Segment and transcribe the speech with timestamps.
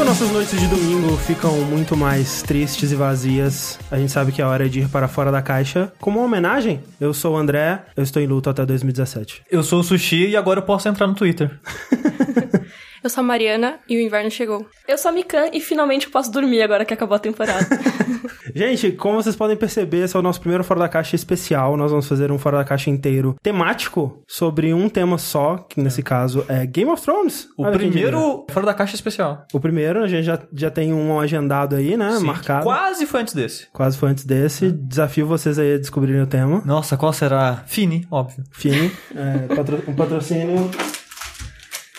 [0.00, 4.40] Quando nossas noites de domingo ficam muito mais tristes e vazias, a gente sabe que
[4.40, 5.92] é hora de ir para fora da caixa.
[6.00, 9.42] Como uma homenagem, eu sou o André, eu estou em luto até 2017.
[9.50, 11.50] Eu sou o Sushi e agora eu posso entrar no Twitter.
[13.02, 14.66] Eu sou a Mariana e o inverno chegou.
[14.86, 17.66] Eu sou a Mikan e finalmente eu posso dormir agora que acabou a temporada.
[18.54, 21.76] Gente, como vocês podem perceber, esse é o nosso primeiro Fora da Caixa especial.
[21.76, 26.02] Nós vamos fazer um Fora da Caixa inteiro temático sobre um tema só, que nesse
[26.02, 27.48] caso é Game of Thrones.
[27.56, 29.46] O Olha primeiro fora da caixa especial.
[29.52, 32.16] O primeiro, a gente já, já tem um agendado aí, né?
[32.16, 32.64] Sim, marcado.
[32.64, 33.68] Quase foi antes desse.
[33.72, 34.70] Quase foi antes desse.
[34.72, 36.60] Desafio vocês aí a descobrirem o tema.
[36.66, 37.62] Nossa, qual será?
[37.66, 38.44] Fini, óbvio.
[38.50, 38.90] Fini.
[39.14, 40.70] É, patro- um patrocínio.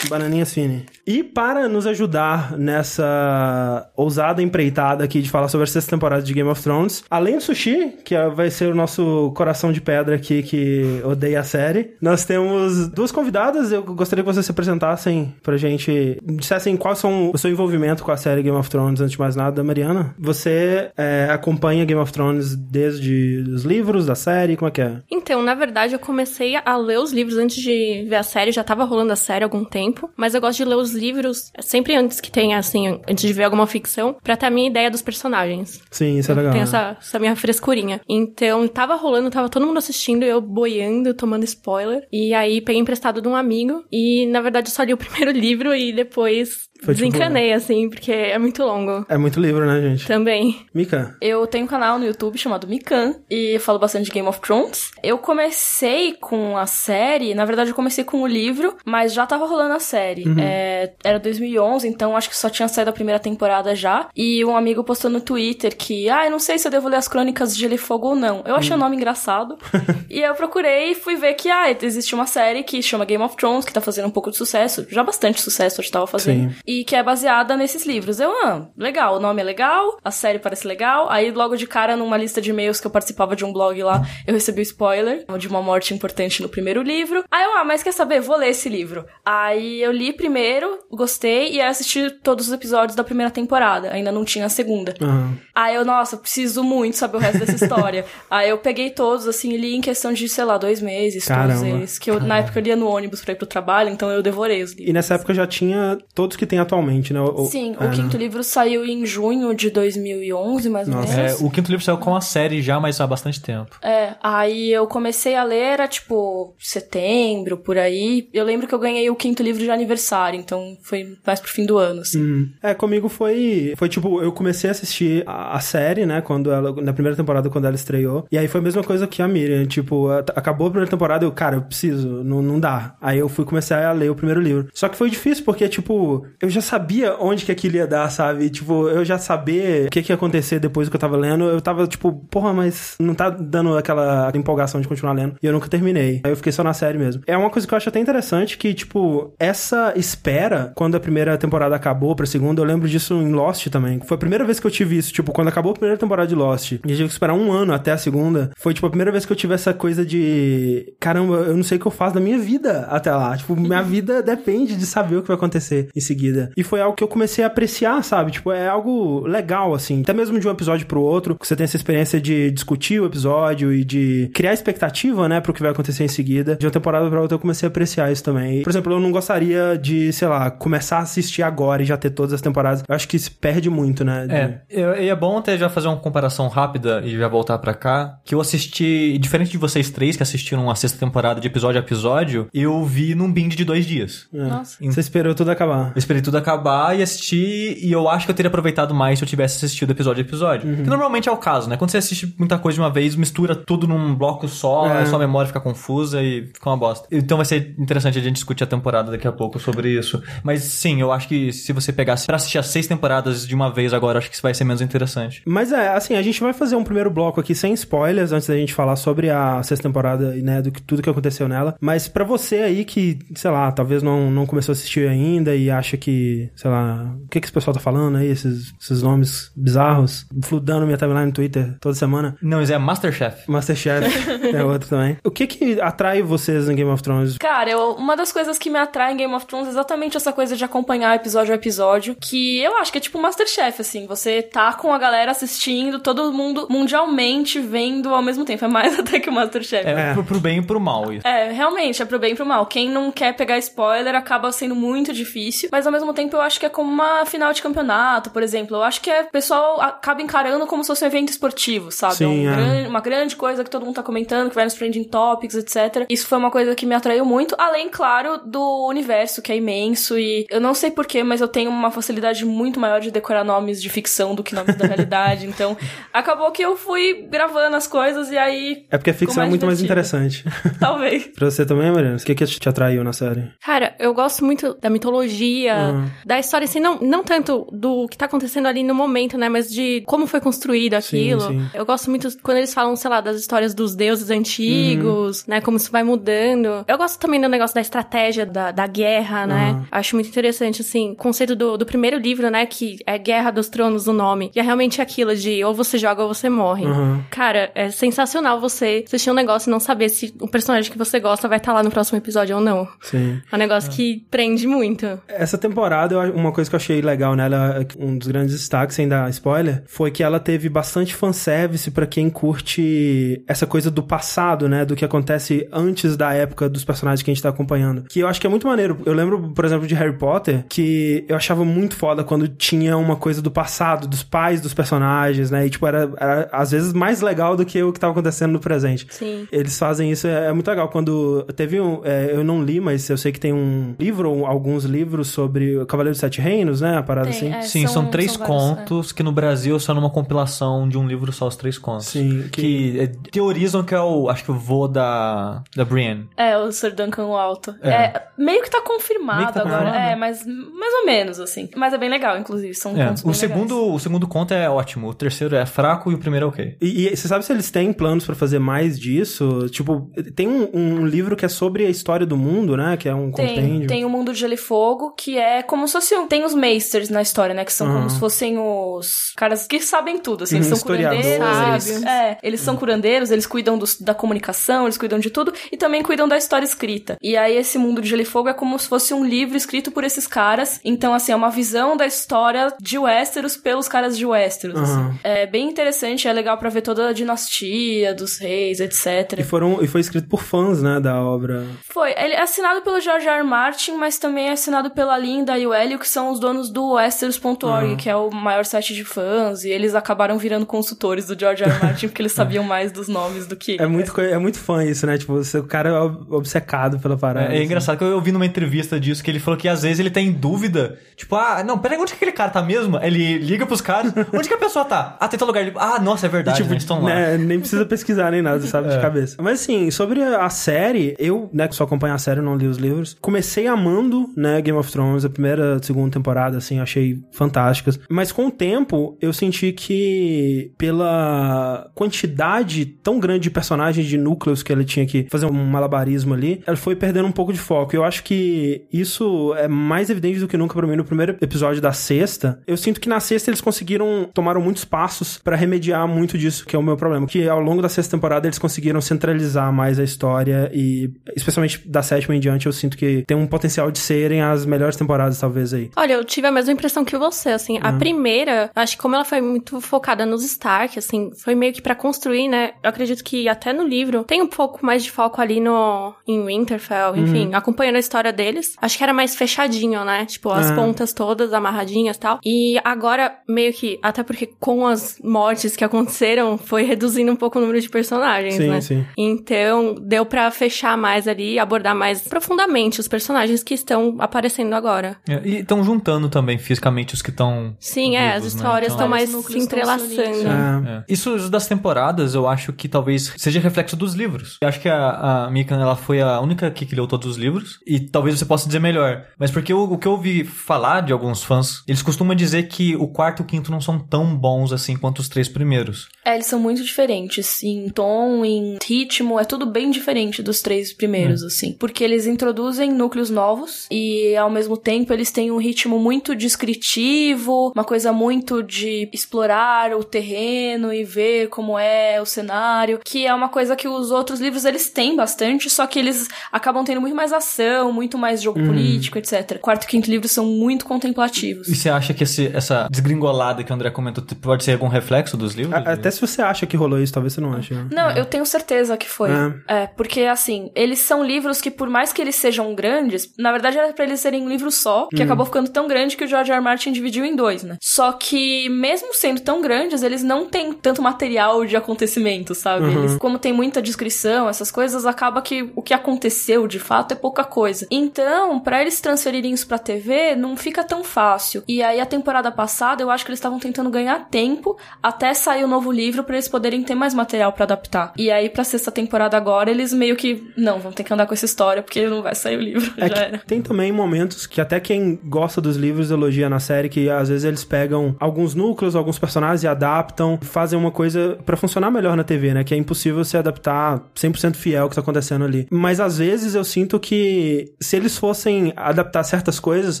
[0.08, 0.86] Bananinhas Fini.
[1.12, 6.32] E para nos ajudar nessa ousada empreitada aqui de falar sobre a sexta temporada de
[6.32, 10.14] Game of Thrones, além do Sushi, que é- vai ser o nosso coração de pedra
[10.14, 13.72] aqui que odeia a série, nós temos duas convidadas.
[13.72, 18.12] Eu gostaria que vocês se apresentassem pra gente, dissessem qual são o seu envolvimento com
[18.12, 19.64] a série Game of Thrones, antes de mais nada.
[19.64, 24.80] Mariana, você é, acompanha Game of Thrones desde os livros, da série, como é que
[24.80, 24.98] é?
[25.10, 28.62] então, na verdade, eu comecei a ler os livros antes de ver a série, já
[28.62, 31.94] tava rolando a série há algum tempo, mas eu gosto de ler os livros sempre
[31.94, 35.02] antes que tenha, assim, antes de ver alguma ficção, pra ter a minha ideia dos
[35.02, 35.80] personagens.
[35.90, 36.52] Sim, isso é legal.
[36.52, 38.00] Tem essa, essa minha frescurinha.
[38.08, 42.06] Então, tava rolando, tava todo mundo assistindo, eu boiando, tomando spoiler.
[42.12, 43.84] E aí, peguei emprestado de um amigo.
[43.90, 47.88] E, na verdade, eu só li o primeiro livro e depois Foi tipo- desencanei, assim,
[47.90, 49.04] porque é muito longo.
[49.08, 50.06] É muito livro, né, gente?
[50.06, 50.66] Também.
[50.74, 54.26] Mika, Eu tenho um canal no YouTube chamado Mikan e eu falo bastante de Game
[54.28, 54.90] of Thrones.
[55.02, 59.46] Eu comecei com a série, na verdade eu comecei com o livro, mas já tava
[59.46, 60.24] rolando a série.
[60.40, 64.08] É, era 2011, então acho que só tinha saído a primeira temporada já.
[64.16, 66.96] E um amigo postou no Twitter que, ah, eu não sei se eu devo ler
[66.96, 68.42] as crônicas de Gelo e Fogo ou não.
[68.46, 69.58] Eu achei o nome engraçado.
[70.08, 73.36] e eu procurei e fui ver que, ah, existe uma série que chama Game of
[73.36, 76.50] Thrones, que tá fazendo um pouco de sucesso, já bastante sucesso, acho que tava fazendo
[76.50, 76.56] Sim.
[76.70, 78.20] E que é baseada nesses livros.
[78.20, 81.10] Eu, ah, legal, o nome é legal, a série parece legal.
[81.10, 84.06] Aí, logo de cara, numa lista de e-mails que eu participava de um blog lá,
[84.24, 87.24] eu recebi o spoiler de uma morte importante no primeiro livro.
[87.28, 88.20] Aí eu, ah, mas quer saber?
[88.20, 89.04] Vou ler esse livro.
[89.26, 93.90] Aí eu li primeiro, gostei, e aí assisti todos os episódios da primeira temporada.
[93.90, 94.94] Ainda não tinha a segunda.
[95.00, 95.36] Aham.
[95.52, 98.04] Aí eu, nossa, preciso muito saber o resto dessa história.
[98.30, 101.36] aí eu peguei todos, assim, e li em questão de, sei lá, dois meses, todos
[101.36, 101.68] Caramba.
[101.68, 101.98] eles.
[101.98, 104.62] Que eu, na época eu lia no ônibus pra ir pro trabalho, então eu devorei
[104.62, 104.88] os livros.
[104.88, 107.20] E nessa época já tinha todos que tem atualmente, né?
[107.20, 111.12] O- o- Sim, é, o quinto livro saiu em junho de 2011, mais ou Nossa.
[111.12, 111.40] É, menos.
[111.40, 113.76] o quinto livro saiu com a série já, mas há bastante tempo.
[113.82, 118.28] É, aí eu comecei a ler, era tipo setembro, por aí.
[118.32, 121.64] Eu lembro que eu ganhei o quinto livro de aniversário, então foi mais pro fim
[121.66, 122.20] do ano, assim.
[122.22, 122.50] Hum.
[122.62, 123.74] É, comigo foi.
[123.76, 126.20] Foi tipo, eu comecei a assistir a, a série, né?
[126.20, 126.74] Quando ela.
[126.80, 128.26] Na primeira temporada, quando ela estreou.
[128.30, 129.64] E aí foi a mesma coisa que a Miriam.
[129.66, 132.96] Tipo, a- acabou a primeira temporada, eu, cara, eu preciso, não, não dá.
[133.00, 134.68] Aí eu fui começar a ler o primeiro livro.
[134.74, 138.50] Só que foi difícil, porque, tipo, eu já sabia onde que aquilo ia dar, sabe?
[138.50, 141.44] Tipo, eu já sabia o que, que ia acontecer depois do que eu tava lendo.
[141.44, 145.36] Eu tava, tipo, porra, mas não tá dando aquela empolgação de continuar lendo.
[145.42, 146.20] E eu nunca terminei.
[146.24, 147.22] Aí eu fiquei só na série mesmo.
[147.26, 151.36] É uma coisa que eu acho até interessante que, tipo, essa espera, quando a primeira
[151.36, 154.00] temporada acabou pra segunda, eu lembro disso em Lost também.
[154.04, 156.34] Foi a primeira vez que eu tive isso, tipo, quando acabou a primeira temporada de
[156.34, 159.12] Lost, e eu tive que esperar um ano até a segunda, foi, tipo, a primeira
[159.12, 162.14] vez que eu tive essa coisa de, caramba, eu não sei o que eu faço
[162.14, 163.36] da minha vida até lá.
[163.36, 166.39] Tipo, minha vida depende de saber o que vai acontecer em seguida.
[166.56, 168.30] E foi algo que eu comecei a apreciar, sabe?
[168.32, 170.02] Tipo, é algo legal, assim.
[170.02, 173.06] Até mesmo de um episódio pro outro, que você tem essa experiência de discutir o
[173.06, 176.56] episódio e de criar expectativa, né, pro que vai acontecer em seguida.
[176.56, 178.62] De uma temporada pra outra eu comecei a apreciar isso também.
[178.62, 182.10] Por exemplo, eu não gostaria de, sei lá, começar a assistir agora e já ter
[182.10, 182.82] todas as temporadas.
[182.88, 184.26] Eu acho que se perde muito, né?
[184.26, 184.34] de-
[184.80, 188.18] É, e é bom até já fazer uma comparação rápida e já voltar pra cá,
[188.24, 191.84] que eu assisti, diferente de vocês três que assistiram a sexta temporada de episódio a
[191.84, 194.26] episódio, eu vi num binge de dois dias.
[194.32, 194.38] É.
[194.38, 194.76] Nossa.
[194.84, 195.92] Você esperou tudo acabar.
[195.94, 199.24] Eu esperei tudo acabar e assisti, e eu acho que eu teria aproveitado mais se
[199.24, 200.68] eu tivesse assistido episódio a episódio.
[200.68, 200.76] Uhum.
[200.82, 201.76] Que normalmente é o caso, né?
[201.76, 205.02] Quando você assiste muita coisa de uma vez, mistura tudo num bloco só, É.
[205.02, 207.06] a sua memória fica confusa e fica uma bosta.
[207.10, 210.22] Então vai ser interessante a gente discutir a temporada daqui a pouco sobre isso.
[210.42, 213.72] Mas sim, eu acho que se você pegasse pra assistir as seis temporadas de uma
[213.72, 215.42] vez agora, acho que isso vai ser menos interessante.
[215.46, 218.56] Mas é, assim, a gente vai fazer um primeiro bloco aqui sem spoilers, antes da
[218.56, 221.74] gente falar sobre a sexta temporada e, né, do que tudo que aconteceu nela.
[221.80, 225.70] Mas pra você aí que, sei lá, talvez não, não começou a assistir ainda e
[225.70, 226.09] acha que,
[226.54, 230.86] sei lá, o que que esse pessoal tá falando aí, esses, esses nomes bizarros, fludando
[230.86, 232.36] minha timeline no Twitter toda semana.
[232.42, 233.50] Não, isso é Masterchef.
[233.50, 234.06] Masterchef
[234.54, 235.16] é outro também.
[235.24, 237.38] O que que atrai vocês em Game of Thrones?
[237.38, 240.32] Cara, eu, uma das coisas que me atrai em Game of Thrones é exatamente essa
[240.32, 244.06] coisa de acompanhar episódio a episódio, que eu acho que é tipo Masterchef, assim.
[244.06, 248.64] Você tá com a galera assistindo, todo mundo mundialmente vendo ao mesmo tempo.
[248.64, 249.86] É mais até que o Masterchef.
[249.86, 250.14] É, É.
[250.14, 251.26] Pro, pro bem e pro mal isso.
[251.26, 252.66] É, realmente, é pro bem e pro mal.
[252.66, 256.40] Quem não quer pegar spoiler acaba sendo muito difícil, mas ao mesmo mesmo tempo eu
[256.40, 258.76] acho que é como uma final de campeonato, por exemplo.
[258.76, 262.14] Eu acho que é, o pessoal acaba encarando como se fosse um evento esportivo, sabe?
[262.16, 262.56] Sim, é um é.
[262.56, 266.06] grande- uma grande coisa que todo mundo tá comentando, que vai nos trending topics, etc.
[266.08, 270.18] Isso foi uma coisa que me atraiu muito, além, claro, do universo, que é imenso
[270.18, 273.80] e eu não sei porquê, mas eu tenho uma facilidade muito maior de decorar nomes
[273.82, 275.46] de ficção do que nomes da realidade.
[275.60, 275.76] Então,
[276.12, 279.50] acabou que eu fui gravando as coisas e aí, É porque a ficção é mais
[279.50, 280.10] muito mais divertido.
[280.20, 280.44] interessante.
[280.78, 281.24] talvez.
[281.34, 282.16] pra você também, Mariana?
[282.16, 283.50] O que, que te atraiu na série?
[283.64, 286.10] Cara, eu gosto muito da mitologia, Uhum.
[286.24, 289.48] da história, assim, não, não tanto do que tá acontecendo ali no momento, né?
[289.48, 291.40] Mas de como foi construído Sim, aquilo.
[291.40, 291.66] sim.
[291.74, 295.60] Eu gosto muito quando eles falam, sei lá, das histórias dos deuses antigos, né?
[295.60, 296.84] Como isso vai mudando.
[296.86, 299.72] Eu gosto também do negócio da estratégia, da, da guerra, né?
[299.72, 299.84] Uhum.
[299.90, 302.66] Acho muito interessante, assim, o conceito do, do primeiro livro, né?
[302.66, 304.50] Que é Guerra dos Tronos o nome.
[304.54, 306.86] E é realmente aquilo de ou você joga ou você morre.
[306.86, 307.22] Uhum.
[307.30, 311.18] Cara, é sensacional você assistir um negócio e não saber se o personagem que você
[311.20, 312.88] gosta vai estar lá no próximo episódio ou não.
[313.00, 313.40] Sim.
[313.50, 315.20] É um negócio que prende muito.
[315.28, 315.79] Essa temporada,
[316.14, 319.82] eu- uma coisa que eu achei legal nela, um dos grandes destaques, sem dar spoiler,
[319.86, 324.84] foi que ela teve bastante fanservice pra quem curte essa coisa do passado, né?
[324.84, 328.04] Do que acontece antes da época dos personagens que a gente tá acompanhando.
[328.08, 328.98] Que eu acho que é muito maneiro.
[329.04, 333.16] Eu lembro, por exemplo, de Harry Potter, que eu achava muito foda quando tinha uma
[333.16, 335.66] coisa do passado, dos pais dos personagens, né?
[335.66, 338.60] E, tipo, era, era às vezes mais legal do que o que tava acontecendo no
[338.60, 339.06] presente.
[339.10, 339.46] Sim.
[339.50, 340.88] Eles fazem isso, é, é muito legal.
[340.88, 342.00] Quando teve um.
[342.04, 345.69] é, eu não li, mas eu sei que tem um livro, ou alguns livros sobre
[345.78, 346.96] o Cavaleiro dos Sete Reinos, né?
[346.96, 347.52] A parada Tem, assim.
[347.54, 347.62] é.
[347.62, 351.06] Sim, são, são- três são vários, contos que no Brasil são numa compilação de um
[351.06, 352.06] livro só, os três contos.
[352.06, 356.28] Sim, que- Que, é, teorizam que é o, acho que o vô da, da Brienne.
[356.36, 357.74] É, o Sir Duncan o Alto.
[357.82, 357.90] É.
[357.90, 358.26] É.
[358.38, 359.76] meio que tá confirmado que tá agora.
[359.84, 360.10] confirmado.
[360.10, 361.68] É, mas mais ou menos, assim.
[361.76, 362.74] Mas é bem legal, inclusive.
[362.74, 363.94] São É, contos o bem segundo, legais.
[363.94, 366.76] o segundo conto é ótimo, o terceiro é fraco e o primeiro é ok.
[366.80, 369.68] E, e você sabe se eles têm planos pra fazer mais disso?
[369.70, 372.96] Tipo, tem um, um livro que é sobre a história do mundo, né?
[372.96, 373.86] Que é um Tem, compêndio.
[373.88, 376.26] tem o Mundo de Gelo e Fogo, que é como se fosse um...
[376.26, 377.64] Tem os Meisters na história, né?
[377.64, 377.94] Que são Uhum.
[377.94, 380.56] como se fossem os caras que sabem tudo, assim.
[380.56, 381.26] Uhum, Eles são historiadores.
[381.26, 381.84] curandeiros.
[381.84, 382.02] Sábios.
[382.04, 385.52] é, eles são curandeiros, eles cuidam dos- da comunicação, eles cuidam de tudo.
[385.72, 387.16] E também cuidam da história escrita.
[387.22, 389.90] E aí esse Mundo de Gelo e Fogo é como se fosse um livro escrito
[389.90, 390.80] por esses caras.
[390.84, 394.84] Então, assim, é uma visão da história de Westeros pelos caras de Westeros, Uhum.
[395.08, 395.18] assim.
[395.24, 399.38] É bem interessante, é legal pra ver toda a dinastia dos reis, etc.
[399.38, 401.00] E, foram, e foi escrito por fãs, né?
[401.00, 401.64] Da obra.
[401.88, 402.10] Foi.
[402.16, 403.38] Ele é assinado pelo George R.
[403.38, 403.42] R.
[403.44, 406.92] Martin, mas também é assinado pela Linda e o Hélio, que são os donos do
[406.94, 407.96] Westeros.org, Uhum.
[407.96, 409.64] que é o maior site de fãs.
[409.64, 411.70] E eles acabaram virando consultores do George R.
[411.70, 411.82] R.
[411.84, 413.76] Martin, porque eles sabiam mais dos nomes do que.
[413.80, 415.18] É muito, é muito fã isso, né?
[415.18, 417.46] Tipo, você- o cara é ob- obcecado pela parada.
[417.46, 417.64] É, é assim.
[417.64, 420.30] engraçado que eu ouvi numa entrevista disso que ele falou que às vezes ele tem
[420.32, 420.98] dúvida.
[421.16, 422.98] Tipo, ah, não, peraí, onde que aquele cara tá mesmo?
[423.02, 425.16] Ele liga pros caras, onde que a pessoa tá?
[425.20, 425.60] Ah, tem tal lugar.
[425.62, 427.10] Ele, ah, nossa, é verdade, tipo, né, estão lá.
[427.14, 428.96] né, nem precisa pesquisar nem nada, sabe, É.
[428.96, 429.36] de cabeça.
[429.40, 432.78] Mas assim, sobre a série, eu, né, que só acompanho a série, não li os
[432.78, 437.98] livros, comecei amando, né, Game of Thrones, a primeira, segunda temporada, assim, achei fantásticas.
[438.10, 444.62] Mas com o tempo, eu senti que pela quantidade tão grande de personagens, de núcleos
[444.62, 447.96] que ela tinha que fazer um malabarismo ali, ela foi perdendo um pouco de foco.
[447.96, 451.80] Eu acho que isso é mais evidente do que nunca pra mim no primeiro episódio
[451.80, 452.60] da sexta.
[452.66, 456.76] Eu sinto que na sexta eles conseguiram, tomaram muitos passos pra remediar muito disso, que
[456.76, 457.26] é o meu problema.
[457.26, 462.02] Que ao longo da sexta temporada eles conseguiram centralizar mais a história e, especialmente da
[462.02, 465.72] sétima em diante, eu sinto que tem um potencial de serem as melhores temporadas, talvez
[465.74, 465.90] aí.
[465.96, 467.78] Olha, eu tive a mesma impressão que você, assim.
[467.82, 471.82] A primeira, acho que como ela foi muito focada nos Stark, assim, foi meio que
[471.82, 472.72] pra construir, né?
[472.82, 476.44] Eu acredito que até no livro tem um pouco mais de foco ali no em
[476.44, 478.74] Winterfell, enfim, acompanhando a história deles.
[478.80, 480.24] Acho que era mais fechadinho, né?
[480.26, 480.74] Tipo, as Ah.
[480.74, 482.38] pontas todas amarradinhas e tal.
[482.44, 487.58] E agora, meio que, até porque com as mortes que aconteceram, foi reduzindo um pouco
[487.58, 488.80] o número de personagens, Sim, né?
[488.80, 489.04] sim.
[489.16, 495.09] Então, deu pra fechar mais ali, abordar mais profundamente os personagens que estão aparecendo agora.
[495.28, 497.76] É, E estão juntando também fisicamente os que estão.
[497.78, 498.58] Sim, é, as vivos, né?
[498.60, 500.88] histórias Então- estão mais Vários se núcleos estão se entrelaçando.
[500.88, 500.96] É.
[500.98, 501.04] É.
[501.08, 504.58] Isso das temporadas, eu acho que talvez seja reflexo dos livros.
[504.62, 507.78] Eu acho que a, a Mika, ela foi a única que leu todos os livros.
[507.86, 509.24] E talvez você possa dizer melhor.
[509.38, 512.96] Mas porque o, o que eu ouvi falar de alguns fãs, eles costumam dizer que
[512.96, 516.08] o quarto e o quinto não são tão bons assim quanto os três primeiros.
[516.24, 517.62] É, eles são muito diferentes.
[517.62, 521.72] Em tom, em ritmo, é tudo bem diferente dos três primeiros, assim.
[521.72, 527.72] Porque eles introduzem núcleos novos e, ao mesmo tempo, eles têm um ritmo muito descritivo,
[527.74, 533.34] uma coisa muito de explorar o terreno e ver como é o cenário, que é
[533.34, 537.14] uma coisa que os outros livros eles têm bastante, só que eles acabam tendo muito
[537.16, 539.58] mais ação, muito mais jogo político, etc.
[539.60, 541.68] Quarto e quinto livro são muito contemplativos.
[541.68, 545.36] E você acha que esse- essa desgringolada que o André comentou pode ser algum reflexo
[545.36, 545.74] dos livros?
[545.74, 547.74] A- Até se você acha que rolou isso, talvez você não ache.
[547.74, 547.86] né?
[547.92, 549.30] Não, eu tenho certeza que foi.
[549.30, 549.82] É.
[549.82, 553.76] É, porque assim, eles são livros que, por mais que eles sejam grandes, na verdade
[553.78, 554.89] era pra eles serem um livro só.
[554.90, 556.56] Só, que acabou ficando tão grande que o George R.
[556.56, 556.64] R.
[556.64, 557.76] Martin dividiu em dois, né?
[557.80, 562.86] Só que, mesmo sendo tão grandes, eles não têm tanto material de acontecimento, sabe?
[562.86, 562.98] Uhum.
[562.98, 567.14] Eles, como tem muita descrição, essas coisas, acaba que o que aconteceu de fato é
[567.14, 567.86] pouca coisa.
[567.90, 571.62] Então, pra eles transferirem isso pra TV, não fica tão fácil.
[571.68, 575.62] E aí, a temporada passada, eu acho que eles estavam tentando ganhar tempo até sair
[575.62, 578.12] o novo livro pra eles poderem ter mais material pra adaptar.
[578.16, 581.34] E aí, pra sexta temporada agora, eles meio que, não, vão ter que andar com
[581.34, 582.92] essa história porque não vai sair o livro.
[582.96, 587.28] É tem também momentos que até quem gosta dos livros elogia na série que às
[587.28, 592.16] vezes eles pegam alguns núcleos, alguns personagens e adaptam, fazem uma coisa pra funcionar melhor
[592.16, 592.64] na TV, né?
[592.64, 595.66] Que é impossível se adaptar 100% fiel ao que tá acontecendo ali.
[595.70, 600.00] Mas às vezes eu sinto que se eles fossem adaptar certas coisas,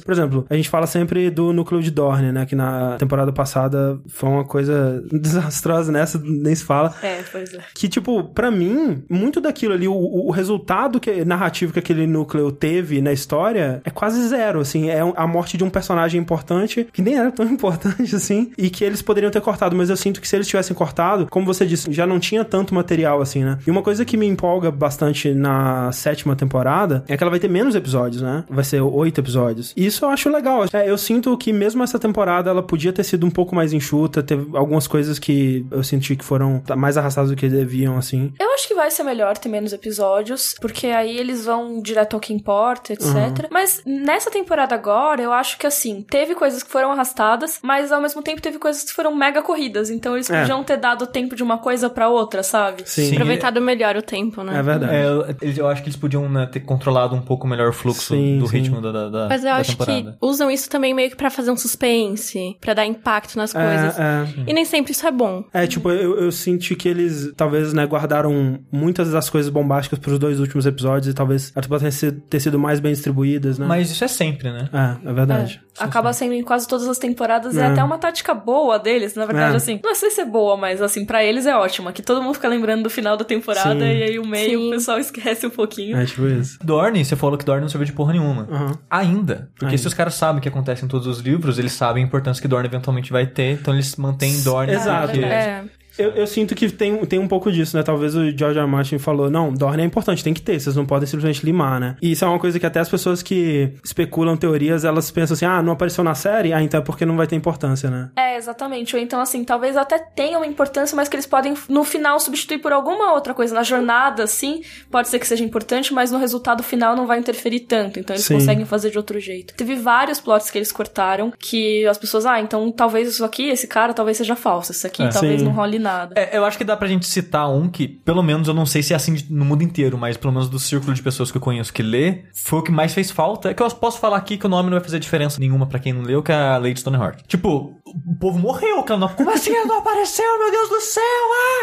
[0.00, 2.46] por exemplo, a gente fala sempre do núcleo de Dorne, né?
[2.46, 6.94] Que na temporada passada foi uma coisa desastrosa nessa, nem se fala.
[7.02, 7.60] É, pois é.
[7.74, 12.50] Que, tipo, pra mim, muito daquilo ali, o, o resultado que, narrativo que aquele núcleo
[12.50, 14.88] teve na história é quase zero, assim.
[14.88, 18.84] É a morte de um personagem importante, que nem era tão importante assim, e que
[18.84, 21.92] eles poderiam ter cortado, mas eu sinto que se eles tivessem cortado, como você disse,
[21.92, 23.58] já não tinha tanto material assim, né?
[23.66, 27.48] E uma coisa que me empolga bastante na sétima temporada é que ela vai ter
[27.48, 28.44] menos episódios, né?
[28.48, 29.72] Vai ser oito episódios.
[29.76, 30.64] E isso eu acho legal.
[30.72, 34.22] É, eu sinto que mesmo essa temporada ela podia ter sido um pouco mais enxuta,
[34.22, 38.32] teve algumas coisas que eu senti que foram mais arrastadas do que deviam, assim.
[38.38, 42.20] Eu acho que vai ser melhor ter menos episódios, porque aí eles vão direto ao
[42.20, 43.48] que importa, etc.
[43.50, 48.00] Mas nessa temporada agora, eu acho que assim, teve coisas que foram arrastadas, mas ao
[48.00, 49.90] mesmo tempo teve coisas que foram mega corridas.
[49.90, 50.40] Então eles É.
[50.40, 52.82] podiam ter dado tempo de uma coisa pra outra, sabe?
[52.86, 53.06] Sim.
[53.06, 53.12] Sim.
[53.14, 54.58] Aproveitado melhor o tempo, né?
[54.58, 54.94] É verdade.
[54.94, 55.26] É, eu,
[55.56, 58.46] eu acho que eles podiam né, ter controlado um pouco melhor o fluxo Sim, do
[58.46, 58.58] sim.
[58.58, 60.12] ritmo da, da, da, Mas eu da acho temporada.
[60.12, 63.98] que usam isso também meio que pra fazer um suspense, pra dar impacto nas coisas.
[63.98, 64.50] É, é.
[64.50, 65.44] E nem sempre isso é bom.
[65.52, 70.18] É, tipo, eu, eu senti que eles talvez, né, guardaram muitas das coisas bombásticas pros
[70.18, 73.66] dois últimos episódios e talvez elas podem ser- ter sido mais bem distribuídas, né?
[73.66, 74.68] Mas isso é sempre, né?
[75.04, 75.60] É, é verdade.
[75.78, 77.56] Acaba sendo em quase todas as temporadas.
[77.56, 77.66] É É.
[77.66, 79.56] até uma tática boa deles, na verdade, É.
[79.56, 79.80] assim.
[79.82, 81.92] Não sei se é boa, mas assim, pra eles é ótima.
[81.92, 83.86] Que todo mundo fica lembrando do final da temporada Sim.
[83.86, 84.68] e aí o meio Sim.
[84.68, 85.96] o pessoal esquece um pouquinho.
[85.96, 86.58] É, tipo isso.
[86.62, 88.46] Dorne, você falou que Dorne não serviu de porra nenhuma.
[88.50, 88.78] Aham.
[88.90, 89.48] Ainda.
[89.54, 89.78] Porque Ainda.
[89.78, 92.40] se os caras sabem o que acontece em todos os livros, eles sabem a importância
[92.42, 94.72] que Dorne eventualmente vai ter, então eles mantêm Dorne.
[94.72, 95.08] Exato.
[95.12, 95.64] porque- É.
[95.98, 97.82] Eu, eu sinto que tem, tem um pouco disso, né?
[97.82, 98.66] Talvez o George R.
[98.66, 101.96] Martin falou, não, Dorne é importante, tem que ter, vocês não podem simplesmente limar, né?
[102.00, 105.44] E isso é uma coisa que até as pessoas que especulam teorias, elas pensam assim,
[105.44, 106.52] ah, não apareceu na série?
[106.52, 108.10] Ah, então é porque não vai ter importância, né?
[108.16, 108.94] É, exatamente.
[108.96, 112.58] Ou então, assim, talvez até tenha uma importância, mas que eles podem, no final, substituir
[112.58, 113.54] por alguma outra coisa.
[113.54, 117.60] Na jornada, assim, pode ser que seja importante, mas no resultado final não vai interferir
[117.60, 117.98] tanto.
[117.98, 118.34] Então eles Sim.
[118.34, 119.54] conseguem fazer de outro jeito.
[119.54, 123.66] Teve vários plots que eles cortaram, que as pessoas, ah, então talvez isso aqui, esse
[123.66, 124.72] cara, talvez seja falso.
[124.72, 125.08] Esse aqui, É.
[125.08, 125.46] talvez Sim.
[125.46, 126.14] não role nada.
[126.16, 128.82] É, eu acho que dá pra gente citar um que, pelo menos, eu não sei
[128.82, 131.40] se é assim no mundo inteiro, mas pelo menos do círculo de pessoas que eu
[131.40, 133.50] conheço que lê, foi o que mais fez falta.
[133.50, 135.78] É que eu posso falar aqui que o nome não vai fazer diferença nenhuma pra
[135.78, 137.22] quem não leu, que é a Lady Stoneheart.
[137.26, 139.08] Tipo, o povo morreu, que ela não...
[139.08, 141.02] Como assim ela não apareceu, meu Deus do céu?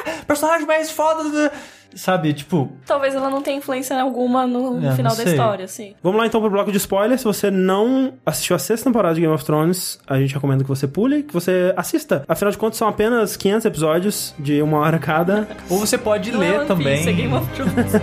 [0.08, 1.24] Ah, personagem mais foda...
[1.24, 2.72] do- Sabe, tipo...
[2.86, 5.96] Talvez ela não tenha influência alguma no, É, final da história, assim.
[6.02, 7.22] Vamos lá então pro bloco de spoilers.
[7.22, 10.70] Se você não assistiu a sexta temporada de Game of Thrones, a gente recomenda que
[10.70, 12.24] você pule, que você assista.
[12.28, 15.48] Afinal de contas, são apenas 500 episódios de uma hora cada.
[15.70, 16.98] Ou você pode Não é ler One também...
[16.98, 17.94] Piece, é Game of Thrones.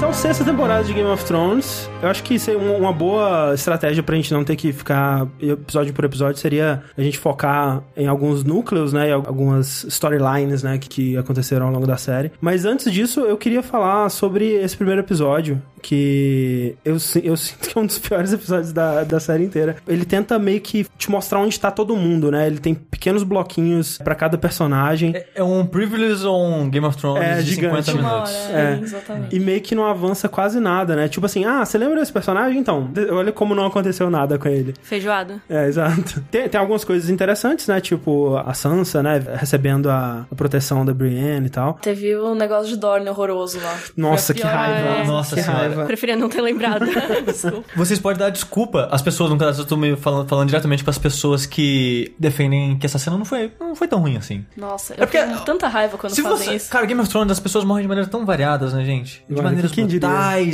[0.00, 0.07] momento.
[0.20, 4.02] Sexta temporada de Game of Thrones, eu acho que isso é um- uma boa estratégia
[4.02, 8.42] pra gente não ter que ficar episódio por episódio, seria a gente focar em alguns
[8.42, 12.32] núcleos, né, e algumas storylines, né, que, que aconteceram ao longo da série.
[12.40, 17.78] Mas antes disso, eu queria falar sobre esse primeiro episódio, que eu, eu sinto que
[17.78, 19.76] é um dos piores episódios da, da série inteira.
[19.86, 23.98] Ele tenta meio que te mostrar onde tá todo mundo, né, ele tem pequenos bloquinhos
[23.98, 25.12] pra cada personagem.
[25.14, 27.84] É- É um Privilege on Game of Thrones É, de gigante.
[27.84, 28.32] 50 Uma minutos.
[28.34, 28.72] hora, É.
[28.74, 29.36] é, exatamente.
[29.36, 31.08] E meio que não avança quase nada, né?
[31.08, 32.58] Tipo assim, ah, você lembra desse personagem?
[32.58, 34.74] Então, olha como não aconteceu nada com ele.
[34.82, 35.40] Feijoada.
[35.48, 36.22] É, exato.
[36.30, 37.80] Tem, tem algumas coisas interessantes, né?
[37.80, 39.22] Tipo, a Sansa, né?
[39.36, 41.74] Recebendo a, a proteção da Brienne e tal.
[41.74, 43.76] Teve o negócio de Dorne horroroso lá.
[43.96, 44.88] Nossa, que raiva.
[45.02, 45.06] é.
[45.06, 45.62] Nossa que senhora.
[45.64, 45.84] raiva.
[45.86, 46.86] Preferia não ter lembrado.
[47.26, 47.64] Desculpa.
[47.76, 50.90] Vocês podem dar desculpa às pessoas, no caso, eu tô meio falando, falando diretamente com
[50.90, 54.44] as pessoas que defendem que essa cena não foi, não foi tão ruim assim.
[54.56, 56.70] Nossa, É eu porque- tenho tanta raiva quando Se fazem você, isso.
[56.70, 59.24] cara, Game of Thrones, as pessoas morrem de maneiras tão variadas, né, gente?
[59.28, 59.80] De maneiras que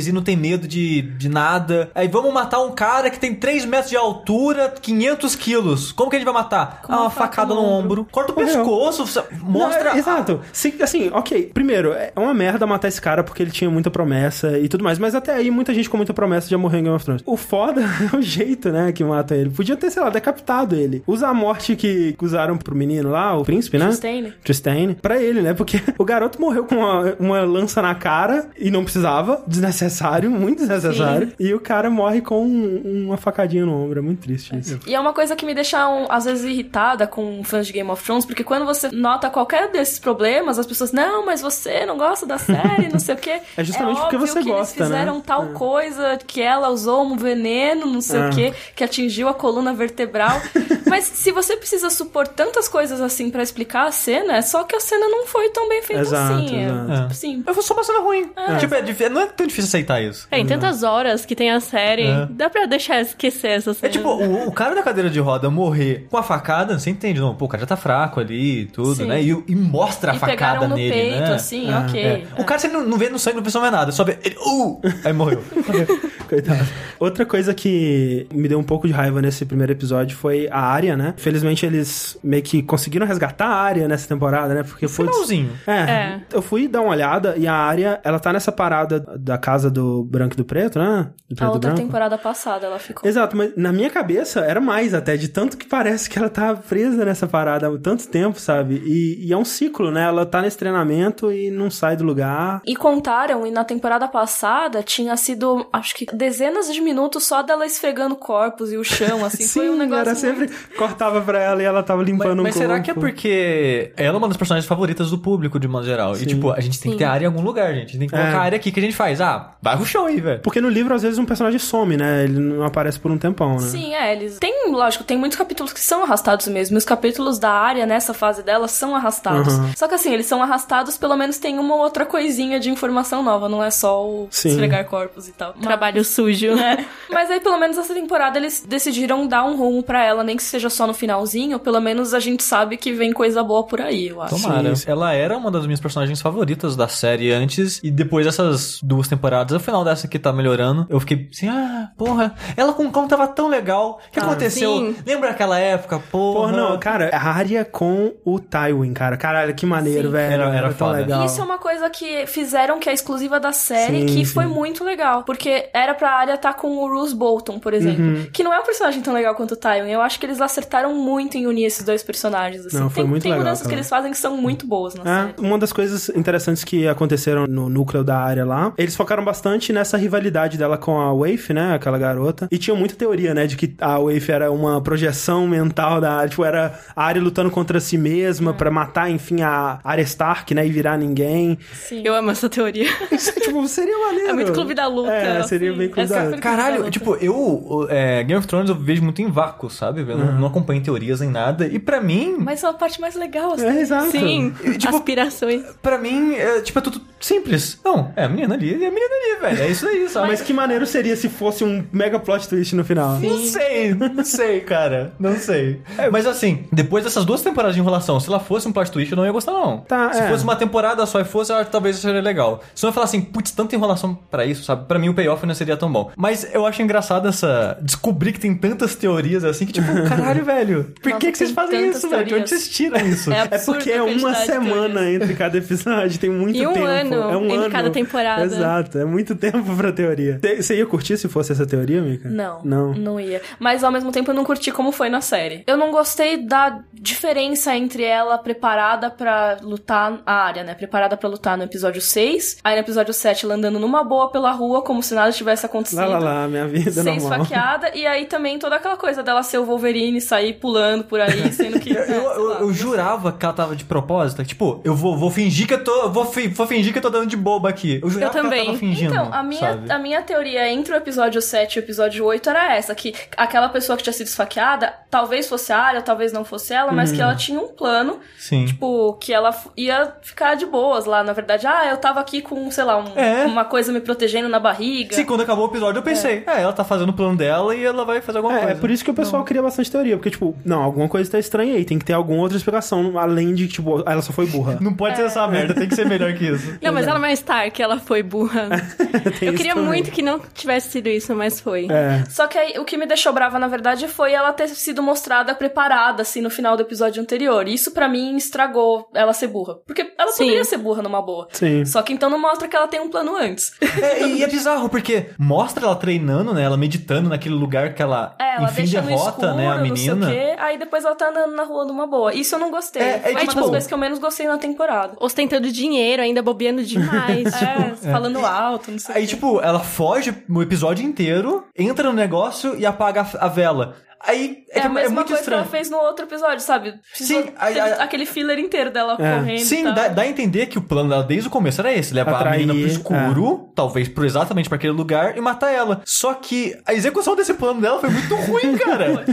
[0.07, 1.89] E não tem medo de, de nada.
[1.95, 5.91] Aí vamos matar um cara que tem 3 metros de altura, 500 quilos.
[5.91, 6.81] Como que a gente vai matar?
[6.83, 8.01] Com ah, uma uma faca facada no ombro.
[8.01, 8.07] ombro.
[8.11, 8.55] Corta o Morreu.
[8.57, 9.83] pescoço, mostra.
[9.89, 10.41] Não, é- exato.
[10.51, 11.51] Se- assim, ok.
[11.53, 14.97] Primeiro, é uma merda matar esse cara porque ele tinha muita promessa e tudo mais.
[14.99, 17.21] Mas até aí, muita gente com muita promessa já morreu em Game of Thrones.
[17.25, 17.81] O foda
[18.13, 19.49] é o jeito, né, que mata ele.
[19.49, 21.03] Podia ter, sei lá, decapitado ele.
[21.07, 23.87] Usa a morte que usaram pro menino lá, o príncipe, né?
[23.87, 24.33] Tristane.
[24.43, 25.53] Tristane, pra ele, né?
[25.53, 30.59] Porque o garoto morreu com uma, uma lança na cara e não precisava, desnecessário, muito
[30.59, 31.31] desnecessário.
[31.39, 33.99] E o cara morre com um- uma facadinha no ombro.
[33.99, 34.79] É muito triste isso.
[34.85, 37.89] E é uma coisa que me deixa, um, às vezes, irritada com fãs de Game
[37.89, 41.97] of Thrones, porque quando você nota qualquer desses problemas, as pessoas, não, mas você não
[41.97, 43.39] gosta da série, não sei o quê.
[43.57, 45.23] É justamente porque óbvio você que gosta, eles fizeram né?
[45.25, 45.53] tal É.
[45.53, 48.27] coisa, que ela usou um veneno, não sei É.
[48.27, 50.41] o quê, que atingiu a coluna vertebral.
[50.87, 54.75] mas se você precisa supor tantas coisas assim pra explicar a cena, é só que
[54.75, 56.55] a cena não foi tão bem feita Exato, assim.
[56.57, 57.01] É, exato.
[57.03, 57.43] tipo, sim.
[57.45, 58.29] Eu vou só uma cena ruim.
[58.59, 58.81] Tipo, é
[59.15, 60.27] não é tão difícil aceitar isso.
[60.31, 62.27] É, em tantas horas que tem a série, É.
[62.29, 63.91] dá pra deixar esquecer essa É cena.
[63.93, 67.33] tipo, o, o cara da cadeira de roda morrer com a facada, você entende, não?
[67.35, 69.05] Pô, o cara já tá fraco ali e tudo, Sim.
[69.07, 69.21] né?
[69.23, 71.33] E, e mostra a E facada pegaram no nele, peito, né?
[71.33, 72.01] assim, Ah, ok.
[72.01, 72.23] É.
[72.37, 74.35] O cara, você não, não vê no sangue, não vê só nada, só vê ele,
[74.37, 74.79] uh!
[75.03, 75.43] Aí morreu.
[76.29, 76.65] Coitado.
[76.99, 80.97] Outra coisa que me deu um pouco de raiva nesse primeiro episódio foi a área,
[80.97, 81.13] né?
[81.17, 84.63] Felizmente eles meio que conseguiram resgatar a área nessa temporada, né?
[84.63, 85.05] Porque foi.
[85.07, 85.51] Finalzinho.
[85.67, 86.19] É, É.
[86.33, 90.03] eu fui dar uma olhada e a área, ela tá nessa parada da casa do
[90.03, 91.09] branco e do preto, né?
[91.29, 93.07] Do preto A outra temporada passada ela ficou.
[93.07, 96.53] Exato, mas na minha cabeça era mais até, de tanto que parece que ela tá
[96.55, 98.81] presa nessa parada há tanto tempo, sabe?
[98.85, 100.03] E, e é um ciclo, né?
[100.03, 102.61] Ela tá nesse treinamento e não sai do lugar.
[102.65, 107.65] E contaram, e na temporada passada tinha sido, acho que dezenas de minutos só dela
[107.65, 109.43] esfregando corpos e o chão, assim.
[109.47, 110.01] foi um negócio.
[110.01, 112.83] era sempre cortava pra ela e ela tava Mas, limpando mas um será corpo.
[112.85, 116.15] que é porque ela é uma das personagens favoritas do público, de modo geral?
[116.15, 116.99] E, tipo, a gente tem que Sim.
[116.99, 117.89] ter área em algum lugar, gente.
[117.89, 118.35] A gente tem que colocar É.
[118.35, 119.21] a área aqui que a gente faz.
[119.21, 120.39] Ah, vai pro show aí, velho.
[120.41, 122.23] Porque no livro, às vezes, um personagem some, né?
[122.23, 123.67] Ele não aparece por um tempão, né?
[123.67, 124.39] Sim, é, eles.
[124.39, 126.75] Tem, lógico, tem muitos capítulos que são arrastados mesmo.
[126.75, 129.53] E os capítulos da área, nessa fase dela, são arrastados.
[129.53, 129.71] Uhum.
[129.75, 133.49] Só que assim, eles são arrastados, pelo menos tem uma outra coisinha de informação nova,
[133.49, 134.49] não é só o Sim.
[134.49, 135.53] esfregar corpos e tal.
[135.53, 136.51] Trabalho sujo.
[136.57, 136.85] É.
[137.09, 140.43] Mas aí, pelo menos, essa temporada eles decidiram dar um rumo pra ela, nem que
[140.43, 144.07] seja só no finalzinho, pelo menos a gente sabe que vem coisa boa por aí,
[144.07, 144.41] eu acho.
[144.41, 144.75] Tomara.
[144.75, 144.91] Sim.
[144.91, 149.55] Ela era uma das minhas personagens favoritas da série antes, e depois dessas duas temporadas,
[149.55, 153.07] o final dessa que tá melhorando, eu fiquei assim, ah, porra, ela com o cão
[153.07, 153.99] tava tão legal.
[154.07, 154.77] O que Ah, aconteceu?
[154.77, 154.95] sim.
[155.05, 156.35] Lembra aquela época, porra?
[156.35, 159.17] Porra, não, cara, a área com o Tywin, cara.
[159.17, 160.13] Caralho, que maneiro, Sim.
[160.13, 160.33] velho.
[160.33, 160.99] Era- era tão foda.
[160.99, 161.25] legal.
[161.25, 164.25] Isso é uma coisa que fizeram que é exclusiva da série, Sim, que sim.
[164.25, 165.23] foi muito legal.
[165.23, 168.03] Porque era pra área estar com o Bruce Bolton, por exemplo.
[168.03, 168.27] Uhum.
[168.31, 169.89] Que não é um personagem tão legal quanto o Tywin.
[169.89, 172.65] Eu acho que eles acertaram muito em unir esses dois personagens.
[172.65, 172.77] Assim.
[172.77, 175.01] Não, foi tem muito tem legal mudanças que eles fazem que são muito boas na
[175.01, 175.33] É, série.
[175.47, 179.97] uma das coisas interessantes que aconteceram no núcleo da área lá, eles focaram bastante nessa
[179.97, 182.47] rivalidade dela com a Waif, né, aquela garota.
[182.51, 186.29] E tinha muita teoria, né, de que a Waif era uma projeção mental da área,
[186.29, 190.65] tipo, era a área lutando contra si mesma pra matar, enfim, a Arya Stark, né,
[190.65, 191.57] e virar ninguém.
[191.73, 192.01] Sim.
[192.05, 192.87] Eu amo essa teoria.
[193.11, 194.29] Isso, tipo, seria maneiro.
[194.29, 195.11] É muito clube da luta.
[195.11, 195.79] É, seria assim.
[195.79, 196.37] bem clube da é.
[196.37, 197.87] Caralho, tipo, eu.
[197.89, 200.01] é, Game of Thrones eu vejo muito em vácuo, sabe?
[200.01, 201.65] Eu não, não acompanho teorias nem nada.
[201.67, 202.35] E pra mim.
[202.39, 203.65] Mas é a parte mais legal, assim.
[203.65, 204.11] É, exato.
[204.11, 205.63] Sim, Tipo- aspirações.
[205.81, 207.79] Pra mim, é, tipo, é tudo simples.
[207.83, 209.63] Não, é a menina ali, é a menina ali, velho.
[209.63, 210.27] É isso aí, sabe?
[210.27, 213.19] Mas que maneiro seria se fosse um mega plot twist no final.
[213.19, 215.13] Não sei, não sei, cara.
[215.19, 215.81] Não sei.
[216.11, 219.15] Mas assim, depois dessas duas temporadas de enrolação, se ela fosse um plot twist, eu
[219.17, 219.79] não ia gostar, não.
[219.79, 220.29] Tá, se é.
[220.29, 222.63] fosse uma temporada só e fosse, eu acho que talvez seria legal.
[222.73, 224.85] Se eu falar assim, putz, tanta enrolação pra isso, sabe?
[224.87, 226.11] Pra mim o payoff não seria tão bom.
[226.15, 227.77] Mas eu acho engraçado essa.
[227.81, 230.93] Descobrir que tem tantas teorias assim que, tipo, caralho, velho.
[231.01, 232.25] Por Nossa, que, que vocês fazem isso, velho?
[232.25, 232.49] De onde teorias.
[232.49, 233.31] vocês tiram isso?
[233.31, 235.21] É É porque é a uma semana teorias.
[235.23, 236.85] entre cada episódio, tem muito E um tempo.
[236.85, 237.69] ano é um entre ano.
[237.69, 238.54] cada temporada.
[238.57, 240.39] Exato, é muito tempo pra teoria.
[240.39, 242.29] Te- Você ia curtir se fosse essa teoria, Mika?
[242.29, 242.93] Não, Não.
[242.93, 243.41] não ia.
[243.59, 245.63] Mas ao mesmo tempo eu não curti como foi na série.
[245.67, 250.73] Eu não gostei da diferença entre ela preparada pra lutar a área, né?
[250.73, 254.51] Preparada pra lutar no episódio 6, aí no episódio 7 ela andando numa boa pela
[254.51, 255.99] rua como se nada tivesse acontecido.
[255.99, 257.41] Lá, lá, lá, minha vida Ser normal.
[257.41, 261.51] esfaqueada, e aí também toda aquela coisa dela ser o Wolverine, sair pulando por aí,
[261.53, 261.93] sendo que.
[261.95, 264.43] Eu, é, eu- lá, eu jurava que ela tava de propósito.
[264.43, 266.09] Tipo, eu vou, vou fingir que eu tô.
[266.09, 267.99] Vou, fi- vou fingir que eu tô dando de boba aqui.
[268.03, 268.65] Eu jurava Eu que ela também.
[268.65, 269.13] tava fingindo.
[269.13, 269.91] Então, a minha, sabe?
[269.91, 273.69] a minha teoria entre o episódio 7 e o episódio 8 era essa: que aquela
[273.69, 277.15] pessoa que tinha sido esfaqueada, talvez fosse a área, talvez não fosse ela, mas Uhum.
[277.15, 278.65] que ela tinha um plano, Sim.
[278.65, 281.23] tipo, que ela ia ficar de boas lá.
[281.23, 283.45] Na verdade, ah, eu tava aqui com, sei lá, um- É.
[283.45, 285.15] uma coisa me protegendo na barriga.
[285.15, 286.61] Sim, quando acabou o episódio eu pensei, é.
[286.61, 288.79] ela tá fazendo o plano dela e ela vai fazer alguma É, é coisa.
[288.81, 291.75] por isso que o pessoal cria bastante teoria, porque, tipo, não, alguma coisa tá estranha
[291.75, 294.77] aí, tem que ter alguma outra explicação, além de, tipo, ela só foi burra.
[294.81, 296.77] Não pode ser essa merda, tem que ser melhor que isso.
[296.81, 298.67] Não, mas ela não é Stark, ela foi burra.
[299.41, 299.87] Eu queria também.
[299.87, 301.87] muito que não tivesse sido isso, mas foi.
[301.89, 302.23] É.
[302.29, 305.53] Só que aí, o que me deixou brava, na verdade, foi ela ter sido mostrada
[305.55, 307.67] preparada, assim, no final do episódio anterior.
[307.67, 309.75] Isso, pra mim, estragou ela ser burra.
[309.85, 310.43] Porque ela Sim.
[310.45, 311.47] poderia ser burra numa boa.
[311.51, 311.85] Sim.
[311.85, 313.73] Só que então não mostra que ela tem um plano antes.
[314.01, 316.63] É, e é bizarro, porque mostra ela treinando, né?
[316.63, 319.67] Ela meditando naquele lugar que ela, É, ela enfim, deixa no derrota, escuro, né?
[319.67, 320.31] A não sei o menina.
[320.31, 322.33] quê, aí depois ela tá andando na rua numa boa.
[322.33, 323.01] Isso eu não gostei.
[323.01, 325.13] É, é uma tipo- das coisas que eu menos gostei na temporada.
[325.19, 327.45] Ostentando dinheiro, ainda bobeando demais.
[327.65, 329.27] É, falando alto, não sei Aí, quê.
[329.27, 333.95] tipo, ela foge o episódio inteiro, entra no negócio e apaga a, vela.
[334.27, 335.61] Aí é, É, a mesma muito coisa estranho.
[335.61, 336.95] que ela fez no outro episódio, sabe?
[337.15, 339.37] Precisou- Sim, a- a- aquele filler inteiro dela É.
[339.37, 339.59] correndo.
[339.59, 342.33] Sim, dá, dá a entender que o plano dela desde o começo era esse: levar
[342.37, 346.01] Atrair, a menina pro escuro, talvez pro, exatamente pra aquele lugar, e matar ela.
[346.05, 349.25] Só que a execução desse plano dela foi muito ruim, cara.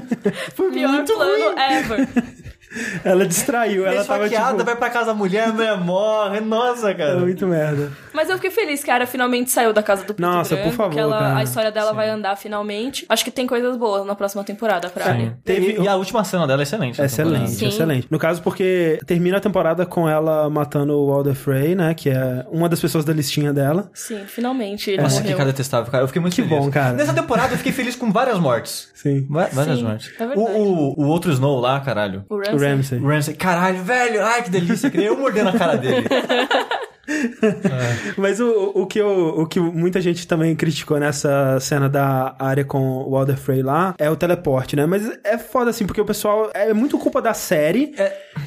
[0.55, 1.55] foi Pior muito plano ruim.
[1.59, 2.09] ever.
[3.05, 4.65] Ela distraiu, ela Ela tava tipo...
[4.65, 6.41] vai pra casa da mulher, mulher morre.
[6.41, 7.17] Nossa, cara.
[7.19, 7.93] Muito merda.
[8.13, 10.71] Mas eu fiquei feliz que a Arya finalmente saiu da casa do Preto Nossa, Branco,
[10.71, 11.37] por favor, que ela- cara.
[11.39, 13.07] a história dela vai andar finalmente.
[13.09, 15.39] Acho que tem coisas boas na próxima temporada pra Arya.
[15.45, 17.01] Teve- E, e a última cena dela é excelente.
[17.01, 17.51] Excelente.
[17.51, 17.69] Sim.
[17.69, 18.07] excelente.
[18.11, 21.95] No caso, porque termina a temporada com ela matando o Walder Frey, né?
[21.95, 23.91] Que é uma das pessoas da listinha dela.
[23.95, 25.31] Sim, finalmente ele Nossa, morreu.
[25.33, 26.05] que cara detestável, cara.
[26.05, 26.59] Eu fiquei muito Que feliz.
[26.59, 26.93] bom, cara.
[26.95, 28.91] Nessa temporada eu fiquei feliz com várias mortes.
[28.95, 29.27] Sim.
[29.29, 30.11] Va- Várias Sim, mortes.
[30.19, 32.25] é o, o, o outro Snow lá, caralho.
[32.29, 32.37] O.
[32.57, 32.99] Ramsey.
[32.99, 36.07] O Ramsay, caralho, velho, ai que delícia, eu mordendo a cara dele.
[38.17, 42.65] Mas o, o, que eu- o que muita gente também criticou nessa cena da área
[42.65, 44.87] com o Walder Frey lá é o teleporte, né?
[44.87, 46.51] Mas é foda, assim, porque o pessoal...
[46.55, 47.95] É muito culpa da série,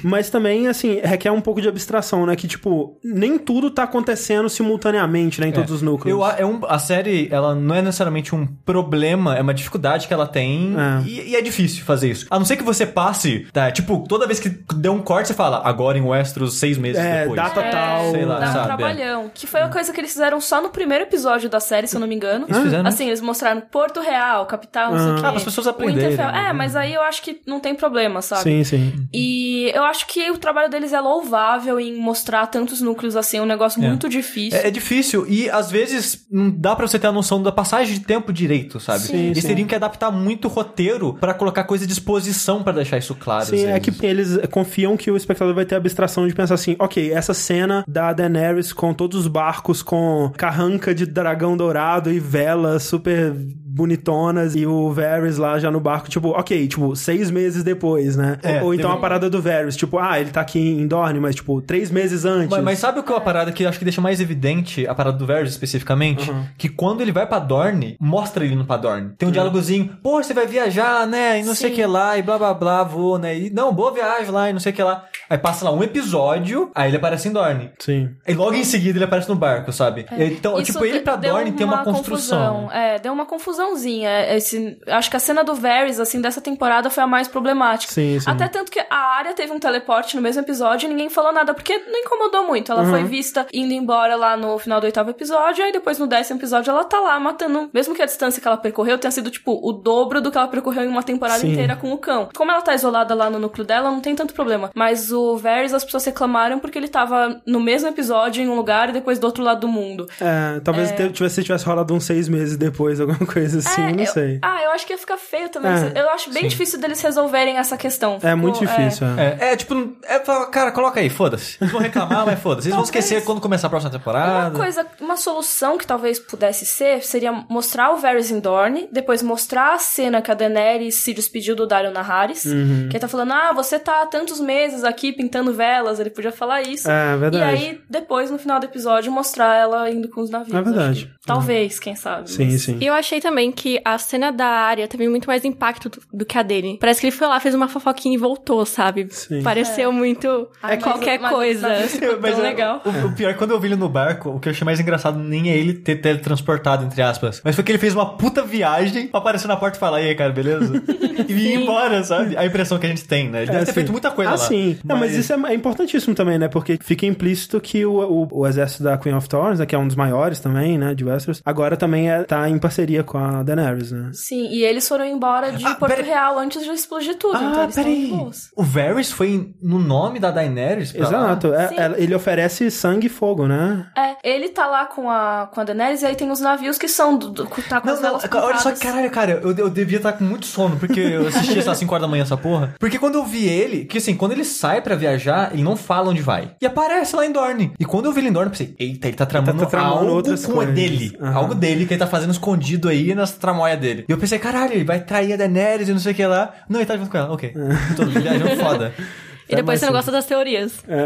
[0.03, 2.35] mas também, assim, requer um pouco de abstração, né?
[2.35, 5.47] Que, tipo, nem tudo tá acontecendo simultaneamente, né?
[5.47, 6.15] Em todos os núcleos.
[6.17, 10.07] Eu, a- é um, a série, ela não é necessariamente um problema, é uma dificuldade
[10.07, 11.07] que ela tem É.
[11.07, 12.25] E, e é difícil fazer isso.
[12.29, 15.33] A não ser que você passe, tá, tipo, toda vez que deu um corte, você
[15.33, 17.35] fala, agora em Westeros, seis meses É, depois.
[17.41, 18.11] data tal.
[18.11, 18.77] Sei lá, um sabe?
[18.77, 19.31] trabalhão.
[19.33, 21.99] Que foi uma coisa que eles fizeram só no primeiro episódio da série, se eu
[21.99, 22.45] não me engano.
[22.47, 22.87] Eles fizeram?
[22.87, 25.19] Assim, eles mostraram Porto Real, capital, não sei o quê.
[25.19, 26.09] Ah, para as pessoas aprenderem.
[26.11, 26.35] Winterfell.
[26.35, 28.43] É, mas aí eu acho que não tem problema, sabe?
[28.43, 29.07] Sim, sim.
[29.13, 33.41] E eu acho que o trabalho deles é louvável em mostrar tantos núcleos assim, é
[33.41, 33.87] um negócio É.
[33.87, 34.59] muito difícil.
[34.59, 37.93] É, é difícil e às vezes não dá pra você ter a noção da passagem
[37.95, 38.99] de tempo direito, sabe?
[39.01, 39.47] Sim, Eles sim.
[39.47, 43.45] teriam que adaptar muito o roteiro pra colocar coisa de exposição pra deixar isso claro.
[43.45, 46.75] Sim, é que eles confiam que o espectador vai ter a abstração de pensar assim,
[46.79, 52.19] ok, essa cena da Daenerys com todos os barcos com carranca de dragão dourado e
[52.19, 53.33] velas super
[53.75, 58.37] bonitonas e o Varys lá já no barco, tipo, ok, tipo, seis meses depois, né?
[58.41, 61.19] É, Ou então teve- a parada do Varys, tipo, ah, ele tá aqui em Dorne,
[61.19, 62.49] mas tipo, três meses antes.
[62.49, 64.87] Mas, mas sabe o que é uma parada que eu acho que deixa mais evidente,
[64.87, 66.29] a parada do Varys especificamente?
[66.31, 66.45] Uhum.
[66.57, 69.11] Que quando ele vai pra Dorne, mostra ele indo pra Dorne.
[69.17, 71.39] Tem um diálogozinho, pô, você vai viajar, né?
[71.39, 71.75] E não sei o Sim.
[71.75, 73.37] que lá, e blá blá blá, vou, né?
[73.37, 75.03] E não, boa viagem lá, e não sei o que lá.
[75.29, 77.71] Aí passa lá um episódio, aí ele aparece em Dorne.
[77.79, 78.09] Sim.
[78.27, 80.05] E logo em seguida ele aparece no barco, sabe?
[80.17, 80.61] Então, É.
[80.61, 82.55] Isso tipo, ele pra Dorne tem uma construção.
[82.63, 82.71] confusão.
[82.71, 83.25] É, deu uma
[83.65, 84.35] confusãozinha.
[84.35, 87.93] Esse, acho que a cena do Varys, assim, dessa temporada foi a mais problemática.
[87.93, 88.29] Sim, sim.
[88.29, 91.53] Até tanto que a área teve um teleporte no mesmo episódio e ninguém falou nada,
[91.53, 92.71] porque não incomodou muito.
[92.71, 92.89] Ela Uhum.
[92.89, 96.71] foi vista indo embora lá no final do oitavo episódio, aí depois no décimo episódio
[96.71, 97.69] ela tá lá matando.
[97.73, 100.47] Mesmo que a distância que ela percorreu tenha sido, tipo, o dobro do que ela
[100.47, 101.51] percorreu em uma temporada Sim.
[101.51, 102.29] inteira com o cão.
[102.35, 104.69] Como ela tá isolada lá no núcleo dela, não tem tanto problema.
[104.75, 108.89] Mas o Varys, as pessoas reclamaram porque ele tava no mesmo episódio em um lugar
[108.89, 110.07] e depois do outro lado do mundo.
[110.19, 114.03] É, talvez te- tivesse, tivesse rolado uns seis meses depois, alguma coisa assim, É, não
[114.03, 114.39] eu- sei.
[114.41, 115.71] Ah, eu acho que ia ficar feio também.
[115.71, 116.01] É.
[116.01, 118.15] eu acho bem difícil deles resolverem essa questão.
[118.15, 119.37] É Ficou- muito difícil, é.
[119.39, 120.19] É, é tipo, é,
[120.51, 121.57] cara, coloca aí, foda-se.
[121.61, 122.67] Eles vão reclamar, mas foda-se.
[122.67, 124.57] Eles vão esquecer quando começar a próxima Uma temporada.
[124.57, 129.73] coisa, uma solução que talvez pudesse ser, seria mostrar o Varys em Dorne, depois mostrar
[129.75, 132.87] a cena que a Daenerys se despediu do Dario Naharis, Uhum.
[132.89, 136.31] que ele tá falando, ah, você tá há tantos meses aqui pintando velas, ele podia
[136.31, 136.89] falar isso.
[136.89, 137.37] É, verdade.
[137.63, 140.55] E aí, depois, no final do episódio, mostrar ela indo com os navios.
[140.55, 141.11] É verdade.
[141.25, 142.29] Talvez, quem sabe.
[142.29, 142.77] Sim, mas- sim.
[142.79, 146.25] E eu achei também que a cena da área teve muito mais impacto do, do
[146.25, 146.77] que a dele.
[146.79, 149.07] Parece que ele foi lá, fez uma fofoquinha e voltou, sabe?
[149.11, 149.41] Sim.
[149.43, 151.67] Pareceu muito Ai, mas- qualquer mas- coisa.
[151.69, 152.81] mas Mas é- legal.
[152.85, 155.17] O, o pior, quando eu vi ele no barco, o que eu achei mais engraçado
[155.19, 157.41] nem é ele ter teletransportado, entre aspas.
[157.43, 160.09] Mas foi que ele fez uma puta viagem pra aparecer na porta e falar, e
[160.09, 160.81] aí, cara, beleza?
[161.27, 162.37] e ir embora, sabe?
[162.37, 163.39] A impressão que a gente tem, né?
[163.43, 163.73] Ele deve É, ter sim.
[163.73, 164.37] feito muita coisa ah, lá.
[164.37, 164.77] sim.
[164.83, 166.47] Não, mas isso é, é importantíssimo também, né?
[166.47, 169.77] Porque fica implícito que o, o, o exército da Queen of Thorns, né, que é
[169.77, 173.24] um dos maiores também, né, de Westeros, agora também é, tá em parceria com a
[173.25, 174.09] a Daenerys, né?
[174.13, 177.59] Sim, e eles foram embora de Ah, Porto pera- Real antes de explodir tudo, então
[177.61, 178.31] Ah, eles estão peraí.
[178.55, 181.05] O Varys foi no nome da Daenerys pra?
[181.07, 181.53] Exato.
[181.53, 183.87] É- é- ele oferece sangue e fogo, né?
[183.97, 186.87] É, ele tá lá com a, com a Daenerys e aí tem os navios que
[186.87, 188.27] são do, do, tá com Não, as não, olha só,
[188.69, 188.79] pintadas.
[188.79, 192.01] caralho, cara, eu, eu devia estar com muito sono, porque eu assisti às 5 horas
[192.03, 192.73] da manhã essa porra.
[192.79, 196.09] Porque quando eu vi ele, que assim, quando ele sai pra viajar, ele não fala
[196.09, 196.51] onde vai.
[196.61, 197.73] E aparece lá em Dorne.
[197.79, 199.95] E quando eu vi ele em Dorne, eu pensei, eita, ele tá tramando, tá tramando
[200.09, 200.75] algo com coisas.
[200.75, 201.17] dele.
[201.21, 201.35] Aham.
[201.35, 204.05] Algo dele que ele tá fazendo escondido aí nessa tramóia dele.
[204.07, 206.53] E eu pensei, caralho, ele vai trair a Daenerys e não sei o que lá.
[206.69, 207.53] Não, ele tá junto com ela, ok.
[207.95, 208.93] Tô viajando foda.
[209.47, 210.83] E depois você não gosta das teorias.
[210.87, 211.05] É.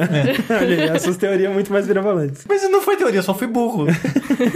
[0.62, 2.46] Olha essas teorias muito mais virabolantes.
[2.48, 3.86] Mas não foi teoria, só fui burro.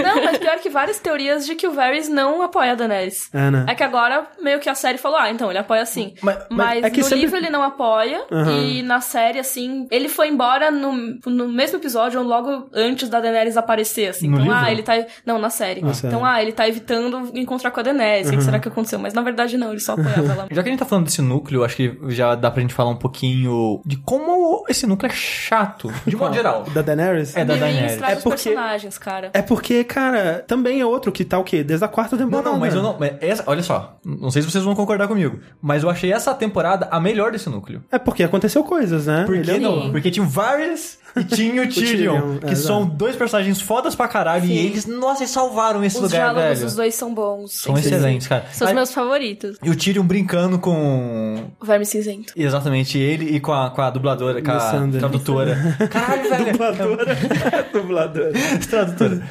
[0.02, 3.30] Não, mas pior que várias teorias de que o Varys não apoia a Daenerys.
[3.34, 3.66] É, né?
[3.68, 6.14] É que agora meio que a série falou, ah, então ele apoia sim.
[6.22, 8.52] Mas- Mas, mas é que no sempre- livro ele não apoia, Aham.
[8.62, 10.94] e na série, assim, ele foi embora no,
[11.26, 14.28] no mesmo episódio, ou logo antes da Daenerys aparecer, assim.
[14.28, 14.60] No então, livro?
[14.60, 14.94] ah, ele tá.
[15.26, 15.82] Não, na série.
[15.82, 16.24] Na então, série.
[16.24, 18.30] ah, ele tá evitando encontrar com a Daenerys.
[18.30, 19.00] O que será que aconteceu?
[19.00, 20.48] Mas na verdade não, ele só apoiava ela.
[20.52, 22.90] Já que a gente tá falando desse núcleo, acho que já dá pra gente falar
[22.92, 26.64] um pouquinho de como esse núcleo é chato, de modo geral.
[26.74, 27.36] Da Daenerys?
[27.36, 28.02] É da Daenerys.
[28.02, 29.32] É os porque- personagens, cara.
[29.34, 31.64] É porque, cara, também é outro que tá o quê?
[31.64, 32.50] Desde a quarta Não, temporada.
[32.52, 32.98] não, mas eu não.
[33.00, 36.34] mas essa- olha só, não sei se vocês vão concordar comigo, mas eu achei essa
[36.34, 37.84] temporada a melhor desse núcleo.
[37.92, 39.24] É porque aconteceu coisas, né?
[39.26, 39.76] Por Ele que é não?
[39.78, 39.92] novo.
[39.92, 42.96] Porque tinha o Varys e tinha o Tyrion, Tyrion, que é, são exato.
[42.96, 44.54] dois personagens fodas pra caralho, e Sim.
[44.56, 46.62] eles, nossa, eles salvaram esse Os lugar, diálogos velho.
[46.66, 47.54] dos dois são bons.
[47.62, 47.82] São Sim.
[47.82, 48.46] excelentes, cara.
[48.52, 49.58] São os meus favoritos.
[49.62, 51.52] E o Tyrion brincando com.
[51.62, 52.34] Verme cinzento.
[52.36, 55.56] Exatamente, ele e com a, com a dubladora, com a tradutora.
[55.90, 56.52] Caralho, velho.
[56.52, 57.16] Dubladora.
[57.74, 58.32] Dubladora.
[58.70, 59.24] tradutora.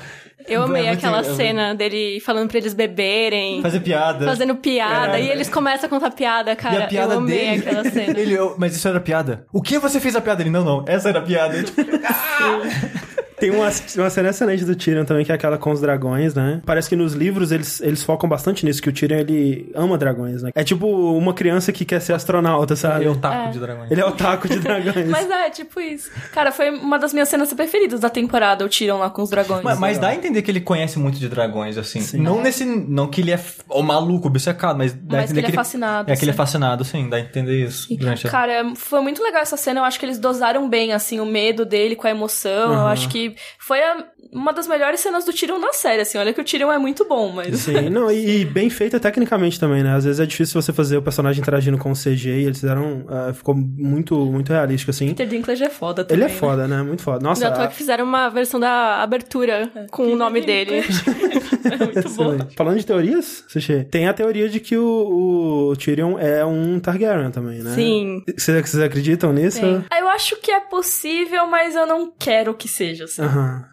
[0.48, 4.24] Eu amei É aquela é muito- cena dele falando pra eles beberem, Fazer piada.
[4.26, 5.22] fazendo piada, É.
[5.24, 6.74] e eles começam a contar piada, cara.
[6.74, 7.58] e a piada eu amei dele.
[7.68, 8.18] aquela cena.
[8.20, 9.44] Ele, eu- mas isso era piada.
[9.52, 10.42] O que você fez a piada?
[10.42, 11.56] Ele, não, não, essa era a piada.
[11.56, 11.80] Eu, tipo,
[13.42, 16.62] Tem uma, uma cena excelente do Tyrion também, que é aquela com os dragões, né?
[16.64, 20.44] Parece que nos livros eles, eles focam bastante nisso, que o Tyrion, ele ama dragões,
[20.44, 20.52] né?
[20.54, 23.00] É tipo uma criança que quer ser astronauta, sabe?
[23.00, 23.50] Ele é o taco É.
[23.50, 23.90] de dragões.
[23.90, 24.94] Ele é o taco de dragões.
[25.10, 26.08] Mas é, tipo isso.
[26.32, 29.64] Cara, foi uma das minhas cenas preferidas da temporada, o Tyrion lá com os dragões.
[29.64, 32.16] Mas, mas dá a entender que ele conhece muito de dragões, assim.
[32.18, 32.64] Não nesse.
[32.64, 35.56] Não que ele é o maluco, obcecado, mas dá a Mas que entender ele é
[35.56, 37.94] fascinado, É que ele é fascinado, sim, dá a entender isso.
[37.96, 38.30] Durante a...
[38.30, 39.80] Cara, foi muito legal essa cena.
[39.80, 42.72] Eu acho que eles dosaram bem, assim, o medo dele com a emoção.
[42.72, 46.16] Eu acho que foi a- uma das melhores cenas do Tyrion na série, assim.
[46.16, 47.54] Olha que o Tyrion é muito bom, mas...
[47.60, 49.94] Sim, não, e, e bem feita tecnicamente também, né?
[49.94, 53.04] Às vezes é difícil você fazer o personagem interagindo com o CG e eles fizeram.
[53.08, 55.08] ah, ficou muito, muito realístico, assim.
[55.08, 56.24] Peter Dinklage é foda Ele também.
[56.24, 56.82] é foda, né?
[56.82, 57.22] Muito foda.
[57.22, 60.82] Nossa, Não, tô a- que fizeram uma versão da abertura com o nome dele.
[61.64, 62.38] é muito bom.
[62.56, 67.30] Falando de teorias, Sushi, tem a teoria de que o, o Tyrion é um Targaryen
[67.30, 67.74] também, né?
[67.74, 68.22] Sim.
[68.36, 69.60] Vocês vocês acreditam nisso?
[69.60, 69.84] Tem.
[69.98, 73.22] Eu acho que é possível, mas eu não quero que seja, assim.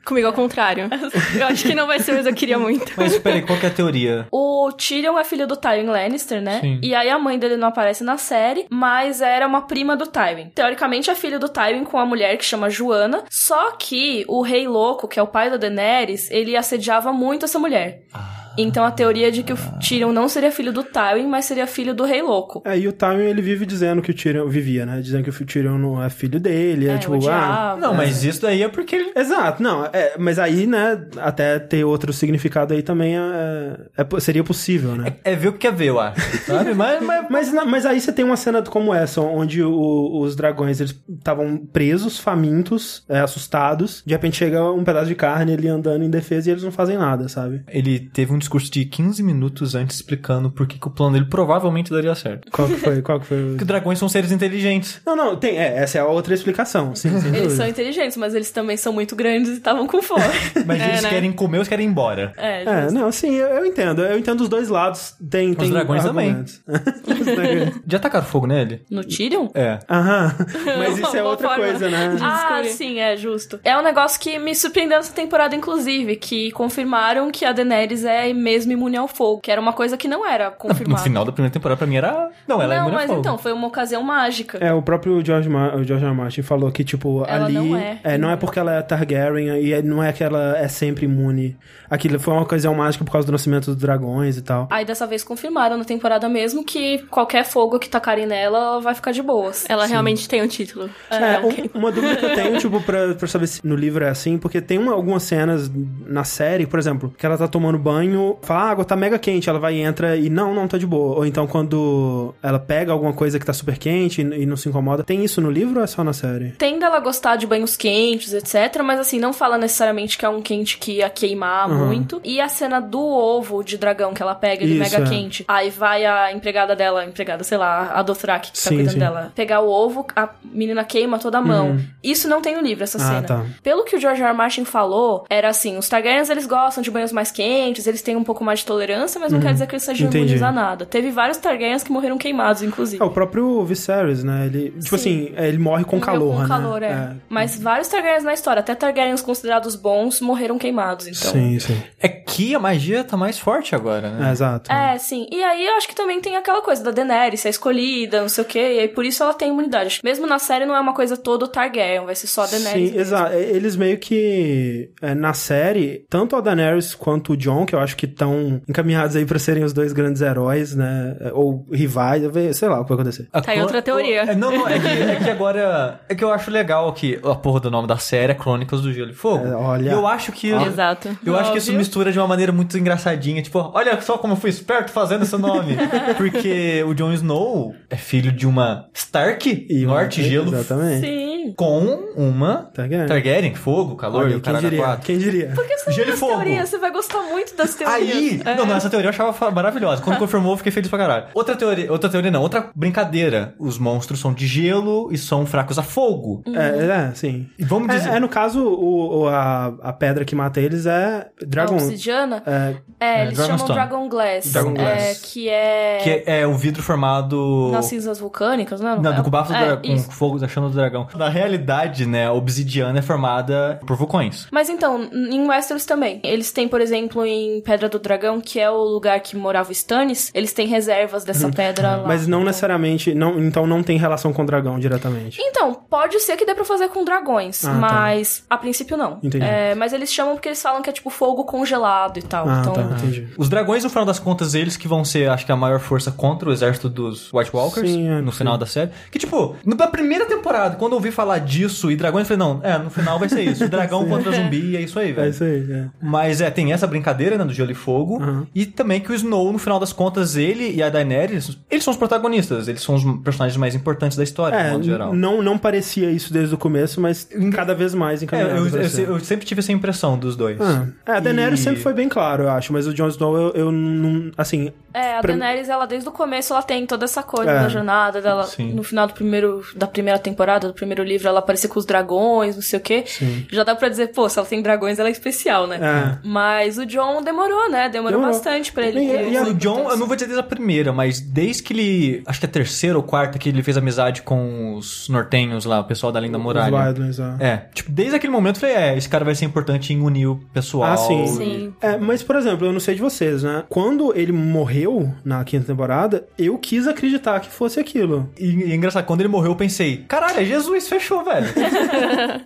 [0.06, 0.90] Comigo ao contrário.
[1.40, 2.92] Eu acho que não vai ser, mas eu queria muito.
[2.98, 4.28] Mas peraí, qual que é a teoria?
[4.32, 6.60] O Tyrion é filho do Tywin Lannister, né?
[6.62, 6.80] Sim.
[6.82, 10.52] E aí a mãe dele não aparece na série, mas era uma prima do Tywin.
[10.56, 14.68] Teoricamente é filho do Tywin com a mulher que chama Joanna, só que o Rei
[14.68, 17.69] Louco, que é o pai da Daenerys, ele assediava muito essa mulher.
[18.12, 18.39] 啊。
[18.58, 21.94] Então a teoria é de que o Tyrion não seria filho do Tywin, mas seria filho
[21.94, 22.62] do Rei Louco.
[22.66, 24.48] É, e o Tywin, ele vive dizendo que o Tyrion...
[24.48, 25.00] Vivia, né?
[25.02, 26.88] Dizendo que o Tyrion não é filho dele.
[26.88, 27.78] É, É, tipo, ah...
[27.80, 29.12] Não, mas isso daí é porque ele.
[29.16, 34.44] Exato, não, é, mas aí, né, até ter outro significado aí também é, é- seria
[34.44, 35.16] possível, né?
[35.24, 36.20] É ver o que quer ver, eu acho.
[36.46, 36.74] Sabe?
[36.74, 40.80] Mas, mas, Mas, mas aí você tem uma cena como essa, onde o- os dragões
[40.82, 44.02] eles estavam presos, famintos, é, assustados.
[44.06, 46.98] De repente chega um pedaço de carne ele andando em defesa e eles não fazem
[46.98, 47.62] nada, sabe?
[47.70, 51.26] ele teve um discurso de 15 minutos antes explicando por que, que o plano dele
[51.30, 52.50] provavelmente daria certo.
[52.52, 53.02] Qual que foi?
[53.02, 53.38] Qual que foi?
[53.44, 55.00] o- Porque dragões são seres inteligentes.
[55.06, 56.96] Não, não, tem, é, essa é a outra explicação.
[56.96, 57.50] Sim, Eles dúvida.
[57.52, 60.24] são inteligentes, mas eles também são muito grandes e estavam com fome.
[60.66, 61.10] Mas É, eles né?
[61.10, 62.34] querem comer eles querem ir embora.
[62.38, 64.02] é, É, não, sim, eu, eu entendo.
[64.04, 65.14] Eu entendo os dois lados.
[65.30, 66.28] Tem, tem dragões também.
[66.30, 66.62] argumentos.
[66.68, 67.74] Os dragões.
[67.88, 68.82] Já tacaram fogo nele?
[68.90, 69.50] No Tyrion?
[69.54, 69.80] É.
[69.90, 70.36] Aham.
[70.78, 71.64] Mas isso é outra forma.
[71.66, 72.18] coisa, né?
[72.22, 73.60] Ah, sim, é justo.
[73.64, 78.29] É um negócio que me surpreendeu nessa temporada, inclusive, que confirmaram que a Daenerys é
[78.34, 81.04] mesmo imune ao fogo, que era uma coisa que não era No confirmada.
[81.04, 82.30] final da primeira temporada, pra mim, era.
[82.48, 83.20] Não, ela é não, imune a mas fogo.
[83.20, 84.58] então, foi uma ocasião mágica.
[84.60, 86.06] É, o próprio George, Ma o George.
[86.06, 87.54] Martin falou que, tipo, Ela ali.
[87.54, 88.18] não é.
[88.18, 91.58] não é porque ela é Targaryen e é- não é que ela é sempre imune.
[91.90, 94.68] Aquilo foi uma ocasião mágica por causa do nascimento dos dragões e tal.
[94.70, 98.94] Aí dessa vez confirmaram na temporada mesmo que qualquer fogo que tacarem nela, ela vai
[98.96, 99.66] ficar de boas.
[99.70, 100.90] Ela realmente tem um título.
[101.10, 104.10] É, um- uma dúvida que eu tenho, tipo, pra, pra saber se no livro é
[104.10, 105.70] assim, porque tem uma- algumas cenas
[106.06, 108.96] na série, por exemplo, que ela tá tomando banho Urânio fala, ah, a água tá
[108.96, 111.18] mega quente, ela vai e entra e não, não, tá de boa.
[111.18, 114.68] Ou então quando ela pega alguma coisa que tá super quente e, e não se
[114.70, 115.04] incomoda.
[115.04, 116.52] Tem isso no livro ou é só na série?
[116.52, 118.82] Tem dela gostar de banhos quentes, etc.
[118.84, 121.88] Mas assim, não fala necessariamente que é um quente que ia queimar Uhum.
[121.88, 122.22] muito.
[122.24, 125.10] E a cena do ovo de dragão que ela pega de Isso, mega é.
[125.10, 125.44] quente.
[125.48, 129.00] Aí vai a empregada dela, empregada, sei lá, a Dothraki que tá Sim, cuidando sim.
[129.00, 131.80] dela, pegar o ovo, a menina queima toda a mão.
[132.04, 133.04] Isso não tem no livro, essa Uhum.
[133.04, 133.22] Ah, cena.
[133.24, 133.46] tá.
[133.64, 134.30] Pelo que o George R.
[134.30, 134.38] R.
[134.38, 138.24] Martin falou, era assim, os Targaryens eles gostam de banhos mais quentes, eles têm um
[138.24, 140.10] pouco mais de tolerância, mas não quer dizer que eles sejam Uhum.
[140.10, 140.26] Entendi.
[140.34, 140.86] imunes a nada.
[140.86, 143.02] Teve vários Targaryens que morreram queimados, inclusive.
[143.02, 144.46] É, o próprio Viserys, né?
[144.48, 145.28] Ele, tipo Sim.
[145.28, 146.48] assim, é, ele morre com Morreu calor, com né?
[146.48, 147.16] calor, é.
[147.28, 151.32] Mas vários Targaryens na história, até Targaryens considerados bons, morreram queimados, então.
[151.32, 151.82] Sim, sim.
[152.00, 154.30] É que a magia tá mais forte agora, né?
[154.30, 154.72] É, exato.
[154.72, 155.28] É, sim.
[155.32, 158.44] E aí eu acho que também tem aquela coisa da Daenerys ser escolhida, não sei
[158.44, 160.00] o quê, e aí por isso ela tem imunidade.
[160.04, 162.92] Mesmo na série não é uma coisa todo Targaryen, vai ser só a Daenerys.
[162.92, 163.34] Sim, exato.
[163.34, 167.80] É, Eles meio que, é, na série, tanto a Daenerys quanto o Jon, que eu
[167.80, 171.18] acho que estão encaminhados aí pra serem os dois grandes heróis, né?
[171.34, 172.24] Ou rivais,
[172.56, 173.28] sei lá o que vai acontecer.
[173.34, 174.22] A Tá aí outra teoria.
[174.22, 176.00] É, não, não, é que, é que agora.
[176.08, 178.94] É que eu acho legal que a porra do nome da série é Crônicas do
[178.94, 179.46] Gelo e Fogo.
[179.46, 179.92] É, olha.
[179.92, 180.50] Eu acho que.
[180.50, 181.10] Exato.
[181.26, 183.42] Eu acho que isso mistura de uma maneira muito engraçadinha.
[183.42, 185.76] Tipo, olha só como eu fui esperto fazendo esse nome.
[186.16, 191.06] Porque o Jon Snow é filho de uma Stark, E Norte, Gelo, Exatamente.
[191.06, 191.54] Sim.
[191.58, 193.08] com uma Targaryen.
[193.08, 194.98] Targaryen, fogo, calor, Olha, e o quem diria?
[195.04, 195.52] Quem diria?
[195.54, 196.34] Por que você Gelo e fogo.
[196.36, 196.70] teorias?
[196.70, 197.89] Você vai gostar muito das teorias.
[197.94, 198.56] Aí, É.
[198.56, 200.02] não, não, essa teoria eu achava maravilhosa.
[200.02, 201.26] Quando confirmou, eu fiquei feliz pra caralho.
[201.34, 203.54] Outra teoria, outra teoria não, outra brincadeira.
[203.60, 206.44] Os monstros são de gelo e são fracos a fogo.
[206.48, 207.48] É, é, sim.
[207.58, 208.10] E vamos dizer.
[208.12, 211.76] É, é, no caso, o, o- a, a pedra que mata eles é A Dragon.
[211.76, 212.44] obsidiana?
[212.46, 213.60] É, É, É, eles Dragonstone.
[213.70, 214.52] chamam Dragon Glass.
[214.52, 215.22] Dragon É, Glass.
[215.24, 215.98] que é...
[216.04, 217.70] Que é, é o vidro formado.
[217.72, 218.98] Nas cinzas vulcânicas, né?
[219.02, 221.08] Não, do bafo do É, dra- com fogo da chama do dragão.
[221.16, 224.48] Na realidade, né, a obsidiana é formada por vulcões.
[224.52, 226.20] Mas então, em Westeros também.
[226.24, 229.72] Eles têm, por exemplo, em Pedra do Dragão, que é o lugar que morava o
[229.72, 232.02] Stannis, eles têm reservas dessa pedra lá.
[232.02, 232.08] Uhum.
[232.08, 233.14] mas não necessariamente.
[233.14, 235.40] Não, então não tem relação com o dragão diretamente.
[235.42, 237.74] Então, pode ser que dê pra fazer com dragões, Ah, tá.
[237.76, 239.20] mas a princípio não.
[239.24, 239.46] Entendi.
[239.46, 242.48] É, mas eles chamam porque eles falam que é tipo fogo congelado e tal.
[242.50, 243.28] Ah, então, tá, entendi.
[243.38, 246.12] Os dragões, no final das contas, eles que vão ser, acho que, a maior força
[246.12, 248.40] contra o exército dos White Walkers Sim, é, no sim.
[248.40, 248.92] final da série.
[249.12, 252.60] Que, tipo, na primeira temporada, quando eu ouvi falar disso e dragões, eu falei, não,
[252.64, 253.68] é, no final vai ser isso.
[253.70, 255.30] Dragão contra zumbi, e é isso aí, É velho.
[255.30, 255.86] isso aí, é.
[256.02, 258.22] Mas é, tem essa brincadeira, né, do gelo e fogo.
[258.22, 258.46] Uhum.
[258.54, 261.92] E também que o Snow, no final das contas, ele e a Daenerys, eles são
[261.92, 262.68] os protagonistas.
[262.68, 265.14] Eles são os personagens mais importantes da história, É, de modo geral.
[265.14, 268.68] não, não parecia isso desde o começo, mas cada vez mais É, encaminhado.
[268.68, 269.08] eu, eu- ser.
[269.08, 270.60] eu sempre tive essa impressão dos dois.
[270.62, 273.38] Ah, é, a Daenerys E- sempre foi bem claro, eu acho, mas o Jon Snow,
[273.38, 274.32] eu, eu não.
[274.38, 277.60] Assim, É, a Pra- Daenerys, ela desde o começo, ela tem toda essa coisa É.
[277.62, 278.44] da jornada dela.
[278.46, 278.74] Sim.
[278.74, 282.56] No final do primeiro, da primeira temporada, do primeiro livro, ela aparecia com os dragões,
[282.56, 283.04] não sei o quê.
[283.52, 285.80] Já dá pra dizer, pô, se ela tem dragões, ela é especial, né?
[285.82, 286.18] É.
[286.28, 287.90] Mas o John demorou, né?
[287.90, 288.34] Demorou, Demorou.
[288.36, 290.92] bastante pra ele E- ter e O John, eu não vou dizer desde a primeira,
[290.92, 292.24] mas desde que ele.
[292.26, 295.80] Acho que é a terceira ou quarta que ele fez amizade com os nortenhos lá,
[295.80, 296.76] o pessoal da Linda os Muralha.
[296.76, 297.36] Wildlings, é.
[297.40, 300.28] É, tipo, desde aquele momento eu falei, é, esse cara vai ser importante em unir
[300.28, 300.94] o pessoal.
[300.94, 301.28] Ah, sim.
[301.28, 301.74] Sim.
[301.82, 303.64] É, mas, por exemplo, eu não sei de vocês, né?
[303.70, 304.79] Quando ele morreu
[305.24, 308.30] na quinta temporada, eu quis acreditar que fosse aquilo.
[308.38, 311.48] E, e é engraçado, quando ele morreu, eu pensei, caralho, é Jesus, fechou, velho.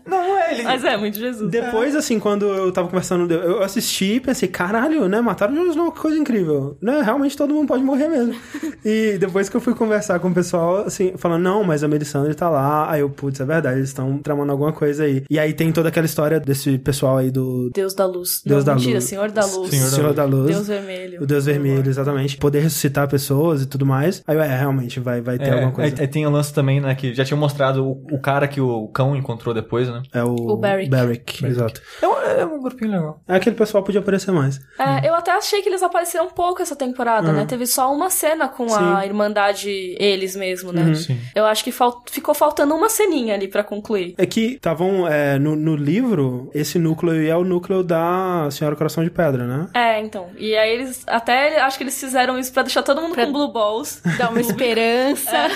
[0.05, 0.63] não, não é ele.
[0.63, 1.49] Mas é, muito Jesus.
[1.49, 5.21] Depois, assim, quando eu tava conversando, eu assisti e pensei, caralho, né?
[5.21, 6.77] Mataram o Jon Snow, que coisa incrível.
[6.81, 7.01] Né?
[7.01, 8.35] Realmente todo mundo pode morrer mesmo.
[8.85, 12.33] e depois que eu fui conversar com o pessoal, assim, falando, não, mas a Melisandre
[12.35, 12.89] tá lá.
[12.91, 15.23] Aí eu, putz, é verdade, eles estão tramando alguma coisa aí.
[15.29, 18.41] E aí tem toda aquela história desse pessoal aí do Deus da luz.
[18.45, 19.03] Deus não, da mentira, luz.
[19.05, 19.69] Senhor da luz.
[19.69, 20.47] Senhor da Senhor da Luz.
[20.47, 21.23] Deus vermelho.
[21.23, 22.22] O Deus Vermelho, exatamente.
[22.39, 24.23] Poder ressuscitar pessoas e tudo mais.
[24.27, 25.95] Aí, é, realmente, vai, vai ter É, alguma coisa.
[25.99, 28.59] é, é, tem o lance também, né, que já tinha mostrado o, o cara que
[28.61, 30.01] o cão encontrou depois, né?
[30.13, 30.33] É, o...
[30.33, 30.89] O Beric.
[30.89, 31.81] Beric, exato.
[32.01, 33.21] É um, é um grupinho legal.
[33.27, 34.59] É aquele pessoal podia aparecer mais.
[34.79, 37.45] É, eu até achei que eles apareceram pouco essa temporada, né?
[37.45, 39.07] Teve só uma cena com a Sim.
[39.07, 40.93] Irmandade, eles mesmo, né?
[40.95, 41.17] Sim.
[41.35, 44.13] Eu acho que fal- ficou faltando uma ceninha ali pra concluir.
[44.17, 48.75] É que estavam é, no, no livro, esse núcleo aí é o núcleo da Senhora
[48.75, 49.67] Coração de Pedra, né?
[49.73, 50.27] É, então.
[50.37, 51.03] E aí eles.
[51.07, 53.99] Até acho que eles fizeram isso pra deixar todo mundo Pra com Blue Balls.
[54.17, 55.49] Dá uma esperança.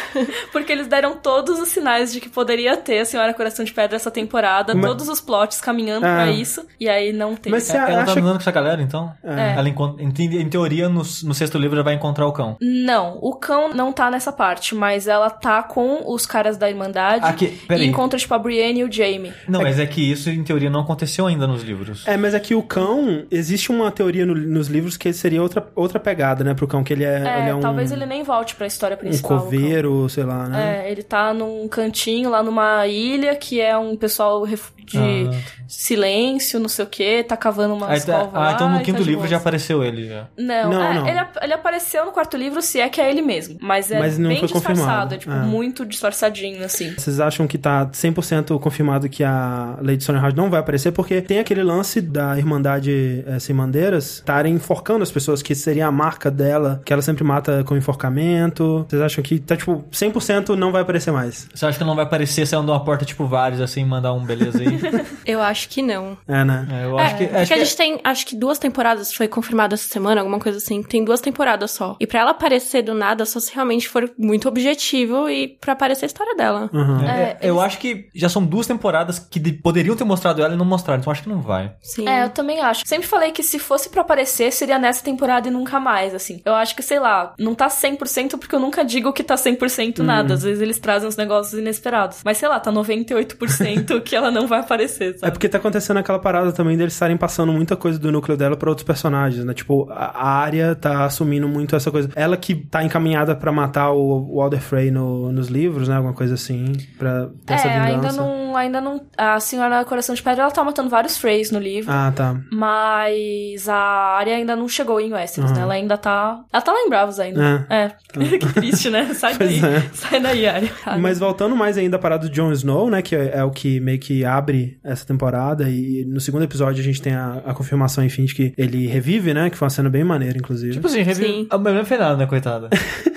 [0.52, 3.96] Porque eles deram todos os sinais de que poderia ter a Senhora Coração de Pedra
[3.96, 6.16] essa temporada, Mas- todos os plots caminhando Ah.
[6.16, 6.66] pra isso.
[6.80, 7.52] E aí não teve.
[7.56, 9.12] Mas Você É, ela acha tá andando com essa galera, então?
[9.24, 9.54] É.
[9.58, 12.58] Ela encont- em, te- em teoria, no, no sexto livro, ela vai encontrar o cão.
[12.62, 17.26] Não, o cão não tá nessa parte, mas ela tá com os caras da Irmandade
[17.26, 19.34] Aqui, e encontra, tipo, a Brienne e o Jamie.
[19.48, 22.04] Não, mas é que isso, em teoria, não aconteceu ainda nos livros.
[22.08, 26.00] É, mas aqui o cão, existe uma teoria no- nos livros que seria outra, outra
[26.00, 28.56] pegada, né, pro cão, que ele é, É, ele é um, talvez ele nem volte
[28.56, 29.38] pra história um principal.
[29.38, 29.44] o cão.
[29.46, 30.84] coveiro, sei lá, né?
[30.88, 35.38] É, ele tá num cantinho lá numa ilha que é um pessoal de Ah.
[35.68, 38.78] silêncio, não sei o que, tá cavando uma Aí tá- escova ah, lá então no
[38.80, 40.28] e quinto tá livro já apareceu ele já.
[40.38, 41.08] Não, Não, é, não.
[41.08, 43.58] Ele, ele apareceu no quarto livro, se é que é ele mesmo.
[43.62, 45.16] Mas é Mas não bem foi disfarçado, confirmado.
[45.16, 45.40] é tipo, É.
[45.42, 46.94] muito disfarçadinho, assim.
[46.98, 50.92] Vocês acham que tá 100% confirmado que a Lady Stonehouse não vai aparecer?
[50.92, 55.88] Porque tem aquele lance da Irmandade eh, Sem Bandeiras estarem enforcando as pessoas, que seria
[55.88, 58.86] a marca dela, que ela sempre mata com enforcamento.
[58.90, 61.48] Vocês acham que tá, tipo, 100% não vai aparecer mais?
[61.54, 64.24] Você acha que não vai aparecer saindo de uma porta, tipo, vários, assim, mandar um
[64.26, 64.68] beleza aí?
[65.26, 66.18] Eu acho que não.
[66.28, 66.68] É, né?
[66.72, 67.24] É, eu É, acho que...
[67.26, 70.40] porque Acho a que gente tem, acho que duas temporadas, foi confirmado essa semana, alguma
[70.40, 70.82] coisa assim.
[70.82, 71.98] Tem duas temporadas só.
[72.00, 76.06] E pra ela aparecer do nada, só se realmente for muito objetivo e pra aparecer
[76.06, 76.70] a história dela.
[76.74, 77.02] Uhum.
[77.06, 80.54] É, É, eu acho que já são duas temporadas que de- poderiam ter mostrado ela
[80.54, 81.74] e não mostraram, então acho que não vai.
[81.82, 82.08] Sim.
[82.08, 82.84] É, eu também acho.
[82.86, 86.27] Sempre falei que se fosse pra aparecer, seria nessa temporada e nunca mais, assim.
[86.46, 90.00] Eu acho que, sei lá, não tá 100% porque eu nunca digo que tá 100%
[90.00, 90.34] nada.
[90.34, 92.20] Às vezes eles trazem uns negócios inesperados.
[92.24, 95.32] Mas, sei lá, tá 98% que ela não vai aparecer, É sabe?
[95.34, 98.70] porque tá acontecendo aquela parada também deles estarem passando muita coisa do núcleo dela pra
[98.70, 99.54] outros personagens, né?
[99.54, 102.10] Tipo, a área tá assumindo muito essa coisa.
[102.16, 105.96] Ela que tá encaminhada pra matar o o Walder Frey no- nos livros, né?
[105.96, 108.08] Alguma coisa assim, pra ter essa É, vingança.
[108.10, 109.02] ainda não, ainda não.
[109.18, 111.92] A Senhora Coração de Pedra, ela tá matando vários Freys no livro.
[111.92, 112.36] Ah, tá.
[112.52, 113.76] Mas a
[114.18, 115.58] área ainda não chegou em Westeros, Uhum.
[115.58, 115.64] né?
[115.64, 116.17] Ela ainda tá.
[116.52, 117.66] Ela tá lá em Bravos ainda.
[117.70, 117.92] É.
[118.38, 119.14] que triste, né?
[119.14, 119.64] Sai daí.
[119.64, 119.82] é.
[119.94, 120.72] Sai daí, área.
[121.00, 123.02] Mas voltando mais ainda à parada do Jon Snow, né?
[123.02, 125.70] Que é, é o que meio que abre essa temporada.
[125.70, 129.34] E no segundo episódio a gente tem a, a confirmação, enfim, de que ele revive,
[129.34, 129.50] né?
[129.50, 130.74] Que foi uma cena bem maneira, inclusive.
[130.74, 131.26] Tipo assim, revi...
[131.26, 131.48] Sim.
[131.50, 132.70] a mulher não fez nada, né, coitada?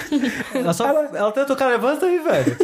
[0.55, 0.87] ela, só...
[0.89, 1.33] ela...
[1.33, 2.57] tentou, cara, levanta aí, velho.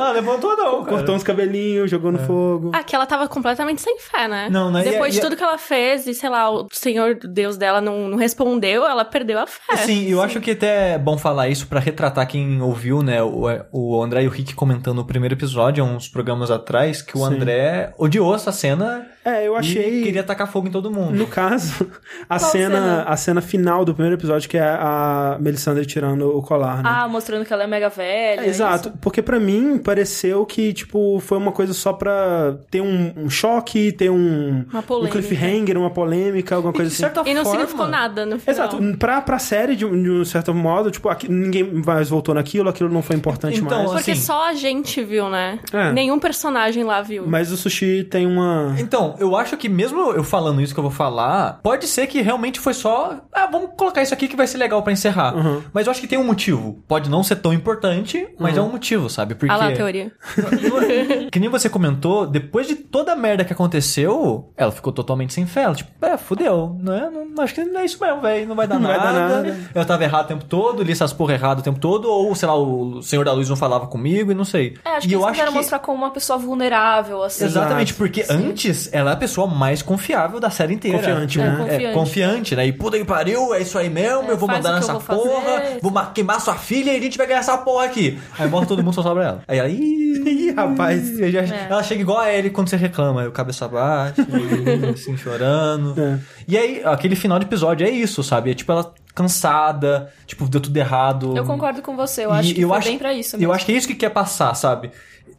[0.00, 0.96] Ah, levantou não, cara.
[0.96, 2.70] Cortou uns cabelinhos, jogou no fogo.
[2.74, 4.48] Ah, que ela tava completamente sem fé, né?
[4.50, 4.82] Não, né?
[4.82, 7.80] Depois E- de e- tudo que ela fez, e sei lá, o Senhor Deus dela
[7.80, 9.76] não, não respondeu, ela perdeu a fé.
[9.78, 13.22] Sim, eu acho que até é bom falar isso pra retratar quem ouviu, né?
[13.22, 17.16] O, o André e o Rick comentando no primeiro episódio, há uns programas atrás, que
[17.16, 17.34] o Sim.
[17.34, 20.00] André odiou essa cena É, eu achei.
[20.00, 21.12] e queria tacar fogo em todo mundo.
[21.16, 21.86] No caso,
[22.28, 23.02] a cena, cena?
[23.04, 26.90] a cena final do primeiro episódio, que é a Melisandre tirando o colar, né?
[26.92, 28.42] Ah, mostrando que ela é mega velha.
[28.42, 28.98] É, Exato, isso.
[29.00, 33.92] porque pra mim pareceu que, tipo, foi uma coisa só pra ter um, um choque,
[33.92, 37.02] ter um, Uma um cliffhanger, uma polêmica, alguma E coisa de assim.
[37.14, 37.58] certa E não forma...
[37.60, 38.54] significou nada no final.
[38.54, 42.34] Exato, pra, pra série, de, um- de um certo modo, tipo, aqui- ninguém mais voltou
[42.34, 43.90] naquilo, aquilo não foi importante Então, mais.
[43.92, 45.58] Porque assim- só a gente viu, né?
[45.72, 45.92] É.
[45.92, 47.24] Nenhum personagem lá viu.
[47.26, 48.74] Mas o sushi tem uma.
[48.78, 52.20] Então, eu acho que mesmo eu falando isso que eu vou falar, pode ser que
[52.22, 53.18] realmente foi só.
[53.32, 55.34] Ah, vamos colocar isso aqui que vai ser legal pra encerrar.
[55.34, 55.62] Uhum.
[55.72, 56.82] Mas eu acho que tem um motivo.
[56.88, 58.64] Pode não ser tão importante, mas Uhum.
[58.64, 59.34] é um motivo, sabe?
[59.34, 59.52] Porque.
[59.52, 60.12] Ah lá a teoria.
[61.30, 65.46] que nem você comentou, depois de toda a merda que aconteceu, ela ficou totalmente sem
[65.46, 65.62] fé.
[65.62, 66.76] Ela, tipo, é, fudeu.
[66.80, 68.46] Não é, não, acho que não é isso mesmo, velho.
[68.48, 69.12] Não vai dar Não vai nada.
[69.12, 69.56] dar nada.
[69.74, 72.48] Eu tava errado o tempo todo, li essas porra errado o tempo todo, ou, sei
[72.48, 74.76] lá, o Senhor da Luz não falava comigo e não sei.
[74.84, 75.58] É, acho e que eu eles acho quiseram que...
[75.58, 77.44] mostrar como uma pessoa vulnerável, assim.
[77.44, 80.98] Exatamente, porque antes ela é a pessoa mais confiável da série inteira.
[80.98, 81.56] Confiante, É, né?
[81.56, 81.84] confiante.
[81.86, 82.66] É, confiante, né?
[82.66, 85.00] E puta que pariu, é isso aí mesmo, É, eu vou mandar eu nessa vou
[85.02, 85.78] porra, fazer.
[85.82, 88.18] vou ma- queimar sua filha e a gente vai ganhar essa porra aqui.
[88.38, 89.42] Aí morre todo mundo, só sobra ela.
[89.48, 91.16] Aí ela, ih, rapaz.
[91.18, 91.66] Já- É.
[91.70, 94.14] Ela chega igual a ele quando você reclama, aí o cabeça baixa,
[94.94, 95.94] assim, chorando.
[96.00, 96.18] É.
[96.46, 98.50] E aí, aquele final de episódio é isso, sabe?
[98.50, 101.36] É tipo ela cansada, tipo, deu tudo errado.
[101.36, 103.40] Eu concordo com você, eu E acho que eu foi acho- bem pra isso Eu
[103.40, 103.52] mesmo.
[103.54, 104.90] acho que é isso que quer passar, sabe?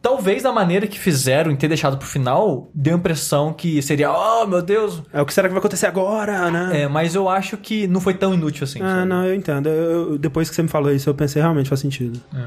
[0.02, 4.12] Talvez da maneira que fizeram em ter deixado pro final, deu a impressão que seria,
[4.12, 5.02] oh meu Deus.
[5.12, 6.82] É o que será que vai acontecer agora, né?
[6.82, 8.80] É, mas eu acho que não foi tão inútil assim.
[8.80, 9.08] Ah, sabe?
[9.08, 9.68] não, eu entendo.
[9.68, 12.20] Eu- depois que você me falou isso, eu pensei realmente faz sentido.
[12.34, 12.44] É,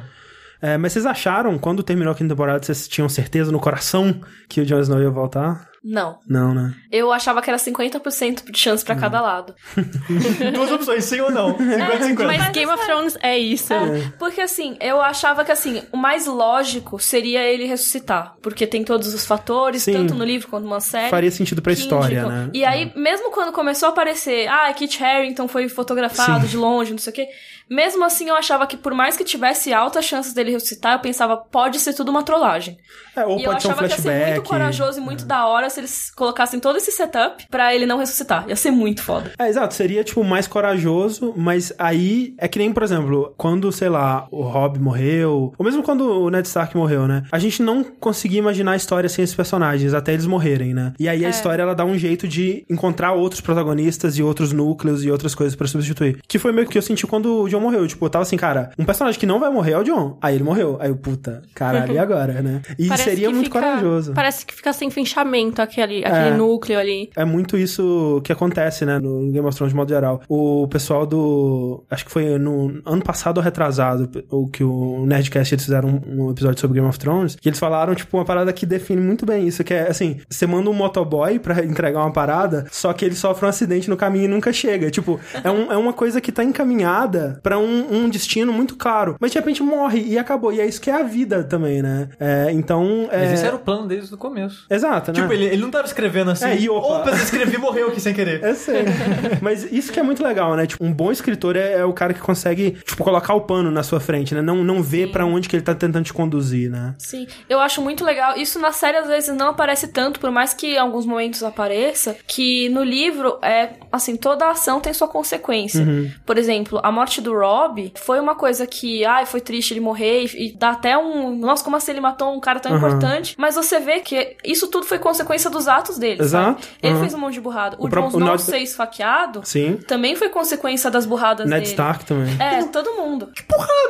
[0.79, 4.65] mas vocês acharam, quando terminou a quinta temporada, vocês tinham certeza no coração que o
[4.65, 5.69] Jon Snow ia voltar?
[5.81, 6.19] Não.
[6.27, 6.73] Não, né?
[6.91, 8.99] Eu achava que era 50% de chance pra Hum.
[8.99, 9.55] cada lado.
[10.53, 11.55] Duas opções, sim ou não.
[11.57, 12.25] 50-50.
[12.25, 13.73] Mas Game of Thrones é isso.
[14.17, 18.35] Porque assim, eu achava que assim, o mais lógico seria ele ressuscitar.
[18.41, 19.93] Porque tem todos os fatores, Sim.
[19.93, 21.09] tanto no livro quanto numa série.
[21.09, 22.29] Faria sentido pra história, indicam.
[22.29, 22.49] né?
[22.53, 26.97] E aí, mesmo quando começou a aparecer, ah, Kit Harington foi fotografado de longe, não
[26.99, 27.27] sei o quê.
[27.69, 31.37] Mesmo assim, eu achava que por mais que tivesse altas chances dele ressuscitar, eu pensava,
[31.37, 32.77] pode ser tudo uma trollagem.
[33.15, 35.45] É, ou e eu ser um achava que ia ser muito corajoso e muito da
[35.45, 38.47] hora se eles colocassem todo esse setup pra ele não ressuscitar.
[38.47, 39.31] Ia ser muito foda.
[39.37, 43.89] É, exato, seria, tipo, mais corajoso, mas aí é que nem, por exemplo, quando, sei
[43.89, 47.23] lá, o Robb morreu, ou mesmo quando o Ned Stark morreu, né?
[47.31, 50.93] A gente não conseguia imaginar a história sem esses personagens, até eles morrerem, né?
[50.99, 51.31] E aí a É.
[51.31, 55.55] história, ela dá um jeito de encontrar outros protagonistas e outros núcleos e outras coisas
[55.55, 56.19] pra substituir.
[56.27, 57.87] Que foi meio que eu senti quando o John morreu.
[57.87, 60.17] Tipo, eu tava assim, cara, um personagem que não vai morrer é o John.
[60.21, 60.77] Aí ele morreu.
[60.79, 62.61] Aí eu, puta, caralho, e agora, né?
[62.77, 64.13] E Parece seria muito fica- corajoso.
[64.13, 66.37] Parece que fica sem fechamento aquele, aquele É.
[66.37, 67.09] núcleo ali.
[67.15, 70.21] É muito isso que acontece, né, no Game of Thrones de modo geral.
[70.27, 71.83] O pessoal do.
[71.89, 76.25] Acho que foi no ano passado ou retrasado, o que o Nerdcast eles fizeram um,
[76.27, 79.25] um episódio sobre Game of Thrones, que eles falaram, tipo, uma parada que define muito
[79.25, 83.05] bem isso, que é assim: você manda um motoboy pra entregar uma parada, só que
[83.05, 84.89] ele sofre um acidente no caminho e nunca chega.
[84.91, 89.15] Tipo, é, um- é uma coisa que tá encaminhada pra um, um destino muito claro.
[89.19, 90.53] Mas de repente morre e acabou.
[90.53, 92.07] E é isso que é a vida também, né?
[92.19, 93.09] É, então.
[93.11, 93.21] É...
[93.21, 94.67] Mas esse era o plano desde o começo.
[94.69, 95.19] Exato, né?
[95.19, 96.45] Tipo, ele, ele não tava escrevendo assim.
[96.45, 97.09] É, e opa.
[97.09, 98.43] eu escrevi e morreu aqui sem querer.
[98.43, 98.93] É sério.
[99.41, 100.67] Mas isso que é muito legal, né?
[100.67, 103.81] Tipo, um bom escritor é, é o cara que consegue, tipo, colocar o pano na
[103.81, 104.43] sua frente, né?
[104.43, 106.93] Não, não ver pra onde que ele tá tentando te conduzir, né?
[106.99, 108.37] Sim, eu acho muito legal.
[108.37, 112.15] Isso na série às vezes não aparece tanto, por mais que em alguns momentos apareça,
[112.27, 115.83] que no livro é assim, toda ação tem sua consequência.
[116.27, 120.25] Por exemplo, a morte do Rob foi uma coisa que, ai, foi triste ele morrer
[120.25, 122.77] e, e dá até um, nossa, como assim ele matou um cara tão Uhum.
[122.77, 123.35] importante?
[123.37, 126.61] Mas você vê que isso tudo foi consequência dos atos dele, Exato.
[126.61, 126.73] sabe?
[126.83, 126.99] Ele Uhum.
[127.01, 127.75] fez um monte de burrada.
[127.79, 129.77] O, O próprio- Jon o Snow Ned- ser esfaqueado Sim.
[129.87, 131.69] também foi consequência das burradas Ned dele.
[131.71, 132.35] Stark também.
[132.39, 133.29] É, todo mundo.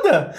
[0.04, 0.34] Nada!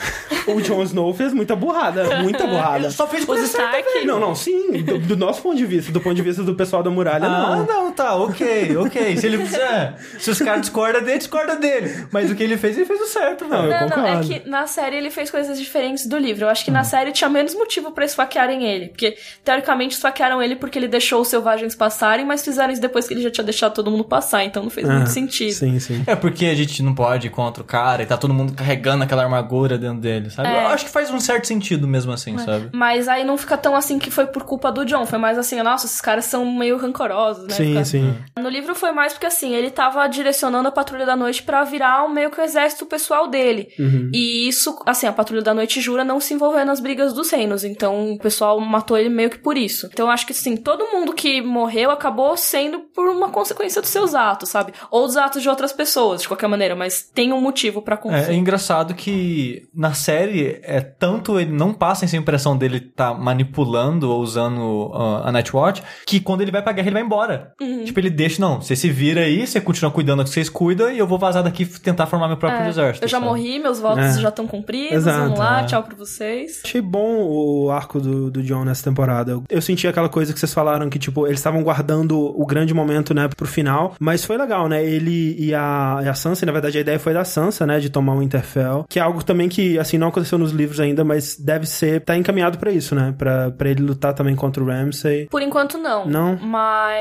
[0.47, 2.79] O Jon Snow fez muita burrada, muita burrada.
[2.85, 3.77] Ele só fez Os coisa certa.
[3.79, 4.05] Stark.
[4.05, 6.81] Não, não, sim, do, do nosso ponto de vista, do ponto de vista do pessoal
[6.83, 7.65] da muralha, Ah, não.
[7.65, 9.17] não, tá, ok, ok.
[9.17, 9.95] Se ele fizer.
[10.19, 12.07] Se os caras discordam dele, discorda dele.
[12.11, 13.73] Mas o que ele fez, ele fez o certo, Não, velho.
[13.83, 16.45] eu Não, não, é que na série ele fez coisas diferentes do livro.
[16.45, 18.89] Eu acho que na série tinha menos motivo pra esfaquearem ele.
[18.89, 23.13] Porque, teoricamente, esfaquearam ele porque ele deixou os selvagens passarem, mas fizeram isso depois que
[23.13, 25.51] ele já tinha deixado todo mundo passar, então não fez Ah, muito sentido.
[25.53, 26.03] Sim, sim.
[26.07, 29.03] É porque a gente não pode ir contra o cara e tá todo mundo carregando
[29.03, 30.49] aquela armadura dentro dele, sabe?
[30.49, 30.63] É.
[30.65, 32.69] Eu acho que faz um certo sentido mesmo assim, sabe?
[32.73, 35.05] Mas aí não fica tão assim que foi por culpa do John.
[35.05, 37.53] Foi mais assim, nossa, esses caras são meio rancorosos, né?
[37.53, 38.15] Sim, Fica- sim.
[38.39, 42.03] No livro foi mais porque assim, ele tava direcionando a Patrulha da Noite pra virar
[42.05, 43.69] um meio que o exército pessoal dele.
[43.79, 44.09] Uhum.
[44.13, 47.63] E isso, assim, a Patrulha da Noite jura não se envolver nas brigas dos reinos.
[47.63, 49.89] Então o pessoal matou ele meio que por isso.
[49.91, 53.89] Então eu acho que assim, todo mundo que morreu acabou sendo por uma consequência dos
[53.89, 54.73] seus atos, sabe?
[54.89, 57.97] Ou dos atos de outras pessoas, de qualquer maneira, mas tem um motivo pra É,
[57.97, 58.33] é acontecer.
[58.33, 64.21] engraçado que na série é tanto ele não passa essa impressão dele tá manipulando ou
[64.21, 67.53] usando ah, a Nightwatch que quando ele vai pra guerra ele vai embora.
[67.61, 67.83] Uhum.
[67.83, 70.91] Tipo, ele deixa, não, você se vira aí, você continua cuidando do que vocês cuidam
[70.91, 73.05] e eu vou vazar daqui tentar formar meu próprio É, exército.
[73.05, 73.29] eu já sabe?
[73.29, 74.21] morri, meus votos É.
[74.21, 75.65] já estão cumpridos, Exato, vamos lá, é.
[75.65, 76.61] tchau pra vocês.
[76.63, 79.41] Achei bom o arco do, do John nessa temporada.
[79.49, 83.13] Eu, senti aquela coisa que vocês falaram que, tipo, eles estavam guardando o grande momento,
[83.13, 83.95] né, pro final.
[83.99, 84.83] Mas foi legal, né?
[84.83, 87.89] Ele e a, e a Sansa, na verdade, a ideia foi da Sansa, né, de
[87.89, 88.85] tomar o Winterfell.
[88.89, 92.15] Que é algo também que, assim, não aconteceu nos livros ainda, mas deve ser, tá
[92.17, 93.13] encaminhado pra isso, né?
[93.17, 95.27] Pra, pra ele lutar também contra o Ramsay.
[95.29, 96.05] Por enquanto, não.
[96.05, 96.37] Não?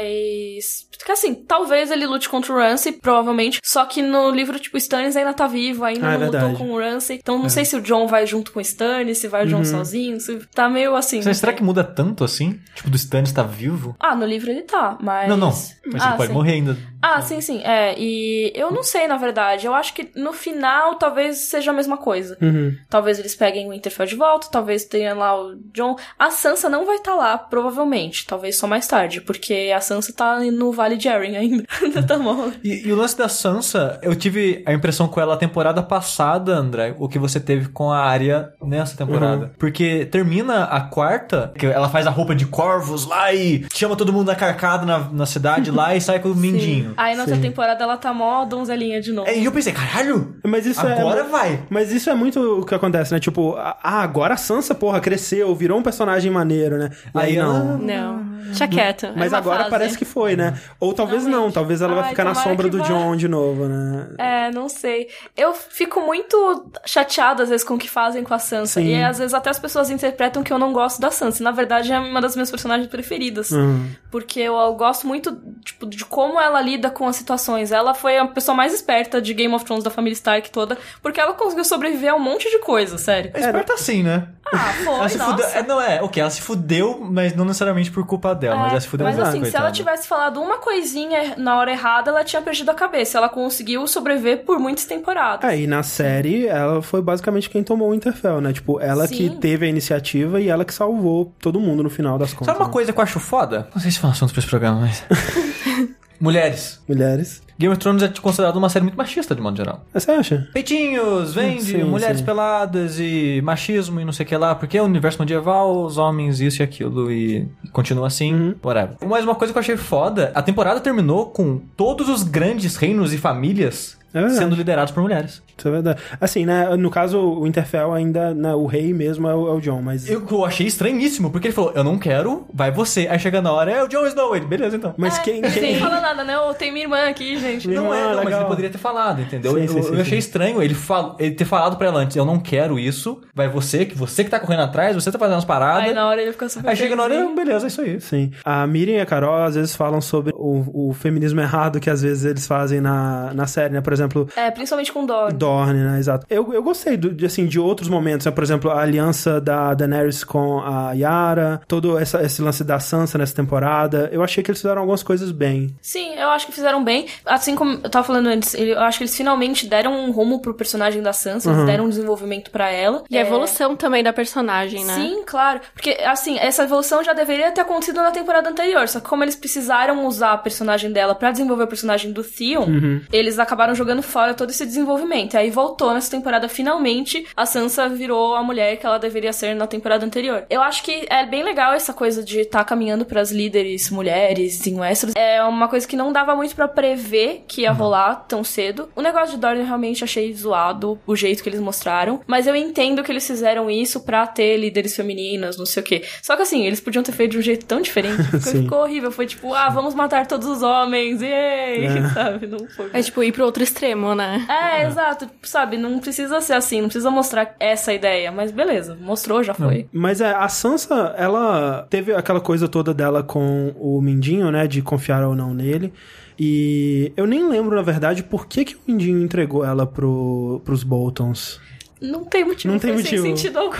[0.01, 0.87] Mas.
[0.99, 3.59] Porque assim, talvez ele lute contra o Ramsay, provavelmente.
[3.65, 6.55] Só que no livro, tipo, o Stannis ainda tá vivo, ainda Ah, é não lutou
[6.55, 7.19] com o Ramsay.
[7.23, 9.51] Então não sei se o John vai junto com o Stannis, se vai o Uhum.
[9.51, 10.21] John sozinho.
[10.21, 10.39] Se...
[10.55, 11.21] Tá meio assim.
[11.23, 11.53] Será sei.
[11.53, 12.61] que muda tanto assim?
[12.75, 13.97] Tipo, do Stannis tá vivo?
[13.99, 15.29] Ah, no livro ele tá, mas.
[15.29, 15.49] Não, não.
[15.51, 16.35] Mas ah, ele pode sim.
[16.35, 16.77] morrer ainda.
[17.03, 17.63] Ah, sim, sim.
[17.65, 19.67] É, e eu não sei, na verdade.
[19.67, 22.37] Eu acho que no final talvez seja a mesma coisa.
[22.41, 22.77] Uhum.
[22.89, 25.97] Talvez eles peguem o Winterfell de volta, talvez tenha lá o John.
[26.19, 28.27] A Sansa não vai estar lá, provavelmente.
[28.27, 31.65] Talvez só mais tarde, porque a Sansa tá no Vale de Arryn ainda.
[31.83, 32.51] Ainda tá mal.
[32.63, 36.55] E, e o lance da Sansa, eu tive a impressão com ela a temporada passada,
[36.55, 39.47] André, o que você teve com a Arya nessa temporada.
[39.47, 39.51] Uhum.
[39.59, 44.13] Porque termina a quarta, que ela faz a roupa de corvos lá e chama todo
[44.13, 46.95] mundo na carcada na, na cidade lá e sai com o mindinho.
[46.97, 47.43] Aí na outra Sim.
[47.43, 49.29] temporada ela tá mó donzelinha de novo.
[49.29, 51.25] É, E eu pensei, caralho, Mas isso agora é.
[51.25, 51.61] vai.
[51.69, 53.19] Mas isso é muito o que acontece, né?
[53.21, 56.91] Tipo, ah, agora a Sansa, porra, cresceu, virou um personagem maneiro, né?
[57.13, 57.77] Aí, não.
[57.79, 58.31] Não.
[58.51, 59.07] Deixa quieto.
[59.07, 59.71] é Mas uma agora fase.
[59.71, 60.55] parece que foi, né?
[60.79, 61.55] Ou talvez não, Realmente.
[61.55, 62.85] talvez ela vai Ai, ficar na sombra do vá.
[62.85, 64.09] John de novo, né?
[64.19, 65.09] É, não sei.
[65.41, 68.81] Eu fico muito chateada às vezes com o que fazem com a Sansa.
[68.81, 68.89] Sim.
[68.89, 71.41] E às vezes até as pessoas interpretam que eu não gosto da Sansa.
[71.41, 73.51] E, Na verdade, é uma das minhas personagens preferidas.
[73.51, 73.89] Uhum.
[74.11, 77.73] Porque eu, eu gosto muito, tipo, de como ela lida com as situações.
[77.73, 81.21] Ela foi a pessoa mais esperta de Game of Thrones da família Stark toda, porque
[81.21, 83.31] ela conseguiu sobreviver a um monte de coisa, sério.
[83.35, 84.29] É esperta assim, né?
[84.53, 85.31] Ah, foi, Ela se nossa.
[85.31, 85.47] fudeu.
[85.55, 88.71] É, não, é, ok, ela se fudeu, mas não necessariamente por culpa dela, mas É,
[88.73, 89.73] ela se fudeu mas assim, se ela coitada.
[89.73, 93.17] tivesse falado uma coisinha na hora errada, ela tinha perdido a cabeça.
[93.17, 95.30] Ela conseguiu sobreviver por muitas temporadas.
[95.43, 98.53] É, e na série, ela foi basicamente quem tomou o Interfell, né?
[98.53, 99.17] Tipo, ela Sim.
[99.17, 102.47] que teve a iniciativa e ela que salvou todo mundo no final das contas.
[102.47, 102.73] Sabe uma né?
[102.73, 103.69] coisa que eu acho foda?
[103.75, 105.05] Não sei se foi um assunto pra esse programa, mas.
[106.21, 106.79] Mulheres.
[106.87, 107.43] Mulheres.
[107.59, 109.85] Game of Thrones é considerado uma série muito machista, de modo geral.
[109.93, 110.49] Você acha?
[110.53, 112.25] Peitinhos, vende, Sim, mulheres sim.
[112.25, 115.97] peladas e machismo e não sei o que lá, porque é o universo medieval, os
[115.99, 118.55] homens, isso e aquilo, e continua assim, Uhum.
[118.65, 118.97] whatever.
[119.07, 123.13] Mas uma coisa que eu achei foda, a temporada terminou com todos os grandes reinos
[123.15, 125.43] e famílias É sendo liderados por mulheres.
[125.57, 126.01] Isso é verdade.
[126.21, 126.77] Assim, né?
[126.77, 130.09] No caso, o Interfell ainda, né, o rei mesmo é o, é o John, mas.
[130.09, 133.07] Eu, eu achei estranhíssimo, porque ele falou, eu não quero, vai você.
[133.09, 134.95] Aí chega na hora, é o Jon Snow, ele, beleza então.
[134.97, 135.43] Mas quem.
[135.51, 135.79] Sem quem...
[135.79, 136.35] falar nada, né?
[136.35, 137.69] Eu tenho minha irmã aqui, gente.
[137.69, 138.41] Minha Não irmã, é, não, mas legal.
[138.41, 139.53] ele poderia ter falado, entendeu?
[139.53, 140.27] Sim, eu, sim, sim, eu achei sim.
[140.27, 141.17] estranho ele, fal...
[141.19, 144.31] ele ter falado pra ela antes, eu não quero isso, vai você, que você que
[144.31, 145.85] tá correndo atrás, você tá fazendo as paradas.
[145.85, 147.23] Aí na hora ele fica super Aí chega na hora.
[147.23, 148.01] "Ah, beleza, é isso aí.
[148.01, 148.31] Sim.
[148.45, 152.03] A Miriam e a Carol às vezes falam sobre o, o feminismo errado que às
[152.03, 153.81] vezes eles fazem na, na série, né?
[153.81, 154.00] Por exemplo,
[154.37, 155.33] É, principalmente com Dor.
[155.33, 155.99] Dorne, né?
[155.99, 156.27] Exato.
[156.29, 158.33] Eu, eu gostei do, de, assim, de outros momentos, né?
[158.33, 163.19] Por exemplo, a aliança da Daenerys com a Yara, todo essa, esse lance da Sansa
[163.19, 164.09] nessa temporada.
[164.13, 165.75] Eu achei que eles fizeram algumas coisas bem.
[165.81, 167.07] Sim, eu acho que fizeram bem.
[167.27, 170.55] Assim como eu tava falando antes, eu acho que eles finalmente deram um rumo pro
[170.55, 173.03] personagem da Sansa, eles deram um desenvolvimento pra ela.
[173.11, 174.95] E a É, evolução também da personagem, né?
[174.95, 175.61] Sim, claro.
[175.75, 178.87] Porque, assim, essa evolução já deveria ter acontecido na temporada anterior.
[178.89, 183.01] Só que como eles precisaram usar a personagem dela pra desenvolver o personagem do Theon,
[183.13, 185.35] eles acabaram jogando fora todo esse desenvolvimento.
[185.35, 189.55] E aí voltou nessa temporada, finalmente, a Sansa virou a mulher que ela deveria ser
[189.55, 190.45] na temporada anterior.
[190.49, 194.79] Eu acho que é bem legal essa coisa de estar caminhando pras líderes mulheres em
[194.79, 195.15] Westeros.
[195.17, 198.89] É uma coisa que não dava muito pra prever que ia rolar tão cedo.
[198.95, 202.21] O negócio de Dorne eu realmente achei zoado, o jeito que eles mostraram.
[202.27, 206.05] Mas eu entendo que eles fizeram isso pra ter líderes femininas, não sei o quê.
[206.23, 208.23] Só que assim, eles podiam ter feito de um jeito tão diferente.
[208.41, 209.11] Ficou, horrível.
[209.11, 211.89] Foi tipo, ah, vamos matar todos os homens, yay!
[212.15, 212.47] Sabe?
[212.47, 212.91] Não foi.
[212.93, 214.47] É tipo ir pro outro extremo, né?
[214.49, 215.29] É, exato.
[215.43, 218.31] Sabe, não precisa ser assim, não precisa mostrar essa ideia.
[218.31, 219.87] Mas beleza, mostrou, já foi.
[219.93, 224.67] Mas é, a Sansa, ela teve aquela coisa toda dela com o Mindinho, né?
[224.67, 225.93] De confiar ou não nele.
[226.39, 230.83] E eu nem lembro, na verdade, por que, que o Mindinho entregou ela pro, pros
[230.83, 231.61] Boltons.
[232.01, 232.73] Não tem motivo.
[232.73, 233.23] Não tem foi motivo.
[233.23, 233.77] Sem sentido algum.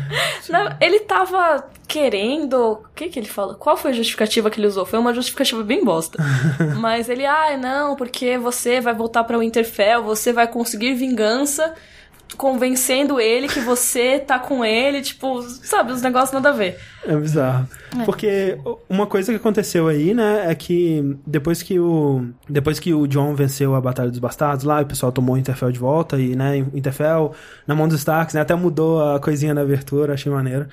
[0.48, 2.54] Não, ele tava querendo.
[2.54, 3.54] O que que ele fala?
[3.54, 4.86] Qual foi a justificativa que ele usou?
[4.86, 6.18] Foi uma justificativa bem bosta.
[6.78, 11.74] Mas ele, ah, não, porque você vai voltar pra Winterfell, você vai conseguir vingança.
[12.36, 16.78] Convencendo ele que você tá com ele, tipo, sabe, os negócios nada a ver.
[17.06, 17.68] É bizarro.
[18.04, 18.58] Porque
[18.88, 23.34] uma coisa que aconteceu aí, né, é que depois que o depois que o John
[23.34, 26.58] venceu a Batalha dos Bastardos lá, o pessoal tomou o Interfell de volta e, né,
[26.74, 27.32] Interfell
[27.68, 30.66] na mão dos Starks, né, até mudou a coisinha na abertura, achei maneiro.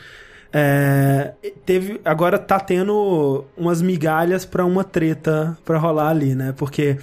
[0.54, 1.34] É,
[1.66, 6.54] teve, agora tá tendo umas migalhas pra uma treta pra rolar ali, né?
[6.58, 6.98] Porque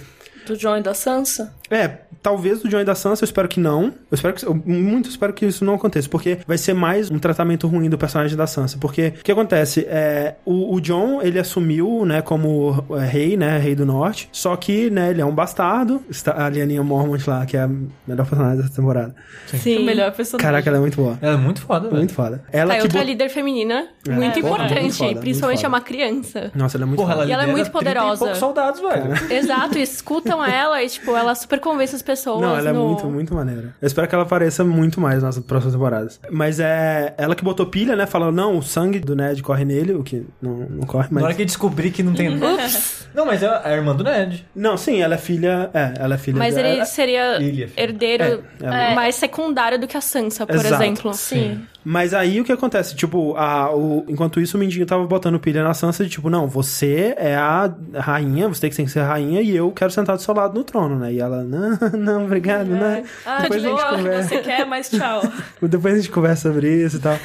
[0.45, 1.53] Do John e da Sansa.
[1.69, 3.85] É, talvez do John e da Sansa, eu espero que não.
[4.11, 7.19] Eu espero que eu muito espero que isso não aconteça, porque vai ser mais um
[7.19, 11.39] tratamento ruim do personagem da Sansa, porque o que acontece é o, o John, ele
[11.39, 15.33] assumiu, né, como é, rei, né, rei do norte, só que, né, ele é um
[15.33, 16.01] bastardo.
[16.09, 17.67] Está a Lianinha Mormont lá, que é a
[18.07, 19.15] melhor personagem dessa temporada.
[19.47, 19.79] Sim.
[19.79, 20.45] O melhor personagem.
[20.45, 21.17] Caraca, ela é muito boa.
[21.21, 21.97] É muito foda, velho.
[21.97, 22.43] Muito foda.
[22.51, 24.11] Ela Tá, e que outra bot- líder feminina É.
[24.11, 25.67] muito É, importante, muito foda, muito principalmente foda.
[25.67, 26.51] é uma criança.
[26.55, 27.23] Nossa, ela é muito Porra, foda.
[27.23, 28.17] ela E ela é muito 30 e poderosa.
[28.19, 29.33] poucos soldados, velho.
[29.33, 32.41] Exato, e escutam ela e, tipo, ela super convence as pessoas.
[32.41, 32.87] Não, ela é no...
[32.87, 33.75] muito, muito maneira.
[33.81, 36.19] Eu espero que ela apareça muito mais nas próximas temporadas.
[36.29, 38.05] Mas é ela que botou pilha, né?
[38.05, 41.21] Falando, não, o sangue do Ned corre nele, o que não, não corre, mas.
[41.21, 42.29] Na hora que descobri que não tem.
[43.13, 44.45] não, mas é a irmã do Ned.
[44.55, 45.69] Não, sim, ela é filha.
[45.73, 48.91] É, ela é filha Mas ele seria é herdeiro É, é.
[48.91, 50.83] é, mais secundário do que a Sansa, por Exato.
[50.83, 51.13] exemplo.
[51.13, 51.61] Sim.
[51.83, 52.95] Mas aí o que acontece?
[52.95, 56.47] Tipo, a, o, enquanto isso, o Mindinho tava botando pilha na Sansa de tipo, não,
[56.47, 60.21] você é a rainha, você tem que ser a rainha e eu quero sentar do
[60.21, 61.13] seu lado no trono, né?
[61.13, 63.03] E ela, não, não, obrigado, né?
[63.25, 64.29] Ah, Depois de a gente boa, conversa.
[64.29, 65.21] você quer, mas tchau.
[65.61, 67.17] Depois a gente conversa sobre isso e tal.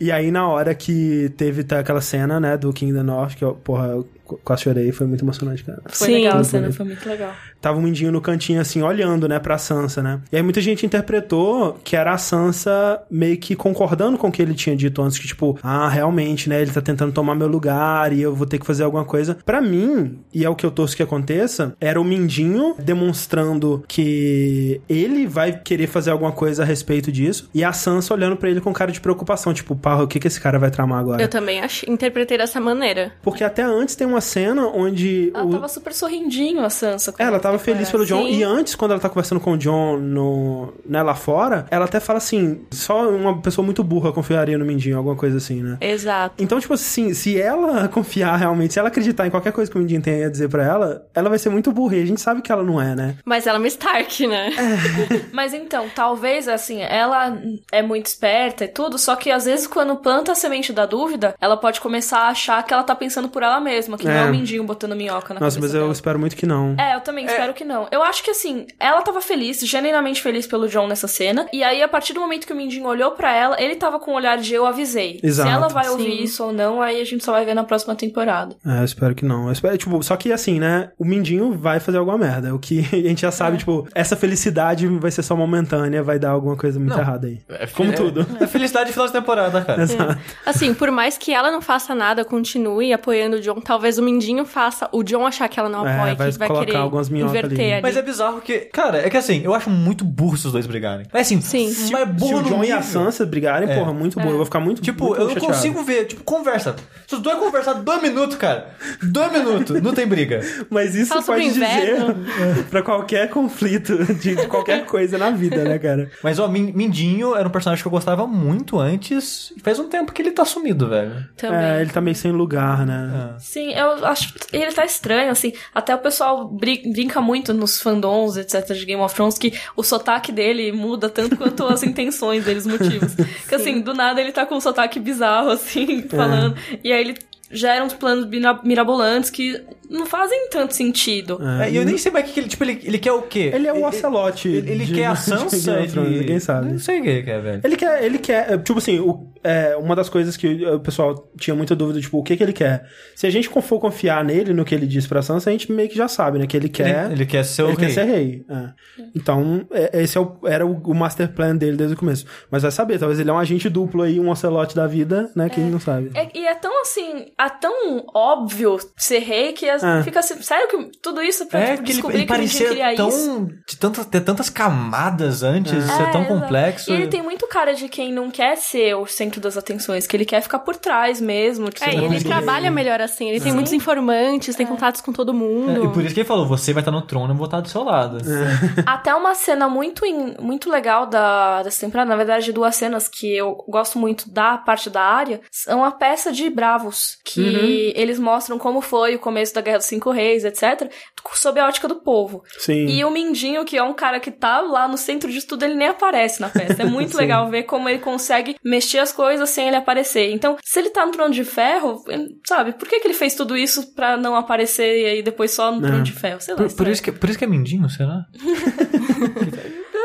[0.00, 3.44] e aí, na hora que teve tá, aquela cena, né, do King da Norte, que
[3.44, 5.80] eu, porra, eu qu- quase chorei, foi muito emocionante, cara.
[5.88, 6.14] Foi Sim.
[6.14, 7.32] legal a cena, foi muito legal.
[7.60, 10.20] Tava o Mindinho no cantinho, assim, olhando, né, pra Sansa, né?
[10.32, 14.40] E aí muita gente interpretou que era a Sansa meio que concordando com o que
[14.40, 18.12] ele tinha dito antes, que tipo, ah, realmente, né, ele tá tentando tomar meu lugar
[18.12, 19.36] e eu vou ter que fazer alguma coisa.
[19.44, 24.80] Pra mim, e é o que eu torço que aconteça, era o Mindinho demonstrando que
[24.88, 28.60] ele vai querer fazer alguma coisa a respeito disso e a Sansa olhando pra ele
[28.60, 31.22] com cara de preocupação, tipo, pá, o que que esse cara vai tramar agora?
[31.22, 31.84] Eu também ach...
[31.86, 33.12] interpretei dessa maneira.
[33.22, 35.50] Porque até antes tem uma cena onde Ela o...
[35.50, 37.14] tava super sorrindinho, a Sansa.
[37.18, 38.04] É, ela tava foi feliz pelo.
[38.06, 38.24] John.
[38.26, 38.38] Sim.
[38.38, 42.00] E antes, quando ela tá conversando com o John no, né, lá fora, ela até
[42.00, 45.76] fala assim: só uma pessoa muito burra confiaria no Mindinho, alguma coisa assim, né?
[45.80, 46.34] Exato.
[46.42, 49.80] Então, tipo assim, se ela confiar realmente, se ela acreditar em qualquer coisa que o
[49.80, 51.96] Mindinho tem a dizer pra ela, ela vai ser muito burra.
[51.96, 53.16] E a gente sabe que ela não é, né?
[53.24, 54.50] Mas ela é uma Stark, né?
[55.32, 57.36] Mas então, talvez, assim, ela
[57.72, 61.34] é muito esperta e tudo, só que às vezes quando planta a semente da dúvida,
[61.40, 64.24] ela pode começar a achar que ela tá pensando por ela mesma, que não É.
[64.26, 65.92] é o mindinho botando minhoca na Nossa, mas eu dela.
[65.92, 66.74] espero muito que não.
[66.78, 67.88] É, eu também É, espero que não.
[67.90, 71.46] Eu acho que assim, ela tava feliz, genuinamente feliz pelo John nessa cena.
[71.52, 74.12] E aí, a partir do momento que o Mindinho olhou pra ela, ele tava com
[74.12, 75.18] o olhar de eu avisei.
[75.22, 75.48] Exato.
[75.48, 76.22] Se ela vai ouvir Sim.
[76.22, 78.54] isso ou não, aí a gente só vai ver na próxima temporada.
[78.66, 79.46] É, eu espero que não.
[79.46, 80.90] Eu espero, tipo, só que assim, né?
[80.98, 82.54] O Mindinho vai fazer alguma merda.
[82.54, 86.30] O que a gente já sabe, tipo, essa felicidade vai ser só momentânea, vai dar
[86.30, 87.00] alguma coisa muito Não.
[87.00, 87.40] errada aí.
[87.48, 88.26] É, Como é- tudo.
[88.40, 89.82] É felicidade de final de temporada, cara.
[89.82, 90.18] Exato.
[90.44, 94.44] Assim, por mais que ela não faça nada, continue apoiando o John, talvez o Mindinho
[94.44, 97.08] faça o John achar que ela não É, apoia, vai que vai colocar querer algumas
[97.08, 97.72] minhocas inverter ali.
[97.74, 97.82] ali.
[97.82, 101.06] Mas é bizarro que, cara, é que assim, eu acho muito burro esses dois brigarem.
[101.12, 101.68] Mas assim, Sim.
[101.72, 102.82] se, mas é Se burro o John e a.
[102.82, 103.74] Sansa brigarem, É.
[103.78, 104.28] porra, muito bom.
[104.30, 105.54] Eu vou ficar muito Tipo, muito eu não chateado.
[105.54, 106.04] consigo ver.
[106.06, 106.74] Tipo, conversa.
[107.06, 108.70] Se os dois conversar dois minutos, cara.
[109.02, 110.40] Dois minutos, não tem briga.
[110.68, 111.96] Mas isso Fala pode dizer
[112.70, 116.10] pra qualquer conflito de qualquer coisa na vida, né, cara?
[116.22, 119.52] Mas, ó, Min- Mindinho era um personagem que eu gostava muito antes.
[119.56, 121.26] E faz um tempo que ele tá sumido, velho.
[121.36, 121.58] Também.
[121.58, 123.34] É, ele tá meio sem lugar, né?
[123.38, 125.52] Sim, eu acho ele tá estranho, assim.
[125.74, 129.82] Até o pessoal brin- brinca muito nos fandoms, etc, de Game of Thrones, que o
[129.82, 133.14] sotaque dele muda tanto quanto as intenções deles, os motivos.
[133.48, 136.56] Que assim, do nada ele tá com um sotaque bizarro, assim, falando.
[136.82, 137.14] E aí ele
[137.50, 141.40] gera uns planos mira- mirabolantes que não fazem tanto sentido.
[141.60, 141.66] É.
[141.66, 142.48] É, e eu nem sei mais o que ele.
[142.48, 143.50] Tipo, ele, ele quer o quê?
[143.52, 144.48] Ele é o Ocelote.
[144.48, 145.80] Ele, ele de- quer a Sansa?
[145.80, 146.70] Ele- Ninguém sabe.
[146.72, 147.60] Não sei o que ele quer, velho.
[147.64, 151.28] Ele quer, ele quer, é, tipo assim, o- é, uma das coisas que o pessoal
[151.38, 152.86] tinha muita dúvida, tipo, o que que ele quer?
[153.16, 155.88] Se a gente for confiar nele, no que ele diz pra Sansa, a gente meio
[155.88, 156.46] que já sabe, né?
[156.46, 157.06] Que ele quer...
[157.06, 157.86] Ele, ele quer ser o ele rei.
[157.86, 158.44] quer ser rei.
[158.48, 158.70] é.
[159.14, 162.24] Então, é- esse é o- era o, o master plan dele desde o começo.
[162.50, 165.48] Mas vai saber, talvez ele é um agente duplo aí, um ocelote da vida, né?
[165.48, 166.10] Que não sabe.
[166.14, 170.02] É- e é tão assim, é tão óbvio ser rei que as- É.
[170.02, 172.36] fica assim, sério que tudo isso pra É tipo, que ele, descobrir ele que a
[172.36, 173.08] gente parecia queria tão.
[173.08, 173.48] isso?
[173.66, 176.40] De tantas, ter tantas camadas antes, ser É, tão exato.
[176.40, 176.90] complexo.
[176.90, 180.16] E ele tem muito cara de quem não quer ser o centro das atenções, que
[180.16, 181.68] ele quer ficar por trás mesmo.
[181.70, 183.28] Tipo, É, e ele trabalha melhor assim.
[183.28, 185.84] Ele tem muitos informantes, tem contatos com todo É, mundo.
[185.84, 187.68] e por isso que ele falou: você vai estar no trono, eu vou estar do
[187.68, 188.18] seu lado.
[188.86, 193.36] Até uma cena muito, in- muito legal da, dessa temporada, na verdade, duas cenas que
[193.36, 197.92] eu gosto muito da parte da área, são a peça de Bravos, que Uhum.
[197.94, 200.90] eles mostram como foi o começo da Guerra dos Cinco Reis, etc.,
[201.34, 202.42] sob a ótica do povo.
[202.58, 202.86] Sim.
[202.86, 205.74] E o Mindinho, que é um cara que tá lá no centro de tudo, ele
[205.74, 206.82] nem aparece na peça.
[206.82, 210.30] É muito legal ver como ele consegue mexer as coisas sem ele aparecer.
[210.32, 213.34] Então, se ele tá no trono de ferro, ele- sabe, por que, que ele fez
[213.34, 215.88] tudo isso pra não aparecer e aí depois só no É.
[215.88, 216.40] trono de ferro?
[216.40, 216.58] Sei lá.
[216.58, 216.92] Por, por estranho.
[216.92, 218.24] isso que, por isso que é mindinho, será?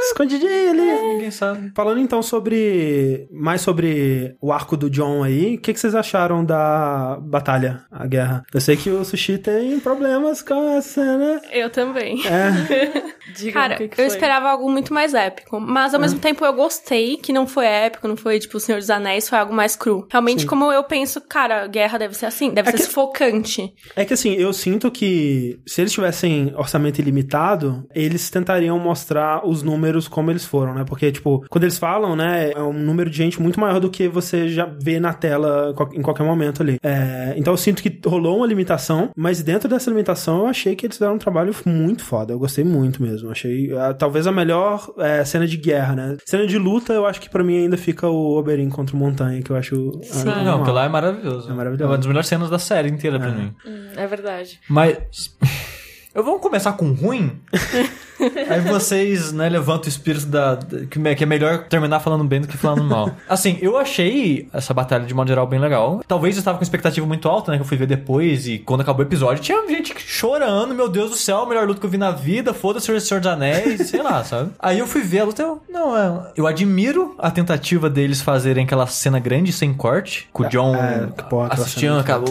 [0.08, 1.02] Escondidinho ali.
[1.14, 1.72] Ninguém sabe.
[1.76, 3.28] Falando então sobre.
[3.32, 8.06] Mais sobre o arco do John aí, o que, que vocês acharam da batalha, a
[8.06, 8.44] guerra?
[8.54, 11.42] Eu sei que o Sushi tem problemas com a cena.
[11.52, 12.22] Eu também.
[12.26, 13.16] É.
[13.36, 14.06] Diga Cara, que que eu foi.
[14.06, 15.60] esperava algo muito mais épico.
[15.60, 18.78] Mas ao mesmo tempo eu gostei que não foi épico, não foi tipo o Senhor
[18.78, 20.08] dos Anéis, foi algo mais cru.
[20.12, 23.74] Realmente, como eu penso, cara, guerra deve ser assim, deve É ser que- sufocante.
[23.96, 29.64] É que assim, eu sinto que se eles tivessem orçamento ilimitado, eles tentariam mostrar os
[29.64, 30.84] números como eles foram, né?
[30.86, 34.08] Porque, tipo, quando eles falam, né, é um número de gente muito maior do que
[34.08, 36.78] você já vê na tela em qualquer momento ali.
[36.84, 40.86] É, então eu sinto que rolou uma limitação, mas dentro dessa limitação eu achei que
[40.86, 42.34] eles fizeram um trabalho muito foda.
[42.34, 43.30] Eu gostei muito mesmo.
[43.32, 46.18] Achei ah, talvez a melhor é, cena de guerra, né?
[46.26, 49.42] Cena de luta, eu acho que pra mim ainda fica o Oberyn contra o Montanha,
[49.42, 50.00] que eu acho.
[50.02, 50.26] ah, Sim.
[50.26, 51.50] Não, aquilo lá é maravilhoso.
[51.50, 51.90] É maravilhoso.
[51.90, 53.54] uma das melhores cenas da série inteira pra mim.
[53.66, 54.60] Hum, é verdade.
[54.70, 54.98] Mas.
[56.16, 57.42] Eu vou começar com ruim.
[58.50, 60.56] Aí vocês, né, levantam o espírito da.
[60.56, 63.12] da- que é é melhor terminar falando bem do que falando mal.
[63.28, 66.02] Assim, eu achei essa batalha de modo geral bem legal.
[66.08, 67.58] Talvez eu estava com expectativa muito alta, né?
[67.58, 71.10] Que eu fui ver depois e quando acabou o episódio, tinha gente chorando, meu Deus
[71.12, 73.90] do céu, a melhor luta que eu vi na vida, foda-se o Senhor dos Anéis,
[73.90, 74.52] sei lá, sabe?
[74.60, 75.62] Aí eu fui ver a luta, eu.
[75.68, 76.32] Não, é.
[76.38, 81.08] Eu admiro a tentativa deles fazerem aquela cena grande sem corte, com o John é,
[81.18, 82.24] que porra, aquela assistindo aquela,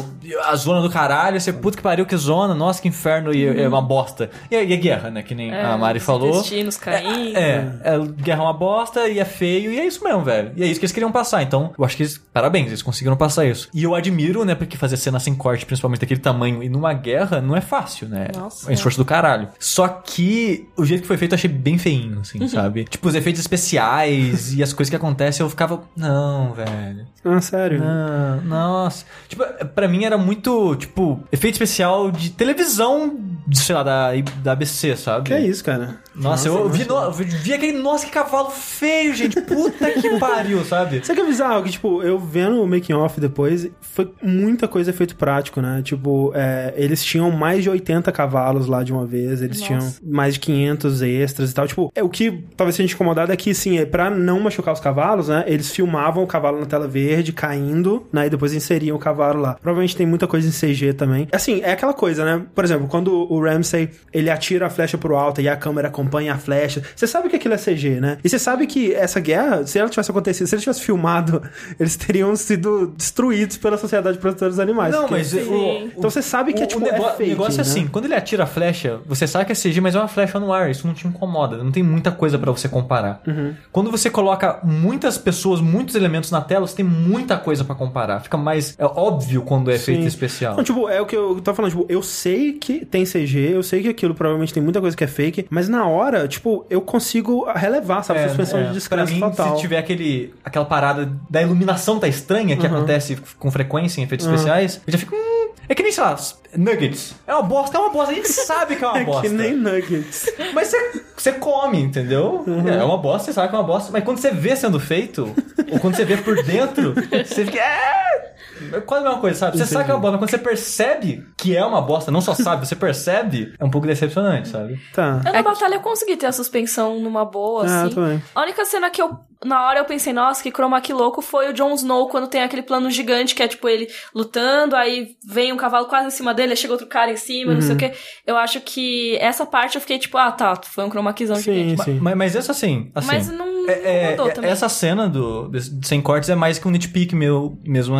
[0.46, 3.73] a zona do caralho, você, puta que pariu, que zona, nossa, que inferno, e é
[3.74, 4.30] uma bosta.
[4.50, 5.22] E, a- e a guerra, né?
[5.22, 6.30] Que nem a Mari os falou.
[6.30, 7.36] intestinos caindo.
[7.36, 10.52] É, é, guerra é uma bosta e é feio, e é isso mesmo, velho.
[10.56, 11.42] E é isso que eles queriam passar.
[11.42, 13.68] Então, eu acho que eles, parabéns, eles conseguiram passar isso.
[13.74, 17.40] E eu admiro, né, porque fazer cena sem corte, principalmente daquele tamanho, e numa guerra,
[17.40, 18.28] não é fácil, né?
[18.34, 18.66] Nossa.
[18.68, 19.48] É um esforço do caralho.
[19.58, 22.84] Só que o jeito que foi feito eu achei bem feinho, assim, sabe?
[22.84, 27.06] Tipo, os efeitos especiais e as coisas que acontecem, eu ficava, não, velho.
[27.24, 27.80] Ah, sério.
[27.80, 29.04] Não, nossa.
[29.28, 29.44] Tipo,
[29.74, 33.16] pra mim era muito, tipo, efeito especial de televisão,
[33.52, 34.10] sei lá, da,
[34.42, 35.26] da ABC, sabe?
[35.26, 35.96] Que é isso, cara?
[36.14, 37.78] Nossa, eu vi, no- eu vi aquele.
[37.78, 39.40] Nossa, que cavalo feio, gente.
[39.40, 41.04] Puta que pariu, sabe?
[41.04, 41.62] Sabe que é bizarro?
[41.64, 45.80] Que, tipo, eu vendo o making off depois, foi muita coisa efeito prático, né?
[45.82, 49.66] Tipo, é, eles tinham mais de 80 cavalos lá de uma vez, eles Nossa.
[49.66, 51.66] tinham mais de 500 extras e tal.
[51.66, 54.80] Tipo, é o que talvez seja incomodado é que, sim, é pra não machucar os
[54.80, 55.44] cavalos, né?
[55.46, 58.26] Eles filmavam o cavalo na tela verde, caindo, né?
[58.26, 59.54] E depois inseriam o cavalo lá.
[59.54, 61.28] Provavelmente tem muita coisa em CG também.
[61.32, 62.42] Assim, é aquela coisa, né?
[62.54, 66.34] Por exemplo, quando o Ramsay, ele atira a flecha pro alto e a câmera acompanha
[66.34, 68.18] a flecha, você sabe que aquilo é CG, né?
[68.24, 71.42] E você sabe que essa guerra, se ela tivesse acontecido, se ele tivesse filmado,
[71.78, 74.92] eles teriam sido destruídos pela Sociedade Protetora dos Animais.
[74.94, 77.54] Não, porque- mas o, Então você sabe que, o, tipo, o nego- é fake, negócio
[77.54, 77.62] é né?
[77.62, 80.38] assim, quando ele atira a flecha, você sabe que é CG, mas é uma flecha
[80.38, 83.22] no ar, isso não te incomoda, não tem muita coisa pra você comparar.
[83.26, 83.54] Uhum.
[83.72, 88.20] Quando você coloca muitas pessoas, muitos elementos na tela, você tem muita coisa pra comparar.
[88.20, 90.56] Fica mais é óbvio quando é feito especial.
[90.56, 93.62] Não, tipo, é o que eu tô falando, tipo, eu sei que tem CG, eu
[93.62, 95.93] sei que aquilo provavelmente tem muita coisa que é fake, mas na hora,
[96.28, 98.20] tipo, eu consigo relevar, sabe?
[98.20, 98.62] É, Suspensão é.
[98.62, 98.74] de Pra
[99.04, 99.54] descanso mim, total.
[99.56, 104.26] se tiver aquele, aquela parada da iluminação tá estranha, que acontece com frequência em efeitos
[104.26, 105.14] especiais, eu já fico.
[105.14, 106.16] Hum, é que nem, sei lá,
[106.56, 107.14] nuggets.
[107.26, 108.12] É uma bosta, é uma bosta.
[108.12, 109.22] A gente sabe que é uma É bosta.
[109.22, 110.30] que nem nuggets.
[110.52, 110.72] Mas
[111.16, 112.44] você, come, entendeu?
[112.66, 113.90] É uma bosta, você sabe que é uma bosta.
[113.92, 115.34] Mas quando você vê sendo feito,
[115.72, 117.58] ou quando você vê por dentro, você fica.
[117.60, 118.33] É!
[118.72, 119.58] É quase a mesma coisa, sabe?
[119.58, 122.20] Você sabe que é uma bosta, mas quando você percebe que é uma bosta, não
[122.20, 124.80] só sabe, você percebe, é um pouco decepcionante, sabe?
[124.92, 125.20] Tá.
[125.26, 127.94] Eu na batalha eu consegui ter a suspensão numa boa, Ah, assim.
[127.94, 128.22] também.
[128.34, 129.10] A única cena que eu,
[129.44, 132.42] na hora eu pensei, nossa, que chroma key louco, foi o Jon Snow quando tem
[132.42, 136.32] aquele plano gigante que é tipo ele lutando, aí vem um cavalo quase em cima
[136.32, 137.66] dele, aí chega outro cara em cima, não Uhum.
[137.66, 137.92] sei o que.
[138.26, 141.70] Eu acho que essa parte eu fiquei tipo, ah, tá, foi um chroma keyzão Sim,
[141.70, 141.84] gigante.
[141.84, 141.98] sim.
[142.00, 144.50] Mas, mas essa assim, assim Mas não é- é- incomodou é- também.
[144.50, 147.94] essa cena do, desse- sem cortes é mais que um nitpick meu mesmo.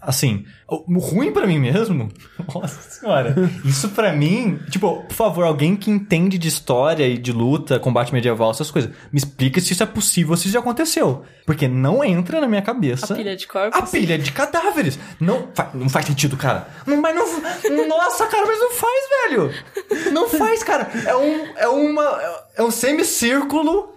[0.00, 2.08] Assim, ruim pra mim mesmo.
[2.54, 3.34] Nossa senhora.
[3.64, 8.12] Isso pra mim, tipo, por favor, alguém que entende de história e de luta, combate
[8.12, 11.24] medieval, essas coisas, me explica se isso é possível, se isso já aconteceu.
[11.44, 13.12] Porque não entra na minha cabeça.
[13.14, 13.78] A pilha de corpos.
[13.78, 14.98] A pilha de cadáveres.
[15.20, 16.68] Não, fa- não faz sentido, cara.
[16.86, 17.88] Não, mas não.
[17.88, 20.12] Nossa, cara, mas não faz, velho.
[20.12, 20.88] Não faz, cara.
[21.06, 21.46] É um.
[21.56, 22.20] É uma.
[22.56, 23.94] É um semicírculo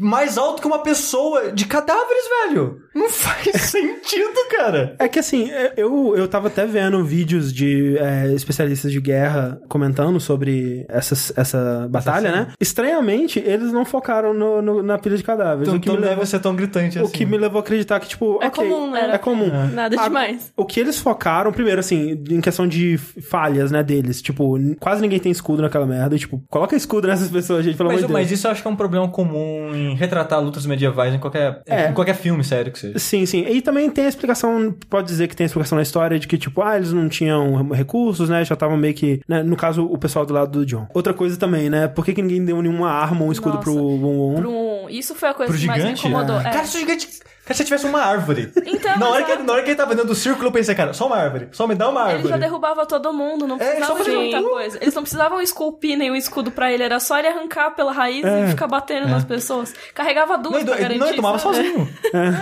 [0.00, 2.82] mais alto que uma pessoa de cadáveres, velho.
[2.94, 4.94] Não faz sentido, cara.
[4.98, 9.60] É que assim, é, eu, eu tava até vendo vídeos de é, especialistas de guerra
[9.68, 12.46] comentando sobre essa, essa batalha, né?
[12.60, 15.68] Estranhamente, eles não focaram no, no- na pilha de cadáveres.
[15.68, 17.12] Então, o que então me deve levou, ser tão gritante o assim.
[17.12, 19.10] que me levou a acreditar que, tipo, É ok, comum, né?
[19.14, 19.50] É comum.
[19.72, 20.52] Nada Ah, demais.
[20.56, 24.20] O que eles focaram, primeiro, assim, em questão de falhas, né, deles.
[24.20, 26.16] Tipo, quase ninguém tem escudo naquela merda.
[26.16, 28.20] E, tipo, coloca escudo nessas pessoas, gente, pelo Mas, amor de Deus.
[28.28, 31.62] mas isso eu acho que é um problema comum em retratar lutas medievais em qualquer,
[31.68, 31.88] É.
[31.88, 32.98] em qualquer filme sério que seja.
[32.98, 33.44] Sim, sim.
[33.48, 36.36] E também tem a explicação, pode dizer que tem a explicação na história de que,
[36.38, 38.44] tipo, ah, eles não tinham recursos, né?
[38.44, 39.20] Já estavam meio que.
[39.28, 40.86] né, No caso, o pessoal do lado do John.
[40.94, 41.88] Outra coisa também, né?
[41.88, 43.64] Por que, que ninguém deu nenhuma arma ou um escudo Nossa.
[43.70, 44.40] pro Won Won?
[44.86, 46.06] Um- Isso foi a coisa Pro que mais me gigante?
[46.08, 46.36] incomodou.
[46.36, 46.40] É.
[46.40, 46.50] É.
[46.50, 47.08] Cara, se o gigante.
[47.50, 48.52] Cara, se tivesse uma árvore.
[48.64, 50.92] Então, na, hora que, na hora que ele tava dentro do círculo, eu pensei, cara,
[50.92, 51.48] só uma árvore.
[51.52, 52.28] Só me dá uma Ele árvore.
[52.28, 54.78] já derrubava todo mundo, não É, precisava só de muita um- coisa.
[54.80, 58.44] Eles não precisavam esculpir nenhum escudo pra ele, era só ele arrancar pela raiz É.
[58.46, 59.74] e ficar batendo nas pessoas.
[59.94, 60.98] Carregava Não, duas ele, pra ele- garantir.
[61.00, 61.56] não, ele tomava sabe?
[61.56, 61.88] sozinho.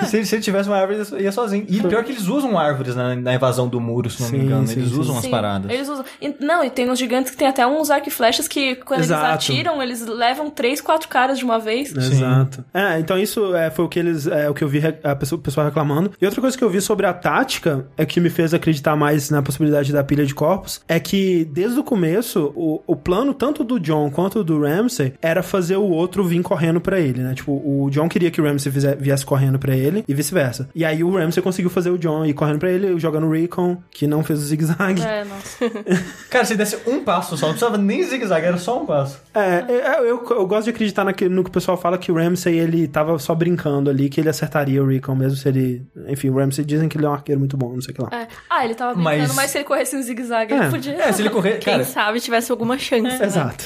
[0.06, 1.64] Se, ele, se ele tivesse uma árvore, ele ia sozinho.
[1.68, 4.44] E pior que eles usam árvores na, na invasão do muro, se não me Sim,
[4.44, 4.66] engano.
[4.66, 5.00] sim, eles sim.
[5.00, 5.70] usam as Sim, paradas.
[5.70, 6.04] Eles usam.
[6.20, 9.00] e- Não, e tem uns gigantes que tem até uns arco e flechas que quando
[9.00, 9.22] Exato.
[9.24, 11.94] eles atiram, eles levam três, quatro caras de uma vez.
[11.94, 12.64] Exato.
[12.72, 14.26] É, então isso é, foi o que eles.
[14.26, 16.12] É, o que eu vi a pessoa, o pessoal reclamando.
[16.20, 19.30] E outra coisa que eu vi sobre a tática, é que me fez acreditar mais
[19.30, 23.64] na possibilidade da pilha de corpos, é que desde o começo, o, o plano, tanto
[23.64, 27.34] do John quanto do Ramsey, era fazer o outro vir correndo pra ele, né?
[27.34, 30.68] Tipo, o John queria que o Ramsey viesse correndo pra ele e vice-versa.
[30.74, 33.78] E aí o Ramsey conseguiu fazer o John ir correndo pra ele, jogando o Recon,
[33.90, 35.02] que não fez o zigue-zague.
[35.02, 35.70] É, nossa.
[36.30, 39.20] Cara, se desse um passo só, não precisava nem zigue-zague, era só um passo.
[39.34, 42.58] É, é, eu, eu gosto de acreditar no que o pessoal fala que o Ramsey,
[42.58, 45.82] ele tava só brincando ali, que ele acertaria o Recon, mesmo se ele...
[46.08, 48.02] Enfim, o Ramsey dizem que ele é um arqueiro muito bom, não sei o que
[48.02, 48.08] lá.
[48.12, 48.28] É.
[48.50, 50.56] Ah, ele tava brincando, Mas- mas, se ele corresse em zigue-zague, É.
[50.56, 50.94] ele podia.
[51.02, 51.58] É, se ele correr.
[51.58, 53.02] Quem Cara, sabe tivesse alguma chance.
[53.02, 53.18] né?
[53.22, 53.64] Exato.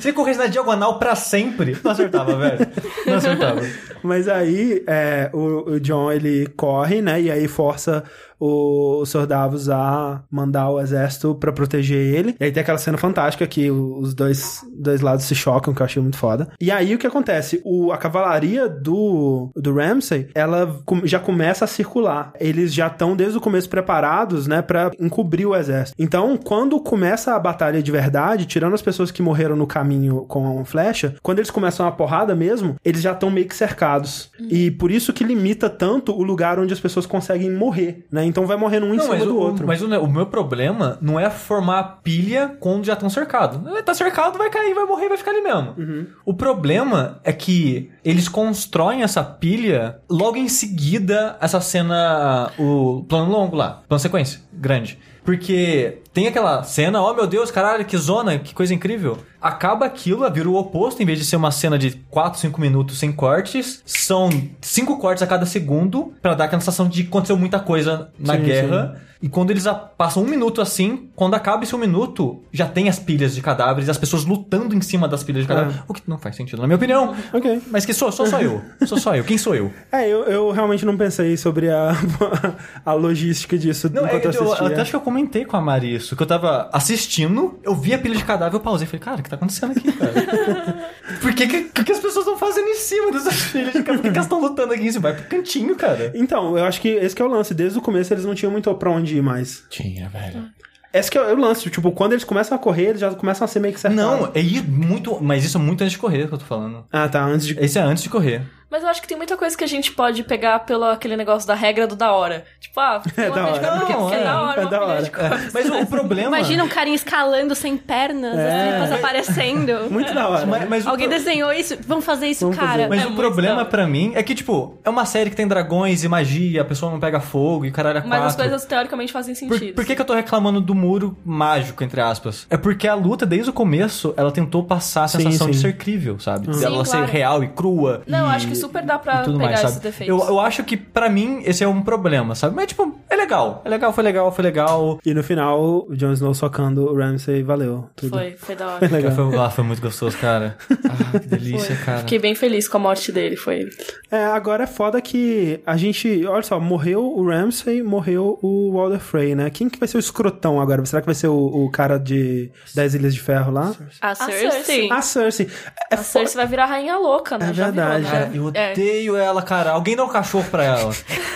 [0.00, 2.66] se ele corresse na diagonal pra sempre, não acertava, velho.
[3.06, 3.60] Não acertava.
[4.02, 8.04] Mas aí, é, o, o John, ele corre, né, e aí força
[8.44, 12.36] o- os soldados a mandar o exército pra proteger ele.
[12.40, 15.84] E aí tem aquela cena fantástica que os dois, dois lados se chocam, que eu
[15.86, 16.48] achei muito foda.
[16.60, 17.60] E aí o que acontece?
[17.64, 22.32] O, a cavalaria do, do Ramsay, ela já começa a circular.
[22.38, 25.94] Eles já estão desde o começo preparados, né, pra encobrir o exército.
[25.98, 30.60] Então, quando começa a batalha de verdade, tirando as pessoas que morreram no caminho com
[30.60, 34.30] a flecha, quando eles começam a porrada mesmo, eles já estão meio que cercados.
[34.50, 38.24] E por isso que limita tanto o lugar onde as pessoas conseguem morrer, né?
[38.34, 39.64] Então vai morrendo um em Não, cima do o, outro.
[39.64, 43.60] mas o, o meu problema não é formar pilha quando já estão cercados.
[43.84, 45.72] Tá cercado, vai cair, vai morrer, vai ficar ali mesmo.
[45.78, 46.06] Uhum.
[46.24, 53.30] O problema é que eles constroem essa pilha logo em seguida essa cena, o plano
[53.30, 54.98] longo lá, plano sequência, grande.
[55.24, 59.18] Porque tem aquela cena, oh meu Deus, caralho, que zona, que coisa incrível.
[59.42, 62.98] Acaba aquilo, vira o oposto, em vez de ser uma cena de 4, 5 minutos
[62.98, 67.36] sem cortes, são 5 cortes a cada segundo pra dar aquela sensação de que aconteceu
[67.36, 69.02] muita coisa na Sim, guerra.
[69.24, 69.64] E quando eles
[69.96, 73.88] passam um minuto assim, quando acaba esse um minuto, já tem as pilhas de cadáveres
[73.88, 75.80] as pessoas lutando em cima das pilhas de cadáveres.
[75.88, 77.14] O que não faz sentido, na minha opinião.
[77.32, 77.62] Ok.
[77.70, 78.60] Mas que sou, sou só eu.
[78.86, 79.24] Sou só eu.
[79.24, 79.72] Quem sou eu?
[79.90, 81.96] É, eu, eu realmente não pensei sobre a,
[82.84, 84.66] a logística disso Não, é, enquanto eu, eu eu, assistia.
[84.66, 87.94] até acho que eu comentei com a Mari isso, que eu tava assistindo, eu vi
[87.94, 90.12] a pilha de cadáver, eu pausei e falei, cara, o que tá acontecendo aqui, cara?
[91.20, 93.96] Por que, que, que que as pessoas estão fazendo em cima dessas pilhas de cadáver?
[93.96, 95.02] Por que, que elas estão lutando aqui em cima?
[95.02, 96.12] Vai pro cantinho, cara.
[96.14, 97.54] Então, eu acho que esse que é o lance.
[97.54, 99.64] Desde o começo eles não tinham muito pra onde ir mais.
[99.70, 100.48] Tinha, velho.
[100.92, 101.68] Esse que é o lance.
[101.70, 104.04] Tipo, quando eles começam a correr, eles já começam a ser meio que cercados.
[104.04, 105.18] Não, é muito.
[105.22, 106.84] Mas isso é muito antes de correr que eu tô falando.
[106.92, 107.24] Ah, tá.
[107.24, 107.58] Antes de...
[107.58, 108.42] Esse é antes de correr.
[108.70, 111.46] Mas eu acho que tem muita coisa que a gente pode pegar pelo aquele negócio
[111.46, 112.44] da regra do da hora.
[112.60, 113.70] Tipo, ah, É uma da pilha de hora.
[113.70, 115.02] Não, porque é, da hora, é da hora.
[115.02, 115.36] de corpo.
[115.52, 116.28] Mas o, o problema.
[116.38, 118.52] Imagina um carinha escalando sem pernas, É.
[118.52, 119.88] as tripas aparecendo.
[119.90, 120.46] Muito da hora.
[120.46, 121.76] Mas, mas o Alguém pro- desenhou isso?
[121.86, 122.70] Vamos fazer isso, Vamos cara.
[122.70, 122.88] fazer.
[122.88, 125.36] Mas É o muito problema da pra mim é que, tipo, é uma série que
[125.36, 128.50] tem dragões e magia, a pessoa não pega fogo e caralho é Mas as quatro.
[128.50, 129.74] coisas teoricamente fazem Por, sentido.
[129.74, 132.46] por que, que eu tô reclamando do muro mágico, entre aspas?
[132.50, 135.62] É porque a luta, desde o começo, ela tentou passar a Sim, sensação de sim.
[135.62, 136.52] ser crível, sabe?
[136.54, 137.12] Sim, ela ser claro.
[137.12, 138.02] real e crua.
[138.06, 140.08] Não, e, acho que super dá pra pegar mais, esses defeitos.
[140.18, 142.54] Eu, eu acho que, pra mim, esse é um problema, sabe?
[142.54, 143.62] Mas, tipo, é legal.
[143.64, 144.98] É legal, foi legal, foi legal.
[145.04, 147.88] E no final, o Jon Snow socando o Ramsay, valeu.
[147.96, 148.10] Tudo.
[148.10, 148.86] Foi, foi da hora.
[148.94, 149.12] Legal.
[149.12, 150.56] Foi, ah, foi muito gostoso, cara.
[150.70, 151.98] Ah, que delícia, cara.
[152.00, 153.68] Fiquei bem feliz com a morte dele, foi.
[154.10, 156.24] É, agora é foda que a gente.
[156.26, 159.50] Olha só, morreu o Ramsay, morreu o Walder Frey, né?
[159.50, 160.84] Quem que vai ser o escrotão agora?
[160.86, 163.74] Será que vai ser o, o cara de 10 Ilhas de Ferro lá?
[164.00, 164.50] A Cersei.
[164.50, 164.90] Cersei.
[164.92, 165.50] A Cersei.
[165.90, 167.50] É A Cersei vai virar rainha louca, né?
[167.50, 168.30] É Já virou, verdade.
[168.30, 168.30] né?
[168.52, 168.72] Cara, eu É.
[168.72, 169.70] odeio ela, cara.
[169.72, 170.92] Alguém dá um cachorro pra ela.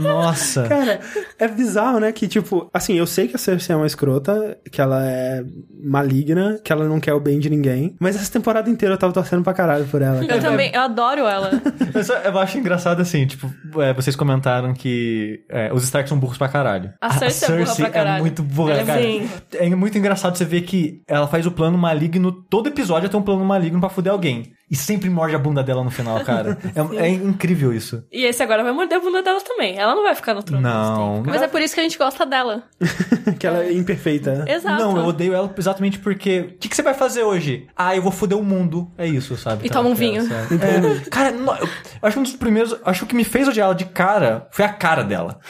[0.00, 0.64] Nossa.
[0.68, 1.00] Cara,
[1.38, 2.12] é bizarro, né?
[2.12, 5.42] Que, tipo, assim, eu sei que a Cersei é uma escrota, que ela é
[5.82, 7.96] maligna, que ela não quer o bem de ninguém.
[7.98, 10.24] Mas essa temporada inteira eu tava torcendo pra caralho por ela.
[10.24, 11.50] Eu também, eu adoro ela.
[11.92, 13.50] Eu, só- eu acho engraçado assim, tipo,
[13.80, 16.92] é, vocês comentaram que é, os Stark são burros pra caralho.
[17.00, 18.20] A Cersei é burra pra caralho.
[18.22, 19.00] muito burra, Ela é cara.
[19.00, 23.18] muito É muito engraçado você ver que ela faz o plano maligno, todo episódio tem
[23.18, 24.52] um plano maligno pra fuder alguém.
[24.70, 26.56] E sempre morde a bunda dela no final, cara.
[26.94, 28.04] é, é incrível isso.
[28.12, 29.76] E esse agora vai morder a bunda dela também.
[29.76, 30.62] Ela não vai ficar no trono.
[30.62, 31.22] Não.
[31.26, 32.62] Mas é por isso que a gente gosta dela.
[33.38, 34.44] que ela é imperfeita.
[34.46, 34.80] Exato.
[34.80, 36.52] Não, eu odeio ela exatamente porque.
[36.54, 37.66] O que, que você vai fazer hoje?
[37.76, 38.92] Ah, eu vou foder o mundo.
[38.96, 39.66] É isso, sabe?
[39.66, 39.82] E cara?
[39.82, 40.22] toma um É, vinho.
[40.30, 41.10] É.
[41.10, 41.68] cara, no- eu
[42.02, 42.76] acho que um dos primeiros.
[42.84, 45.40] Acho que o que me fez odiar ela de cara foi a cara dela.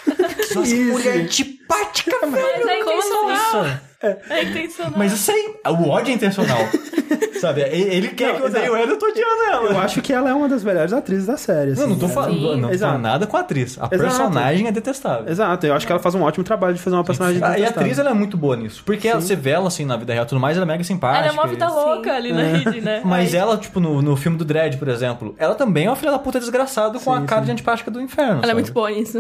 [0.55, 2.33] Nossa, que mulher antipática, velho.
[2.33, 3.81] Mas é Como intencional.
[4.03, 4.95] É intencional.
[4.97, 6.59] Mas eu sei, o ódio é intencional.
[7.41, 7.63] sabe?
[7.63, 8.77] Ele ele quer Não, que eu odeie exato.
[8.83, 9.71] ela, eu tô odiando ela.
[9.73, 11.73] Eu acho que ela é uma das melhores atrizes da série.
[11.73, 12.13] assim, Não, não tô né?
[12.13, 12.61] falando, Sim.
[12.61, 13.73] não tô nada com a atriz.
[13.79, 13.99] A Exato.
[13.99, 15.29] personagem é detestável.
[15.31, 17.47] Exato, eu acho que ela faz um ótimo trabalho de fazer uma personagem Ah, e
[17.49, 17.81] a detestável.
[17.83, 18.83] atriz ela é muito boa nisso.
[18.85, 20.85] Porque ela, você vê ela assim na vida real e tudo mais, ela é mega
[20.85, 21.19] simpática.
[21.25, 23.01] Ela é uma vida e- louca ali na rede, né?
[23.05, 25.97] Mas Aí- ela, tipo, no, no filme do Dredd, por exemplo, ela também é uma
[25.97, 27.47] filha da puta desgraçada com a Sim, cara sim.
[27.47, 28.35] de antipática do inferno.
[28.37, 28.55] Ela é sabe?
[28.55, 29.19] muito boa nisso.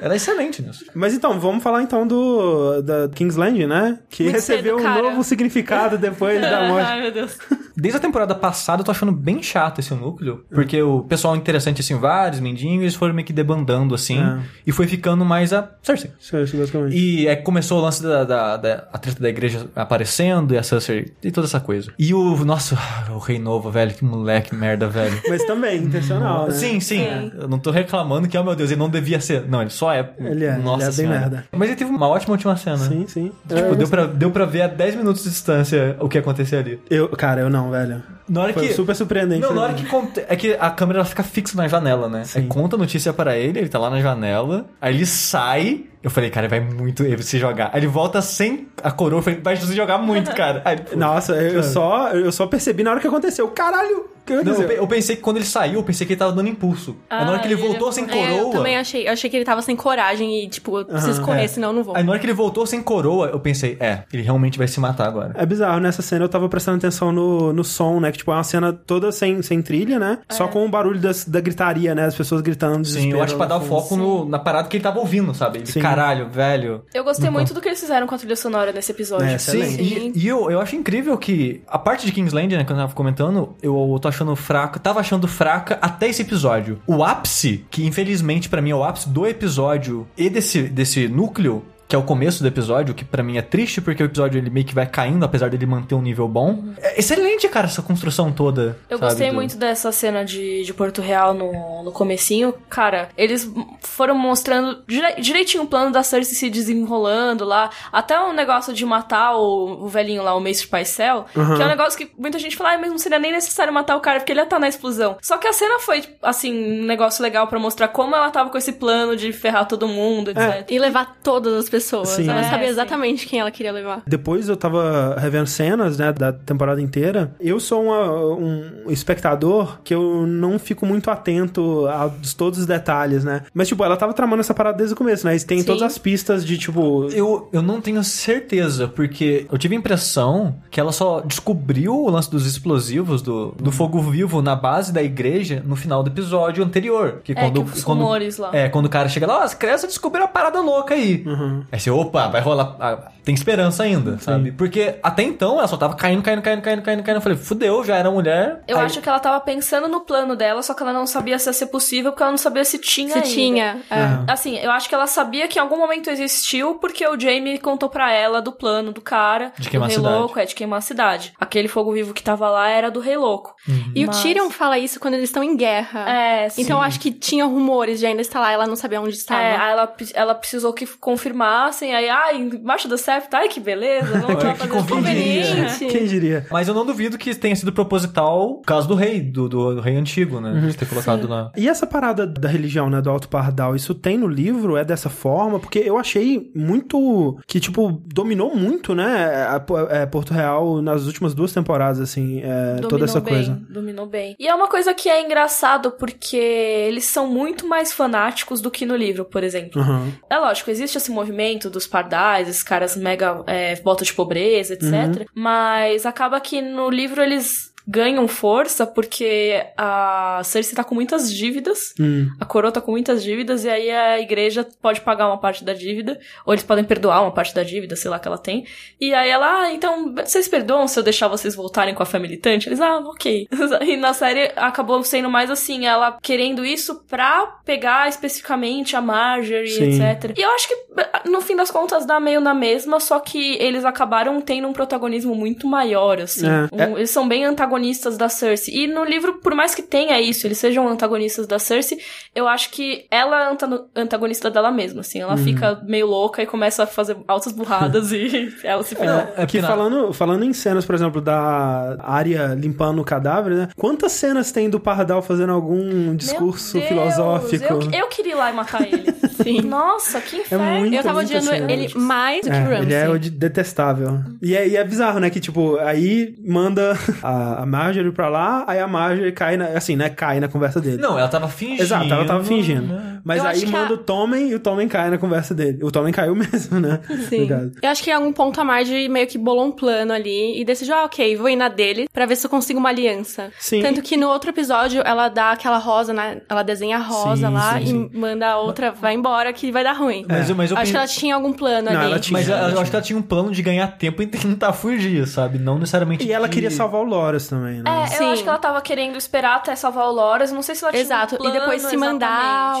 [0.00, 0.84] Ela é excelente nisso.
[0.94, 3.89] Mas então, vamos falar então do da Kingsland, né?
[4.08, 6.86] Que Muito recebeu cedo, um novo significado depois da morte.
[6.86, 7.38] Ai, meu Deus.
[7.76, 10.44] Desde a temporada passada, eu tô achando bem chato esse núcleo.
[10.52, 14.20] Porque o pessoal interessante, assim, vários, Mindinho, eles foram meio que debandando, assim.
[14.20, 14.38] É.
[14.66, 16.10] E foi ficando mais a Cersei.
[16.20, 16.96] Cersei, basicamente.
[16.96, 20.58] E é que começou o lance da, da, da- a treta da igreja aparecendo e
[20.58, 21.90] a Cersei e toda essa coisa.
[21.98, 22.76] E o, nossa,
[23.10, 25.18] o Rei Novo, velho, que moleque merda, velho.
[25.28, 26.52] Mas também, intencional, né?
[26.52, 27.02] Sim, sim.
[27.38, 29.48] Eu não tô reclamando que, oh meu Deus, ele não devia ser.
[29.48, 30.10] Não, ele só é.
[30.18, 31.44] Ele é, Nossa ele é bem merda.
[31.52, 32.76] Mas ele teve uma ótima última cena.
[32.78, 33.32] Sim, sim.
[33.48, 36.58] Tipo, Eu- deu pra, deu pra ver a 10 minutos de distância o que acontecia
[36.58, 36.80] ali.
[36.88, 38.02] Eu, cara, eu não, velho.
[38.30, 38.74] Na hora Foi que.
[38.74, 39.40] super surpreendente.
[39.40, 42.22] Não, na hora que conta, é que a câmera ela fica fixa na janela, né?
[42.24, 42.38] Sim.
[42.38, 45.86] Aí conta a notícia pra ele, ele tá lá na janela, aí ele sai.
[46.02, 47.70] Eu falei, cara, vai muito ele se jogar.
[47.74, 50.62] Aí ele volta sem a coroa, eu falei, vai se jogar muito, cara.
[50.64, 53.46] Aí, Nossa, eu, eu só, eu só percebi na hora que aconteceu.
[53.48, 54.08] Caralho!
[54.44, 56.94] Não, eu, pensei que quando ele saiu, eu pensei que ele tava dando impulso.
[57.10, 58.30] aí na hora que ele Ah, ele voltou é- sem É, coroa.
[58.38, 59.08] eu também achei.
[59.08, 61.48] Eu achei que ele tava sem coragem e, tipo, eu preciso Aham, correr, é.
[61.48, 61.96] senão eu não vou.
[61.96, 64.78] Aí na hora que ele voltou sem coroa, eu pensei, é, ele realmente vai se
[64.78, 65.32] matar agora.
[65.36, 68.12] É bizarro, nessa cena eu tava prestando atenção no, no som, né?
[68.12, 70.18] Que tipo, é uma cena toda sem, sem trilha, né?
[70.30, 72.04] Só com o barulho das, da gritaria, né?
[72.06, 72.86] As pessoas gritando.
[72.86, 74.98] Sim, eu acho que pra dar o no foco no- na parada que ele tava
[74.98, 75.58] ouvindo, sabe?
[75.58, 75.80] Ele, Sim.
[75.80, 76.84] caralho, velho.
[76.94, 79.26] Eu gostei muito do que eles fizeram com a trilha sonora nesse episódio.
[79.26, 80.18] É, Sim, Excelente.
[80.18, 82.92] e, e eu, eu acho incrível que a parte de Kingsland, né, que eu tava
[82.94, 86.80] comentando, eu tô achando fraca, tava achando fraca até esse episódio.
[86.86, 91.64] O ápice, que infelizmente pra mim é o ápice do episódio e desse, desse núcleo,
[91.90, 94.48] que é o começo do episódio, que pra mim é triste porque o episódio ele
[94.48, 96.62] meio que vai caindo, apesar dele manter um nível bom.
[96.80, 98.78] É excelente, cara, essa construção toda.
[98.88, 102.54] Eu sabe, gostei do- muito dessa cena de, de Porto Real no, no comecinho.
[102.68, 107.70] Cara, eles foram mostrando dire- direitinho o plano da Cersei se desenrolando lá.
[107.90, 111.24] Até o negócio de matar o, o velhinho lá, o Maester Pycelle.
[111.32, 113.96] Que é um negócio que muita gente fala, ah, mas não seria nem necessário matar
[113.96, 115.16] o cara, porque ele ia estar na explosão.
[115.20, 118.56] Só que a cena foi, assim, um negócio legal pra mostrar como ela tava com
[118.58, 120.66] esse plano de ferrar todo mundo, etc.
[120.70, 121.79] E levar todas as pessoas.
[122.04, 122.28] Sim.
[122.28, 122.72] Ela É, sabia sim.
[122.72, 124.02] exatamente quem ela queria levar.
[124.06, 127.34] Depois eu tava revendo cenas, né, da temporada inteira.
[127.40, 133.24] Eu sou uma- um espectador que eu não fico muito atento a todos os detalhes,
[133.24, 133.42] né?
[133.54, 135.36] Mas, tipo, ela tava tramando essa parada desde o começo, né?
[135.36, 135.64] E tem Sim.
[135.66, 137.08] todas as pistas de, tipo...
[137.10, 142.10] Eu, eu não tenho certeza, porque eu tive a impressão que ela só descobriu o
[142.10, 146.62] lance dos explosivos, do, do fogo vivo na base da igreja no final do episódio
[146.64, 147.20] anterior.
[147.24, 148.50] Que É, quando, que os quando, rumores lá.
[148.52, 151.24] É, quando o cara chega lá, ó, as crianças descobriram a parada louca aí.
[151.72, 153.12] Aí você, opa, vai rolar.
[153.30, 154.50] Ah, tem esperança ainda, sabe?
[154.52, 157.16] Porque até então ela só tava caindo, caindo, caindo, caindo, caindo, caindo.
[157.18, 158.62] Eu falei, fudeu, já era mulher.
[158.66, 161.38] Eu Aí- acho que ela tava pensando no plano dela, só que ela não sabia
[161.38, 163.28] se ia ser possível, porque ela não sabia se tinha Se ainda.
[163.28, 163.76] tinha.
[163.90, 164.30] é.
[164.32, 167.88] Assim, eu acho que ela sabia que em algum momento existiu, porque o Jamie contou
[167.88, 169.52] pra ela do plano do cara.
[169.58, 170.18] De queimar do a Rei cidade.
[170.18, 171.32] Louco, é, de queimar a cidade.
[171.38, 173.54] Aquele fogo vivo que tava lá era do Rei Louco.
[173.94, 176.08] E Mas- o Tyrion fala isso quando eles estão em guerra.
[176.10, 176.62] É, sim.
[176.62, 179.40] Então eu acho que tinha rumores de ainda estar lá, ela não sabia onde estava.
[179.42, 184.18] É, aí ela, ela precisou que confirmassem, aí, ai, embaixo do Septo, ai, que beleza,
[184.20, 185.86] vamos lá Que fazer conveniente.
[185.86, 186.46] Quem diria?
[186.50, 189.96] Mas eu não duvido que tenha sido proposital por causa do rei, do, do rei
[189.96, 190.60] antigo, né?
[190.68, 191.50] De ter colocado na.
[191.56, 194.76] E essa parada da religião, né, do Alto Pardal, isso tem no livro?
[194.76, 195.58] É dessa forma?
[195.58, 197.38] Porque eu achei muito...
[197.46, 202.80] Que, tipo, dominou muito, né, a- é, Porto Real nas últimas duas temporadas, assim, é,
[202.88, 203.60] toda essa bem, coisa.
[203.68, 204.34] Dominou bem.
[204.38, 208.84] E é uma coisa que é engraçado porque eles são muito mais fanáticos do que
[208.86, 209.80] no livro, por exemplo.
[209.82, 210.12] Uhum.
[210.28, 215.26] É lógico, existe esse movimento dos pardais, esses caras mega é, volta de pobreza, etc.
[215.34, 221.92] Mas acaba que no livro eles ganham força porque a Cersei tá com muitas dívidas.
[221.98, 222.28] Hum.
[222.38, 225.72] A coroa tá com muitas dívidas, e aí a igreja pode pagar uma parte da
[225.74, 228.64] dívida, ou eles podem perdoar uma parte da dívida, sei lá, que ela tem.
[229.00, 232.18] E aí ela, ah, então, vocês perdoam se eu deixar vocês voltarem com a fé
[232.18, 232.68] militante?
[232.68, 233.48] Eles, ah, ok.
[233.82, 239.68] E na série acabou sendo mais assim, ela querendo isso pra pegar especificamente a Marjorie,
[239.68, 240.02] Sim.
[240.02, 240.32] etc.
[240.38, 243.84] E eu acho que, no fim das contas, dá meio na mesma, só que eles
[243.84, 246.46] acabaram tendo um protagonismo muito maior, assim.
[246.46, 246.86] É.
[246.88, 247.44] Um- eles são bem
[247.80, 248.74] antagonistas da Cersei.
[248.74, 251.98] E no livro, por mais que tenha isso, eles sejam antagonistas da Cersei,
[252.34, 255.18] eu acho que ela é anta- antagonista dela mesma, assim.
[255.22, 255.24] Uhum.
[255.30, 259.32] Ela fica meio louca e começa a fazer altas burradas e ela se ferra.
[259.36, 263.54] É, É porque que falando, falando em cenas, por exemplo, da área limpando o cadáver,
[263.54, 263.68] né?
[263.76, 267.64] Quantas cenas tem do Pardal fazendo algum discurso Deus, filosófico?
[267.64, 269.10] Eu, eu queria ir lá e matar ele.
[269.42, 269.62] Sim.
[269.62, 270.80] Nossa, que inferno.
[270.80, 271.72] muito- Eu tava odiando cena.
[271.72, 272.82] ele mais do que o É, Ramsay.
[272.82, 274.20] ele é detestável.
[274.42, 275.30] E é, e é bizarro, né?
[275.30, 279.96] Que, tipo, aí manda a, a Marjorie pra lá, aí a Marjorie cai, na, assim,
[279.96, 280.08] né?
[280.08, 280.96] Cai na conversa dele.
[280.96, 281.82] Não, ela tava fingindo.
[281.82, 282.86] Exato, ela tava fingindo.
[282.94, 283.19] né?
[283.24, 285.78] Mas Eu aí manda a- o Tommen e o Tommen cai na conversa dele.
[285.82, 287.00] O Tommen caiu mesmo, né?
[287.28, 287.36] Sim.
[287.44, 287.72] Obrigado.
[287.82, 290.64] Eu acho que em algum ponto a Marge meio que bolou um plano ali e
[290.64, 293.50] decidiu, ah, ok, vou ir na dele pra ver se eu consigo uma aliança.
[293.58, 293.80] Sim.
[293.82, 296.40] Tanto que no outro episódio ela dá aquela rosa, né?
[296.48, 299.84] Ela desenha a rosa Sim, lá sim, e manda a outra, vai embora que vai
[299.84, 300.24] dar ruim.
[300.28, 302.10] Mas, eu- mas eu acho que ela tinha algum plano Não, ali.
[302.10, 302.38] ela tinha.
[302.38, 302.82] Mas eu, ela eu tinha.
[302.82, 305.58] acho que ela tinha um plano de ganhar tempo e tentar fugir, sabe?
[305.58, 306.26] Não necessariamente.
[306.26, 308.02] E ela queria salvar o Loras também, né?
[308.04, 308.24] É, Sim.
[308.24, 310.52] eu acho que ela tava querendo esperar até salvar o Loras.
[310.52, 311.34] Não sei se ela tinha Exato.
[311.34, 312.26] um plano e depois se mandar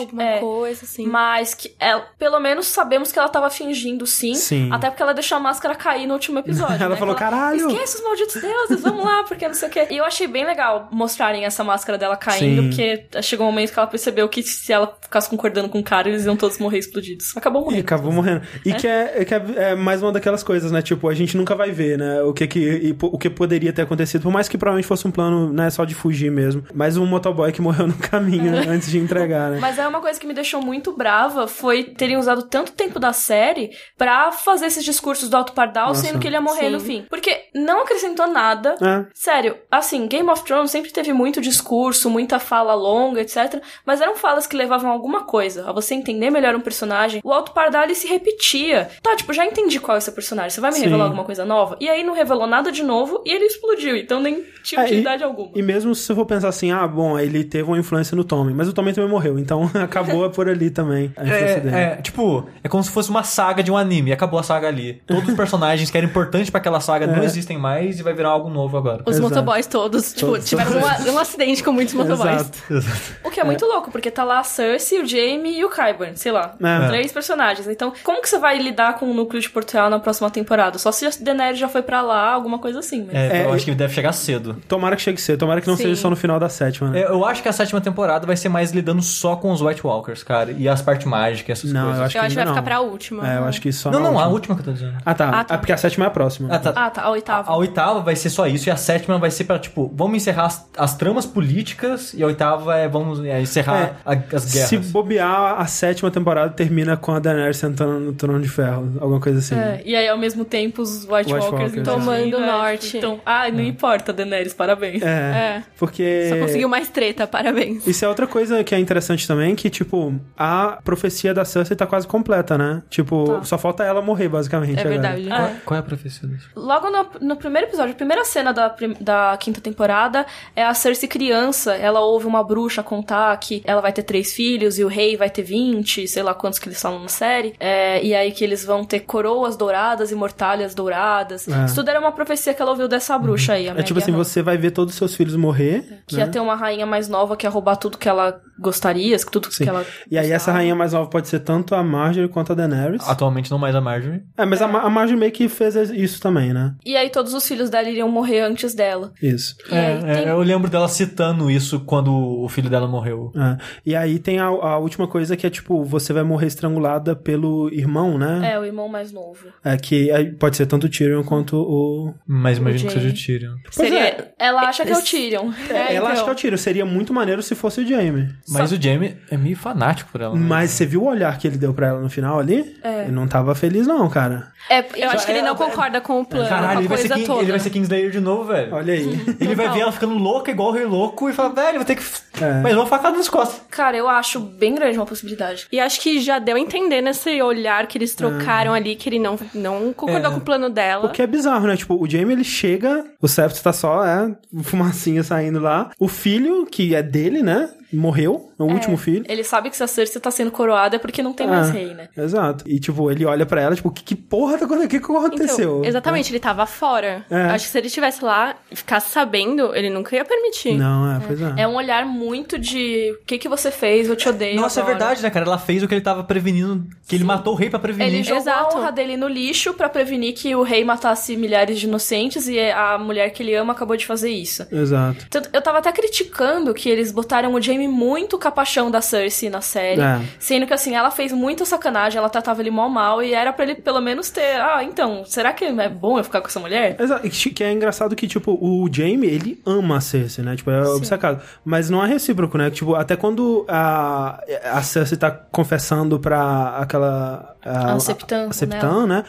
[0.00, 0.38] alguma É.
[0.40, 1.06] coisa, assim.
[1.06, 4.68] Mas que ela, pelo menos sabemos que ela tava fingindo sim, Sim.
[4.72, 6.76] Até porque ela deixou a máscara cair no último episódio.
[6.76, 6.96] Ela né?
[6.96, 9.86] falou, ela, "Caralho!" Esquece os malditos deuses, vamos lá, porque não sei o quê.
[9.90, 12.68] E eu achei bem legal mostrarem essa máscara dela caindo, Sim.
[12.68, 16.08] porque chegou um momento que ela percebeu que se ela ficasse concordando com o cara,
[16.08, 17.36] eles iam todos morrer explodidos.
[17.36, 17.80] Acabou E morrendo.
[17.80, 18.42] acabou morrendo.
[18.64, 20.82] E que, é, que é, é mais uma daquelas coisas, né?
[20.82, 22.22] Tipo, a gente nunca vai ver, né?
[22.22, 25.10] O que, que, e o que poderia ter acontecido, por mais que provavelmente fosse um
[25.10, 25.70] plano, né?
[25.70, 26.64] Só de fugir mesmo.
[26.74, 29.58] Mas um motoboy que morreu no caminho né, antes de entregar, né?
[29.60, 33.12] Mas é uma coisa que me deixou muito brava foi terem usado tanto tempo da
[33.12, 36.02] série pra fazer esses discursos do Alto Pardal, Nossa.
[36.06, 36.70] sendo que ele ia morrer Sim.
[36.70, 37.06] no fim.
[37.08, 38.76] Porque não acrescentou nada.
[38.80, 39.06] É.
[39.14, 43.62] Sério, assim, Game of Thrones sempre teve muito discurso, muita fala longa, etc.
[43.84, 47.20] Mas eram falas que levavam a alguma coisa, a você entender melhor um personagem.
[47.24, 48.90] O Alto Pardal, ele se repetia.
[49.02, 50.50] Tá, tipo, já entendi qual é esse personagem.
[50.50, 50.84] Você vai me Sim.
[50.84, 51.76] revelar alguma coisa nova?
[51.80, 53.96] E aí não revelou nada de novo e ele explodiu.
[53.96, 55.50] Então nem tinha É, e- utilidade alguma.
[55.54, 58.52] E mesmo se eu for pensar assim, ah, bom, ele teve uma influência no Tommy,
[58.52, 61.12] mas o Tommy também morreu, então acabou por ali também.
[61.16, 64.12] É, é, tipo, é como se fosse uma saga de um anime.
[64.12, 65.00] Acabou a saga ali.
[65.06, 68.30] Todos os personagens que eram importantes pra aquela saga não existem mais e vai virar
[68.30, 69.02] algo novo agora.
[69.06, 69.28] Os Exato.
[69.28, 70.48] motoboys todos, tipo, Todos.
[70.48, 72.50] tiveram um, um acidente com muitos motoboys.
[72.70, 72.90] Exato.
[73.24, 76.16] O que é muito louco, porque tá lá a Cersei, o Jaime e o Qyburn,
[76.16, 76.54] sei lá.
[76.62, 76.88] É.
[76.88, 77.66] Três personagens.
[77.68, 80.78] Então, como que você vai lidar com o núcleo de Porto Real na próxima temporada?
[80.78, 83.04] Só se a Daenerys já foi pra lá, alguma coisa assim.
[83.06, 83.14] Mas...
[83.14, 84.56] É, É, eu e- acho que deve chegar cedo.
[84.68, 85.84] Tomara que chegue cedo, tomara que não Sim.
[85.84, 86.90] seja só no final da sétima.
[86.90, 87.00] né?
[87.00, 89.86] É, eu acho que a sétima temporada vai ser mais lidando só com os White
[90.00, 90.52] Walkers, cara.
[90.52, 91.98] E as partes mágicas, essas Não, coisas.
[91.98, 92.64] eu acho que Eu acho que vai ainda ficar não.
[92.64, 93.32] pra última.
[93.32, 94.30] É, eu acho que só Não, não, a última.
[94.32, 94.96] última que eu tô dizendo.
[95.04, 95.28] Ah, tá.
[95.30, 95.54] Ah, tá.
[95.54, 96.48] É porque a sétima é a próxima.
[96.54, 96.72] Ah, tá.
[96.74, 97.50] Ah, tá, a oitava.
[97.50, 100.46] A oitava vai ser só isso e a sétima vai ser pra, tipo, vamos encerrar
[100.46, 104.68] as, as tramas políticas e a oitava é vamos é, encerrar a- as guerras.
[104.68, 109.20] Se bobear, a sétima temporada termina com a Daenerys sentando no trono de ferro, alguma
[109.20, 109.54] coisa assim.
[109.54, 112.46] É, e aí, ao mesmo tempo, os White, White Walkers Walkers, Tomando né?
[112.46, 112.96] norte.
[112.98, 115.02] Então, ah, não importa, Daenerys, parabéns.
[115.02, 115.62] É, É.
[115.78, 116.28] porque...
[116.30, 117.86] Só conseguiu mais treta, parabéns.
[117.86, 119.89] Isso é outra coisa que é interessante também, que, tipo,
[120.36, 122.82] a profecia da Cersei tá quase completa, né?
[122.90, 123.44] Tipo, Tá.
[123.44, 124.78] só falta ela morrer, basicamente.
[124.78, 124.88] É agora.
[125.00, 125.28] verdade.
[125.28, 126.48] Qual, qual é a profecia disso?
[126.54, 131.08] Logo no, no primeiro episódio, a primeira cena da, da quinta temporada é a Cersei
[131.08, 131.74] criança.
[131.74, 135.30] Ela ouve uma bruxa contar que ela vai ter três filhos e o rei vai
[135.30, 137.54] ter 20, sei lá quantos que eles falam na série.
[137.60, 141.46] É, e aí que eles vão ter coroas douradas e mortalhas douradas.
[141.48, 141.64] É.
[141.64, 144.10] Isso tudo era uma profecia que ela ouviu dessa bruxa aí, a É tipo assim,
[144.10, 144.28] Arnold.
[144.28, 146.22] você vai ver todos os seus filhos morrer, Que né?
[146.22, 149.64] ia ter uma rainha mais nova que ia roubar tudo que ela gostaria, tudo Sim.
[149.64, 149.84] que ela.
[150.10, 153.06] E aí essa rainha mais nova pode ser tanto a Marjorie quanto a Daenerys.
[153.08, 154.22] Atualmente não mais a Marjorie.
[154.36, 156.74] É, mas A, Ma- a Marjorie meio que fez isso também, né?
[156.84, 159.12] E aí todos os filhos dela iriam morrer antes dela.
[159.22, 159.56] Isso.
[159.70, 163.32] É, é, tem- eu lembro dela citando isso quando o filho dela morreu.
[163.36, 163.56] É.
[163.84, 167.68] E aí tem a, a última coisa que é tipo, você vai morrer estrangulada pelo
[167.72, 168.52] irmão, né?
[168.52, 169.46] É, o irmão mais novo.
[169.64, 172.14] É, que aí pode ser tanto o Tyrion quanto o.
[172.26, 173.10] Mas imagino que Jaime.
[173.16, 173.56] seja o Tyrion.
[173.64, 174.04] Pois Seria...
[174.04, 174.32] é.
[174.38, 175.50] Ela acha que é o Tyrion.
[175.70, 176.24] É, ela acha então.
[176.26, 176.56] que é o Tyrion.
[176.58, 178.28] Seria muito maneiro se fosse o Jaime.
[178.50, 180.34] Mas o Jamie é meio fanático por ela.
[180.34, 180.40] né?
[180.46, 182.76] Mas você viu o olhar que ele deu pra ela no final ali?
[182.82, 183.02] É.
[183.02, 184.48] Ele não tava feliz, não, cara.
[184.68, 187.08] É, Eu acho que ele é- não concorda com o plano, Caralho, ele vai, ser
[187.10, 188.74] King, ele vai ser Kingslayer de novo, velho.
[188.74, 189.20] Olha aí.
[189.40, 191.96] Ele vai ver ela ficando louca, igual o Rei Louco, e fala, velho, vou ter
[191.96, 192.02] que.
[192.40, 192.60] É.
[192.60, 193.60] Mas uma facada nas costas.
[193.70, 195.66] Cara, eu acho bem grande uma possibilidade.
[195.70, 199.18] E acho que já deu a entender nesse olhar que eles trocaram ali, que ele
[199.18, 200.34] não, não concordou É.
[200.34, 201.06] com o plano dela.
[201.06, 201.76] O que é bizarro, né?
[201.76, 205.90] Tipo, o Jaime ele chega, o septo tá só, é, fumacinha saindo lá.
[205.98, 207.70] O filho, que é dele, né?
[207.92, 209.24] Morreu, é o último filho.
[209.28, 211.72] Ele sabe que se a Cersei tá sendo coroada é porque não tem mais Ah,
[211.72, 212.08] rei, né?
[212.16, 212.64] Exato.
[212.66, 214.86] E, tipo, ele olha pra ela, tipo, que, que porra tá acontecendo?
[214.86, 215.78] O que, que aconteceu?
[215.78, 217.24] Então, exatamente, ele tava fora.
[217.30, 217.42] É.
[217.46, 220.74] Acho que se ele estivesse lá e ficasse sabendo, ele nunca ia permitir.
[220.74, 221.54] Não, é, pois é.
[221.58, 224.94] É um olhar muito de o que que você fez, eu te odeio Nossa, agora.
[224.94, 225.46] é verdade, né, cara?
[225.46, 228.12] Ela fez o que ele tava prevenindo, que ele matou o rei pra prevenir.
[228.14, 228.76] Ele jogou Exato.
[228.76, 232.58] a honra dele no lixo pra prevenir que o rei matasse milhares de inocentes e
[232.58, 234.66] a mulher que ele ama acabou de fazer isso.
[234.70, 235.26] Exato.
[235.30, 239.60] Tanto- Eu tava até criticando que eles botaram o Jaime muito capachão da Cersei na
[239.60, 240.00] série.
[240.00, 240.20] É.
[240.38, 243.64] Sendo que, assim, ela fez muita sacanagem, ela tratava ele mal mal e era pra
[243.64, 244.60] ele pelo menos ter.
[244.60, 246.96] Ah, então, será que é bom eu ficar com essa mulher?
[246.98, 247.28] Exato.
[247.28, 250.56] Que é engraçado que, tipo, o Jaime, ele ama a Cersei, né?
[250.56, 251.42] Tipo, é obcecado.
[251.64, 252.70] Mas não é recíproco, né?
[252.70, 257.54] Tipo, até quando a, a Cersei tá confessando pra aquela...
[257.64, 259.24] A, A Septan, a Septan, né?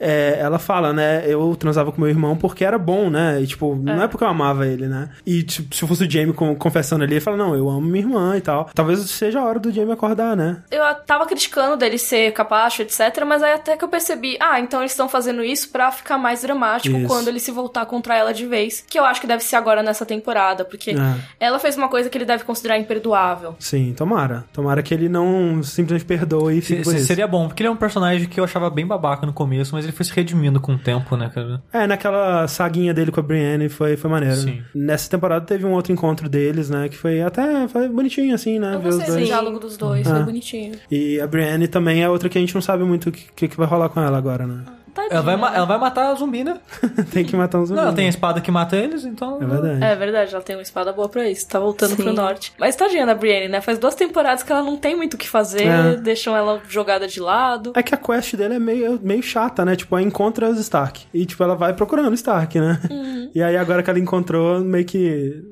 [0.00, 1.24] É, ela fala, né?
[1.26, 3.40] Eu transava com meu irmão porque era bom, né?
[3.42, 5.08] E, tipo, não é porque eu amava ele, né?
[5.26, 8.36] E, tipo, se fosse o com- confessando ali, ele fala, não, eu amo minha irmã
[8.36, 8.70] e tal.
[8.74, 10.58] Talvez seja a hora do Jaime acordar, né?
[10.70, 13.24] Eu tava criticando dele ser capacho, etc.
[13.26, 16.42] Mas aí até que eu percebi, ah, então eles estão fazendo isso pra ficar mais
[16.42, 17.06] dramático Isso.
[17.08, 18.84] quando ele se voltar contra ela de vez.
[18.88, 20.96] Que eu acho que deve ser agora nessa temporada, porque É.
[21.40, 23.56] ela fez uma coisa que ele deve considerar imperdoável.
[23.58, 24.44] Sim, tomara.
[24.52, 27.06] Tomara que ele não simplesmente perdoe e fique Se- por se- isso.
[27.06, 29.87] Seria bom, porque ele é um personagem que eu achava bem babaca no começo, mas
[29.88, 31.62] ele foi se redimindo com o tempo, né, cara?
[31.72, 34.36] É, naquela saguinha dele com a Brienne foi, foi maneiro.
[34.36, 34.62] Sim.
[34.74, 36.88] Nessa temporada teve um outro encontro deles, né?
[36.88, 38.74] Que foi até foi bonitinho, assim, né?
[38.74, 39.26] Eu ver os gostei do dois.
[39.28, 40.16] diálogo dos dois, Ah.
[40.16, 40.74] foi bonitinho.
[40.90, 43.48] E a Brienne também é outra que a gente não sabe muito o que, que,
[43.48, 44.62] que vai rolar com ela agora, né?
[45.10, 46.58] Ela vai, ma- ela vai matar a zumbi, né?
[47.12, 49.38] tem que matar uns Não, ela tem a espada que mata eles, então.
[49.42, 49.84] É verdade.
[49.84, 52.02] É verdade, ela tem uma espada boa pra isso, tá voltando Sim.
[52.02, 52.52] pro norte.
[52.58, 53.60] Mas tadinha da Brienne, né?
[53.60, 55.96] Faz duas temporadas que ela não tem muito o que fazer, É.
[55.96, 57.72] deixam ela jogada de lado.
[57.76, 59.76] É que a quest dele é meio, meio chata, né?
[59.76, 61.06] Tipo, ela encontra os Stark.
[61.12, 62.80] E, tipo, ela vai procurando Stark, né?
[62.90, 63.30] Uhum.
[63.34, 65.42] E aí, agora que ela encontrou, meio que...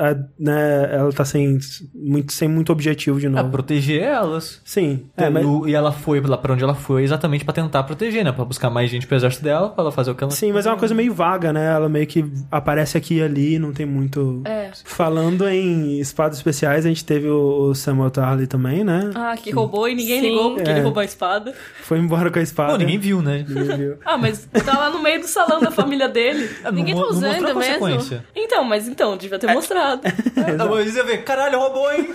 [0.00, 1.58] é, né, ela tá sem
[1.94, 3.50] muito, sem muito objetivo de É, novo.
[3.50, 4.60] proteger elas.
[4.64, 5.06] Sim.
[5.16, 8.32] É, mas, E ela foi lá pra onde ela foi exatamente pra tentar proteger, né?
[8.32, 10.30] Pra buscar mais gente pro exército dela, pra ela fazer o que ela.
[10.30, 11.74] sim, mas é uma coisa meio vaga, né?
[11.74, 14.42] Ela meio que aparece aqui e ali, não tem muito...
[14.44, 14.70] É.
[14.84, 19.10] Falando em espadas especiais, a gente teve o, Samuel Tarly também, né?
[19.14, 20.28] Ah, que roubou e ninguém Sim.
[20.28, 20.72] ligou porque É.
[20.72, 21.54] ele roubou a espada.
[21.82, 22.72] Foi embora com a espada.
[22.72, 23.44] Pô, ninguém viu, né?
[23.48, 23.96] Ninguém viu.
[24.04, 26.48] Ah, mas tá lá no meio do salão da família dele.
[26.72, 28.22] Ninguém Não tá usando mesmo?
[28.34, 30.02] Então, mas então, devia ter mostrado.
[30.06, 32.08] Ah, mas ia ver, caralho, roubou, hein?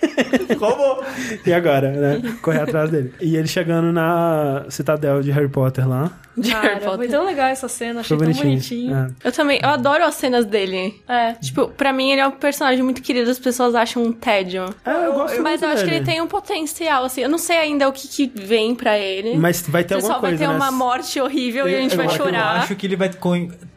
[0.58, 1.04] roubou.
[1.44, 2.36] E agora, né?
[2.42, 3.12] Correr atrás dele.
[3.20, 6.10] E ele chegando na citadel de Harry Potter lá.
[6.46, 7.10] De Harry Cara, foi Potter.
[7.10, 8.90] tão legal essa cena, achei Foi tão bonitinho.
[8.90, 9.14] bonitinho.
[9.24, 9.28] É.
[9.28, 10.94] Eu também, eu adoro as cenas dele.
[11.08, 11.32] É.
[11.34, 14.64] Tipo, pra mim ele é um personagem muito querido, as pessoas acham um tédio.
[14.84, 15.96] É, eu gosto Mas muito eu acho que dele.
[15.96, 17.22] ele tem um potencial, assim.
[17.22, 19.36] Eu não sei ainda o que, que vem pra ele.
[19.38, 20.56] Mas vai ter alguma só vai coisa, ter né?
[20.56, 22.56] uma morte horrível e a gente Eu vai acho- eu chorar.
[22.56, 23.08] Eu acho que ele vai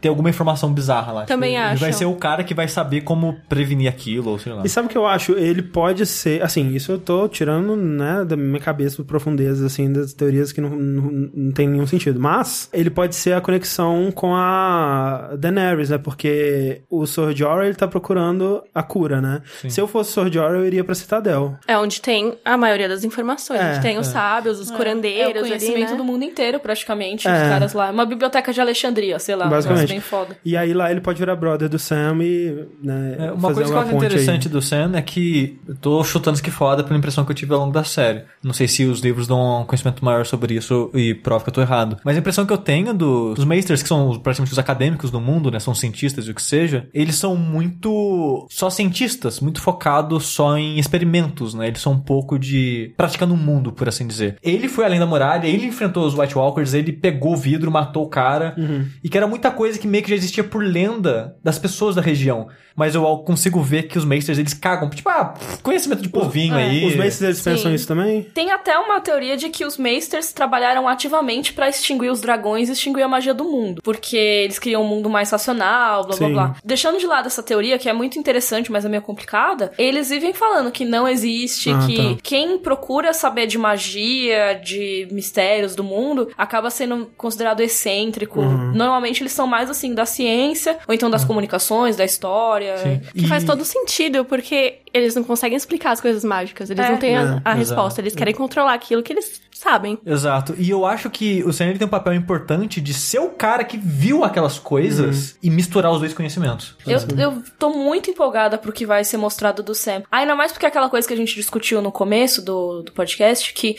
[0.00, 1.24] ter alguma informação bizarra lá.
[1.24, 1.80] Também Tipo, Ele acho.
[1.80, 4.62] vai ser o cara que vai saber como prevenir aquilo, ou sei lá.
[4.64, 5.32] E sabe o que eu acho?
[5.32, 10.12] Ele pode ser, assim, isso eu tô tirando, né, da minha cabeça profundezas, assim, das
[10.12, 12.18] teorias que não, não, não tem nenhum sentido.
[12.20, 15.98] Mas ele pode ser a conexão com a Daenerys, né?
[15.98, 19.42] Porque o Sor Jorah, ele tá procurando a cura, né?
[19.68, 21.56] Se eu fosse Sor Jorah, eu iria pra Citadel.
[21.66, 23.60] É onde tem a maioria das informações.
[23.60, 24.12] É, onde tem os é.
[24.12, 25.96] sábios, os É curandeiros o conhecimento ali, né?
[25.96, 27.32] do mundo inteiro, praticamente, É.
[27.32, 27.90] os caras lá.
[27.90, 29.46] Uma biblioteca de Alexandria, sei lá.
[29.46, 29.88] Basicamente.
[29.88, 30.36] bem foda.
[30.44, 33.62] E aí lá ele pode virar brother do Sam e, né, É, uma fazer coisa
[33.64, 34.52] que eu uma acho interessante aí.
[34.52, 37.52] do Sam é que eu tô chutando isso que foda pela impressão que eu tive
[37.54, 38.22] ao longo da série.
[38.42, 41.54] Não sei se os livros dão um conhecimento maior sobre isso e prova que eu
[41.54, 41.96] tô errado.
[42.04, 45.20] Mas a impressão que eu tenho do- dos Maesters, que são praticamente os acadêmicos do
[45.20, 45.58] mundo, né?
[45.60, 50.78] São cientistas e o que seja, eles são muito só cientistas, muito focados só em
[50.78, 51.68] experimentos, né?
[51.68, 54.36] Eles são um pouco de praticando o mundo, por assim dizer.
[54.42, 58.04] Ele foi além da muralha, ele enfrentou os White Walkers, ele pegou o vidro, matou
[58.04, 58.54] o cara,
[59.02, 62.02] e que era muita coisa que meio que já existia por lenda das pessoas da
[62.02, 62.48] região.
[62.80, 64.88] Mas eu consigo ver que os Maesters, eles cagam.
[64.88, 66.62] Tipo, ah, conhecimento de povinho É.
[66.64, 66.86] aí.
[66.86, 67.50] Os Maces, eles Sim.
[67.50, 68.22] pensam isso também?
[68.34, 72.72] Tem até uma teoria de que os Maesters trabalharam ativamente pra extinguir os dragões e
[72.72, 73.82] extinguir a magia do mundo.
[73.84, 76.32] Porque eles queriam um mundo mais racional, blá blá Sim.
[76.32, 76.56] blá.
[76.64, 80.32] Deixando de lado essa teoria, que é muito interessante, mas é meio complicada, eles vivem
[80.32, 82.20] falando que não existe, Ah, que tá.
[82.22, 88.40] quem procura saber de magia, de mistérios do mundo, acaba sendo considerado excêntrico.
[88.40, 88.72] Uhum.
[88.72, 92.69] Normalmente eles são mais assim da ciência, ou então das comunicações, da história.
[92.78, 93.00] Sim.
[93.14, 96.70] Que faz E- todo sentido, porque eles não conseguem explicar as coisas mágicas.
[96.70, 96.90] Eles É.
[96.90, 98.00] não têm a, a resposta.
[98.00, 99.98] Eles querem controlar aquilo que eles sabem.
[100.06, 100.54] Exato.
[100.58, 103.62] E eu acho que o Sam ele tem um papel importante de ser o cara
[103.64, 106.74] que viu aquelas coisas e misturar os dois conhecimentos.
[106.86, 110.02] Eu, eu tô muito empolgada pro que vai ser mostrado do Sam.
[110.10, 113.52] Ainda mais porque é aquela coisa que a gente discutiu no começo do, do podcast,
[113.52, 113.76] que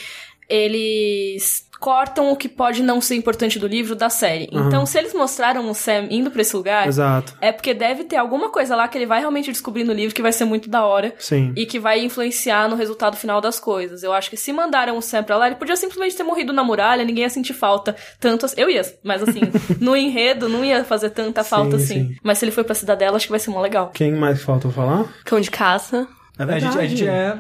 [0.48, 4.48] eles cortam o que pode não ser importante do livro da série.
[4.52, 7.36] Então, se eles mostraram o Sam indo pra esse lugar, Exato.
[7.42, 10.22] é porque deve ter alguma coisa lá que ele vai realmente descobrir no livro que
[10.22, 11.12] vai ser muito da hora.
[11.18, 11.52] Sim.
[11.58, 14.04] E que vai influenciar no resultado final das coisas.
[14.04, 16.64] Eu acho que se mandaram o Sam pra lá, ele podia simplesmente ter morrido na
[16.64, 18.62] muralha, ninguém ia sentir falta tanto assim.
[18.62, 19.42] Eu ia, mas assim,
[19.82, 22.08] no enredo não ia fazer tanta falta Sim, assim.
[22.10, 22.16] sim.
[22.24, 23.90] Mas se ele foi pra cidadela, acho que vai ser mó legal.
[23.92, 25.06] Quem mais falta falar?
[25.26, 26.08] Cão de caça.
[26.50, 27.38] É A gente, a gente é.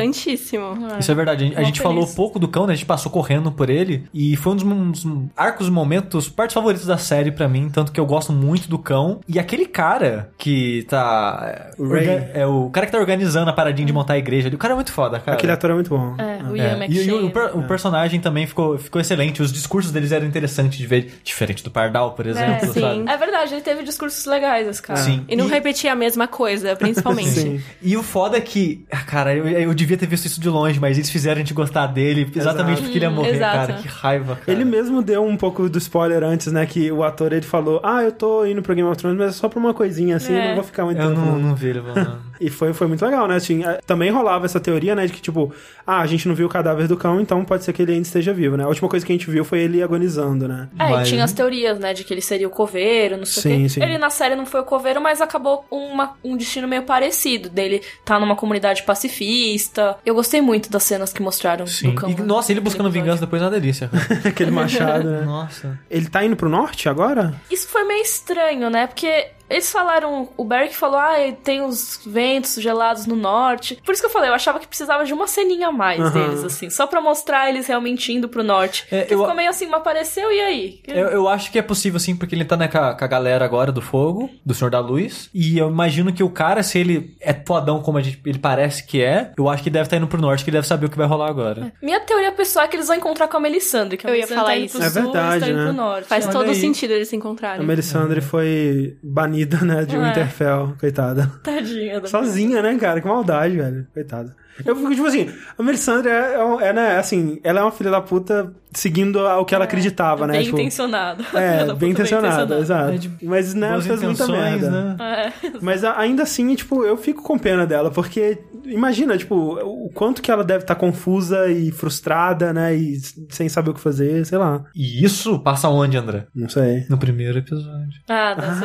[0.00, 0.76] Importantíssimo.
[0.98, 1.44] Isso é verdade.
[1.44, 2.72] A gente, a gente falou pouco do cão, né?
[2.72, 4.04] A gente passou correndo por ele.
[4.12, 5.06] E foi um dos, um dos
[5.36, 7.68] arcos e momentos, partes favoritos da série pra mim.
[7.70, 9.20] Tanto que eu gosto muito do cão.
[9.28, 11.70] E aquele cara que tá.
[11.76, 12.08] é, O Ray.
[12.08, 14.56] orga- É o cara que tá organizando a paradinha de montar a igreja ali.
[14.56, 15.36] O cara é muito foda, cara.
[15.36, 16.14] Aquele ator é muito bom.
[16.18, 17.24] É, o É, Ian E, e McShane.
[17.26, 19.42] o, per- o personagem também ficou, ficou excelente.
[19.42, 21.20] Os discursos deles eram interessantes de ver.
[21.24, 22.80] Diferente do Pardal, por exemplo, sim.
[22.80, 23.04] sabe?
[23.08, 25.00] É verdade, ele teve discursos legais, esse cara.
[25.00, 25.24] Sim.
[25.28, 27.30] E não repetir a mesma coisa, principalmente.
[27.40, 27.60] Sim.
[27.82, 30.96] E o foda que, ah, cara, eu, eu devia ter visto isso de longe, mas
[30.96, 32.82] eles fizeram a gente gostar dele exatamente Exato.
[32.82, 33.56] porque ele ia morrer, exato.
[33.68, 33.72] cara.
[33.74, 34.42] Que raiva, cara.
[34.50, 36.64] Ele mesmo deu um pouco do spoiler antes, né?
[36.66, 39.32] Que o ator ele falou: Ah, eu tô indo pro Game of Thrones, mas é
[39.32, 40.48] só pra uma coisinha assim, É.
[40.48, 41.20] não vou ficar muito Eu tempo.
[41.20, 41.80] não, não." vi ele.
[42.40, 43.34] E foi, foi muito legal, né?
[43.36, 45.04] Assim, é, também rolava essa teoria, né?
[45.06, 45.52] De que, tipo,
[45.86, 48.06] ah, a gente não viu o cadáver do cão, então pode ser que ele ainda
[48.06, 48.64] esteja vivo, né?
[48.64, 50.70] A última coisa que a gente viu foi ele agonizando, né?
[50.78, 53.42] É, Mas- e tinha as teorias, né, de que ele seria o coveiro, não sei
[53.42, 53.68] Sim, o quê.
[53.68, 53.82] sim.
[53.82, 57.50] Ele na série não foi o coveiro, mas acabou com uma- um destino meio parecido,
[57.50, 59.96] dele tá numa comunidade pacifista.
[60.04, 61.88] Eu gostei muito das cenas que mostraram Sim.
[61.88, 62.10] no cão.
[62.10, 63.90] E, nossa, ele buscando vingança depois é uma delícia.
[64.24, 65.20] Aquele machado, né?
[65.22, 65.78] Nossa.
[65.90, 67.34] Ele tá indo pro norte agora?
[67.50, 68.86] Isso foi meio estranho, né?
[68.86, 73.78] Porque Eles falaram, o Beric falou, ah, tem os ventos gelados no norte.
[73.84, 76.10] Por isso que eu falei, eu achava que precisava de uma ceninha a mais Aham.
[76.12, 78.86] deles, assim, só pra mostrar eles realmente indo pro norte.
[78.90, 80.80] É, eu- ficou meio assim, mas apareceu e aí?
[80.86, 83.08] Eu, eu acho que é possível sim, porque ele tá né, com, a, com a
[83.08, 85.28] galera agora do fogo, do Senhor da Luz.
[85.34, 88.86] E eu imagino que o cara, se ele é fodão como a gente- ele parece
[88.86, 90.96] que é, eu acho que deve estar indo pro norte, que deve saber o que
[90.96, 91.72] vai rolar agora.
[91.82, 94.20] Minha teoria pessoal é que eles vão encontrar com a Melisandre, que a Eu ia
[94.26, 94.76] Melisandre falar tá isso.
[94.78, 95.64] pro É sul, verdade, indo né?
[95.64, 96.06] pro norte.
[96.06, 96.54] Faz Olha todo aí.
[96.54, 97.66] sentido eles se A encontrarem.
[97.66, 99.98] Melisandre foi banida, né, de É.
[99.98, 101.30] Winterfell, coitada.
[101.42, 103.00] Tadinha da Sozinha, né, cara?
[103.00, 103.86] Que maldade, velho.
[103.92, 104.34] Coitada.
[104.64, 107.90] Eu fico, tipo assim, a Melisandre é, é, é, né, assim, ela é uma filha
[107.90, 110.34] da puta seguindo ao que ela acreditava, né?
[110.34, 111.24] Bem tipo, intencionada.
[111.34, 112.92] É, bem puta intencionada, exato.
[112.92, 114.70] É de Mas, né, ela fez muita merda.
[114.70, 114.96] né?
[115.00, 115.50] É.
[115.60, 120.30] Mas ainda assim, tipo, eu fico com pena dela, porque imagina, tipo, o quanto que
[120.30, 122.98] ela deve estar confusa e frustrada, né, e
[123.28, 124.64] sem saber o que fazer, sei lá.
[124.74, 126.26] E isso passa onde, André?
[126.34, 126.86] Não sei.
[126.88, 128.00] No primeiro episódio.
[128.08, 128.60] Ah, Ah, dá sim,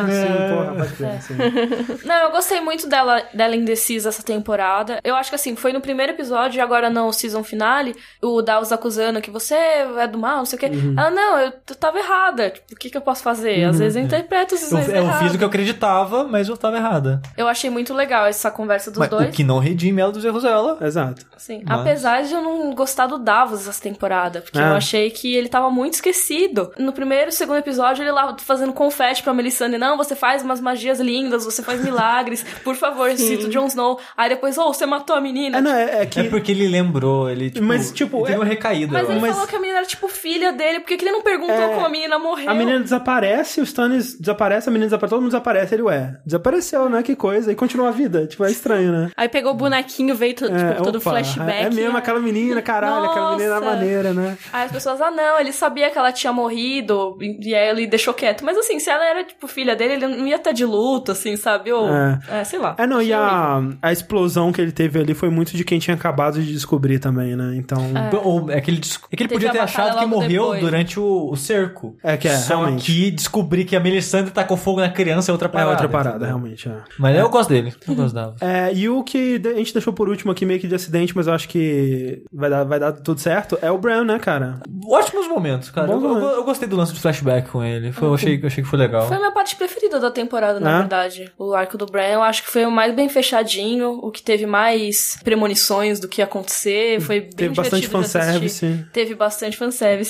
[0.54, 2.06] porra, É.
[2.06, 5.00] Não, eu gostei muito dela, dela indecisa essa temporada.
[5.04, 8.72] Eu acho que assim, foi no primeiro episódio e agora no season finale, o Davos
[8.72, 9.56] acusando que você
[10.00, 10.66] é do mal, não sei o quê.
[10.68, 10.96] Uhum.
[10.98, 12.50] Ela, não, eu tava errada.
[12.50, 13.64] Tipo, o que, que eu posso fazer?
[13.64, 16.78] Às vezes eu interpreto essas Eu, eu fiz o que eu acreditava, mas eu tava
[16.78, 17.22] errada.
[17.38, 19.30] Eu achei muito legal essa conversa dos Mas dois.
[19.30, 20.78] o que não redime ela dos erros dela.
[20.82, 21.26] Exato.
[21.38, 21.62] Sim.
[21.66, 24.70] Mas- Apesar de eu não gostar do Davos essa temporada, porque Ah.
[24.70, 26.72] eu achei que ele tava muito esquecido.
[26.78, 30.60] No primeiro e segundo episódio, ele lá fazendo confete pra Melisandre, não, você faz umas
[30.62, 34.00] magias lindas, você faz milagres, por favor, cita o Jon Snow.
[34.18, 35.58] Aí depois, oh, você matou a menina.
[35.58, 36.20] É, não, é, é que...
[36.20, 38.92] É porque ele lembrou, ele tipo, Mas, tipo, ele teve é- uma recaída.
[38.94, 39.28] Mas ele acho.
[39.34, 41.74] falou que a menina era tipo filha dele, por que que ele não perguntou É.
[41.74, 42.50] como a menina morreu?
[42.50, 46.90] A menina desaparece, o Stannis desaparece, a menina desaparece, todo mundo desaparece, ele, ué, desapareceu,
[46.90, 49.12] né, que coisa, e continua a vida, tipo, é estranho, né?
[49.16, 51.66] Aí pegou o bonequinho, veio to- É, tipo, todo opa, flashback.
[51.66, 52.00] É mesmo né?
[52.00, 53.66] aquela menina, caralho, aquela menina Nossa.
[53.66, 54.38] maneira, né?
[54.52, 58.14] Aí as pessoas, ah, não, ele sabia que ela tinha morrido, e aí ele deixou
[58.14, 58.44] quieto.
[58.44, 61.36] Mas assim, se ela era, tipo, filha dele, ele não ia estar de luto, assim,
[61.38, 61.72] sabe?
[61.72, 62.20] Ou, É.
[62.30, 62.76] é, sei lá.
[62.78, 63.20] É, não, e horrível.
[63.20, 67.00] a, a explosão que ele teve ali foi muito de quem tinha acabado de descobrir
[67.00, 67.54] também, né?
[67.56, 67.78] Então.
[68.24, 68.82] Ou é que ele,
[69.12, 70.62] é que ele Teve podia ter batalha achado que morreu depois.
[70.62, 71.96] durante o, o cerco.
[72.04, 72.86] É que é, Só realmente.
[72.86, 75.72] que descobrir que a Melisandre tacou fogo na criança é outra É parada.
[75.72, 76.28] outra parada, entendeu?
[76.38, 76.70] realmente.
[76.70, 76.76] É.
[76.98, 77.74] Mas eu gosto dele.
[77.88, 78.36] Eu gosto dela.
[78.42, 81.16] É, e o que de- a gente deixou por último aqui, meio que de acidente,
[81.16, 84.60] mas eu acho que vai dar, vai dar tudo certo, é o Bran, né, cara?
[84.88, 85.92] Ótimos momentos, cara.
[85.92, 87.92] Eu, eu- eu gostei do lance do flashback com ele.
[87.92, 89.08] Foi, eu, achei, eu achei que foi legal.
[89.08, 90.80] Foi a minha parte preferida da temporada, na É?
[90.80, 91.32] verdade.
[91.38, 94.46] O arco do Bran, eu acho que foi o mais bem fechadinho, o que teve
[94.46, 98.86] mais premonições do que ia acontecer, foi bem Teve bastante de fanservice.
[98.92, 99.65] Teve bastante fanservice,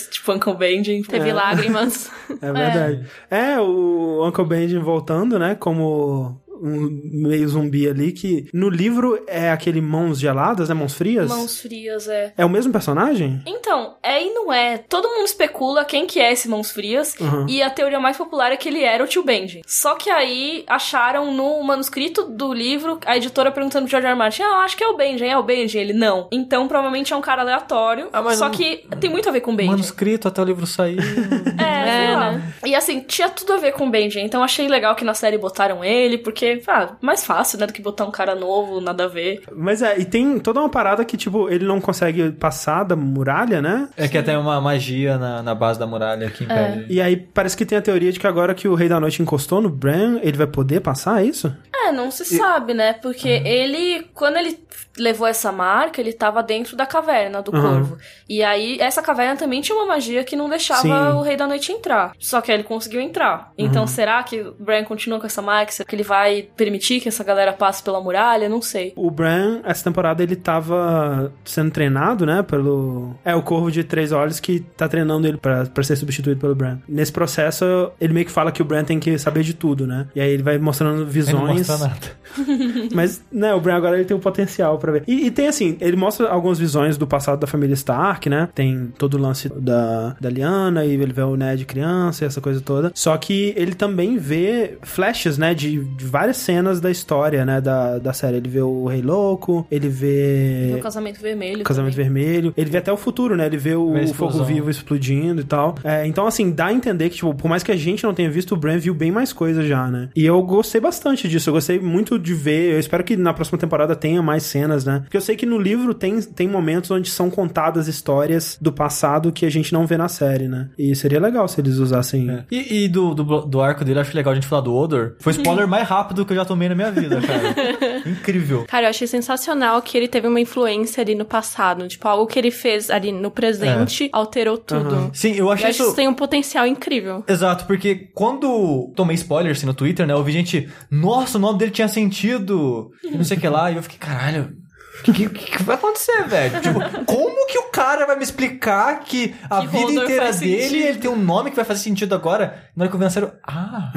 [0.09, 1.01] tipo Uncle Benjen.
[1.03, 1.33] Teve É.
[1.33, 2.11] lágrimas.
[2.41, 3.05] É verdade.
[3.29, 9.51] É, o Uncle Benjen voltando, né, como um meio zumbi ali, que no livro é
[9.51, 11.29] aquele mãos geladas, né, mãos frias?
[11.29, 12.33] Mãos frias, é.
[12.37, 13.41] É o mesmo personagem?
[13.45, 14.77] Então, é e não é.
[14.77, 17.15] Todo mundo especula quem que é esse Mãos Frias.
[17.19, 17.45] Uhum.
[17.49, 19.61] E a teoria mais popular é que ele era o tio Benji.
[19.65, 24.13] Só que aí acharam no manuscrito do livro a editora perguntando pro George R.
[24.13, 24.17] R.
[24.17, 25.77] Martin: Ah, acho que é o Benji, é o Benji.
[25.77, 26.27] Ele não.
[26.31, 28.09] Então provavelmente é um cara aleatório.
[28.13, 29.71] Ah, mas só não- que tem muito a ver com o Benji.
[29.71, 30.97] Manuscrito até o livro sair.
[31.57, 32.53] É, É, né?
[32.65, 34.19] E assim, tinha tudo a ver com o Benji.
[34.19, 37.81] Então achei legal que na série botaram ele, porque, ah, mais fácil, né, do que
[37.81, 39.43] botar um cara novo, nada a ver.
[39.55, 43.61] Mas é, e tem toda uma parada que, tipo, ele não consegue passar da muralha,
[43.61, 43.89] né?
[43.97, 46.85] é que tem uma magia na, na base da muralha que impede.
[46.89, 49.21] E aí parece que tem a teoria de que agora que o Rei da Noite
[49.21, 51.55] encostou no Bran, ele vai poder passar, é isso?
[51.73, 52.93] É, não se sabe, né?
[52.93, 54.57] Porque ele, quando ele
[54.97, 57.61] levou essa marca, ele tava dentro da caverna do Uhum.
[57.61, 57.97] corvo.
[58.29, 61.17] E aí, essa caverna também tinha uma magia que não deixava Sim.
[61.17, 62.13] o Rei da Noite entrar.
[62.17, 63.51] Só que aí ele conseguiu entrar.
[63.57, 63.87] Então, Uhum.
[63.87, 65.71] será que o Bran continua com essa marca?
[65.73, 68.49] Será que ele vai permitir que essa galera passe pela muralha?
[68.49, 68.93] Não sei.
[68.95, 73.15] O Bran, essa temporada, ele tava sendo treinado, né, pelo...
[73.23, 76.55] É, o Corvo de Três Olhos que tá treinando ele pra, pra ser substituído pelo
[76.55, 76.77] Bran.
[76.87, 80.07] Nesse processo, ele meio que fala que o Bran tem que saber de tudo, né?
[80.15, 81.67] E aí ele vai mostrando Ele não visões...
[81.67, 82.25] mostra nada.
[82.93, 85.03] Mas, né, o Bran agora ele tem o potencial pra ver.
[85.07, 88.49] E, e tem assim, ele mostra algumas visões do passado da família Stark, né?
[88.53, 92.41] Tem todo o lance da, da Lyanna e ele vê o Ned criança e essa
[92.41, 92.91] coisa toda.
[92.93, 97.99] Só que ele também vê flashes, né, de, de várias cenas da história, né, da,
[97.99, 98.37] da série.
[98.37, 101.61] Ele vê o Rei Louco, ele vê No casamento vermelho.
[101.61, 102.05] o Casamento também.
[102.09, 102.53] Vermelho.
[102.57, 103.45] Ele vê até o futuro, né?
[103.45, 105.75] Ele vê o, o fogo vivo explodindo e tal.
[105.83, 108.29] É, então, assim, dá a entender que, tipo, por mais que a gente não tenha
[108.29, 110.09] visto, o Bran viu bem mais coisa já, né?
[110.15, 111.49] E eu gostei bastante disso.
[111.49, 112.73] Eu gostei muito de ver.
[112.73, 115.01] Eu espero que na próxima temporada tenha mais cenas, né?
[115.03, 119.31] Porque eu sei que no livro tem, tem momentos onde são contadas histórias do passado
[119.31, 120.69] que a gente não vê na série, né?
[120.77, 122.29] E seria legal se eles usassem.
[122.29, 122.43] É.
[122.49, 125.13] E, e do, do, do arco dele, acho legal a gente falar do Odor.
[125.19, 128.03] Foi o spoiler mais rápido que eu já tomei na minha vida, cara.
[128.07, 128.65] Incrível.
[128.67, 131.87] Cara, eu achei sensacional que ele teve uma influência ali no passado.
[131.87, 135.09] Tipo, algo que ele fez ali no presente alterou tudo.
[135.13, 135.89] Sim, eu Eu achei acho que isso.
[135.89, 137.23] isso tem um potencial incrível.
[137.27, 140.13] Exato, porque quando tomei spoiler assim no Twitter, né?
[140.13, 142.91] Eu vi gente, nossa, o nome dele tinha sentido.
[143.03, 143.71] E não sei o que lá.
[143.71, 144.55] E eu fiquei, caralho.
[144.99, 146.61] O que, que, que vai acontecer, velho?
[146.61, 150.87] Tipo, como que o cara vai me explicar que a Que vida inteira dele, sentido?
[150.87, 152.63] ele tem um nome que vai fazer sentido agora?
[152.75, 153.91] Na hora que eu na série, eu, ah,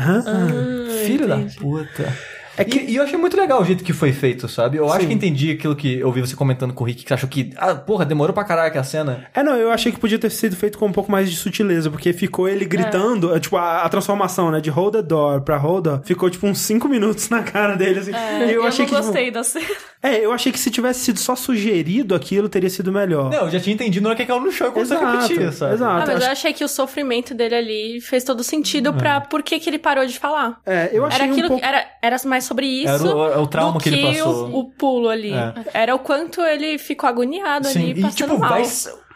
[1.07, 2.13] filho da puta.
[2.59, 4.77] É que, e eu achei muito legal o jeito que foi feito, sabe?
[4.79, 7.15] Eu acho que entendi aquilo que eu vi você comentando com o Rick, que você
[7.15, 9.27] achou que, ah, porra, demorou pra caralho a cena.
[9.35, 11.91] É, não, eu achei que podia ter sido feito com um pouco mais de sutileza,
[11.91, 15.57] porque ficou ele gritando, é, tipo, a, a transformação, né, de hold the door pra
[15.57, 18.13] hold the, ficou tipo uns 5 minutos na cara dele, assim.
[18.13, 19.67] E eu, achei não que, tipo, gostei da cena.
[20.03, 23.31] é, eu achei que se tivesse sido só sugerido aquilo, teria sido melhor.
[23.31, 25.53] Não, eu já tinha entendido na hora que caiu no chão e começou a repetir,
[25.53, 25.73] sabe?
[25.73, 25.99] Ah, exato.
[26.07, 29.59] mas Acho- eu achei que o sofrimento dele ali fez todo sentido pra por que
[29.61, 30.61] que ele parou de falar.
[30.67, 31.65] É, eu achei Era aquilo, um pouco...
[31.65, 34.49] era, era mais sobre isso Era o- é o trauma do que ele que passou.
[34.49, 35.33] O, o pulo ali.
[35.33, 35.55] É.
[35.75, 38.51] Era o quanto ele ficou agoniado Sim, ali, e passando tipo, mal.
[38.51, 38.65] vai,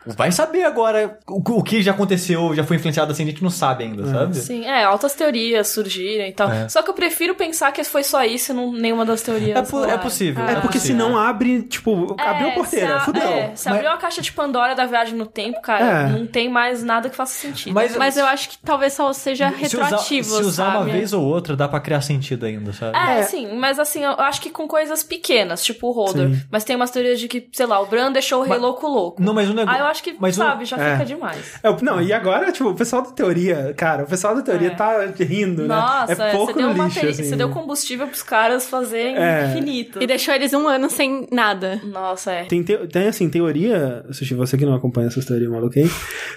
[0.07, 3.51] vai saber agora o, o que já aconteceu, já foi influenciado assim, a gente não
[3.51, 4.37] sabe ainda, sabe?
[4.37, 6.51] Sim, é, altas teorias surgiram e tal.
[6.51, 6.69] É.
[6.69, 9.57] Só que eu prefiro pensar que foi só isso e não nenhuma das teorias.
[9.59, 10.45] É, po- é possível.
[10.45, 11.05] É porque possível.
[11.05, 13.23] senão abre, tipo, abriu a É, porteira, se a- fudeu.
[13.23, 16.09] É, se abriu a caixa de Pandora da viagem no tempo, cara, É.
[16.09, 17.73] não tem mais nada que faça sentido.
[17.75, 20.91] Mas- Mas eu acho que talvez só seja Se usar, retroativo, se usar uma sabe?
[20.93, 22.97] vez ou outra, dá pra criar sentido ainda, sabe?
[22.97, 23.23] É, É.
[23.23, 26.29] sim, mas assim, eu acho que com coisas pequenas, tipo o Holder.
[26.31, 26.41] Sim.
[26.51, 29.23] Mas tem umas teorias de que, sei lá, o Bran deixou o rei louco louco.
[29.23, 29.81] Não, mas o negócio.
[29.93, 30.93] Acho que, mas o- sabe, já é.
[30.95, 31.55] fica demais.
[31.63, 34.75] É, não, e agora, tipo, o pessoal da teoria, cara, o pessoal da teoria É.
[34.75, 36.29] tá rindo, Nossa, né?
[36.29, 37.25] É pouco você, deu lixo, teri- assim.
[37.25, 39.51] você deu combustível pros caras fazerem É.
[39.51, 40.03] infinito.
[40.03, 41.81] E deixou eles um ano sem nada.
[41.85, 42.45] Nossa, é.
[42.45, 45.91] Tem, te- tem, assim, teoria, Sushi, você que não acompanha essas teorias malucas aí,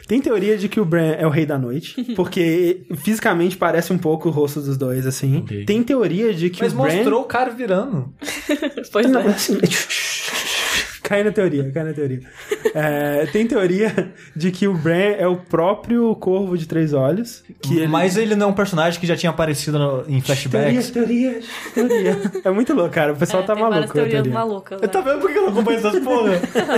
[0.07, 3.97] tem teoria de que o Bran é o rei da noite, porque fisicamente parece um
[3.97, 5.37] pouco o rosto dos dois, assim.
[5.37, 5.65] Ok.
[5.65, 6.93] Tem teoria de que Mas o Bran...
[6.93, 8.13] mostrou o cara virando.
[8.91, 9.27] Pois Não, é.
[9.27, 9.57] assim,
[11.07, 12.19] cai na teoria, cai na teoria.
[12.73, 17.77] É, tem teoria de que o Bran é o próprio Corvo de Três Olhos, que
[17.77, 17.87] ele...
[17.87, 20.89] Mas ele não é um personagem que já tinha aparecido no- em flashbacks.
[20.89, 21.39] Teoria,
[21.73, 22.31] teoria, teoria.
[22.43, 23.13] É muito louco, cara.
[23.13, 24.33] O pessoal É, tá tem maluco a teorias teoria.
[24.33, 24.81] malucas.
[24.81, 24.87] né?
[24.87, 26.31] Tá vendo por que eu não acompanho essas porra?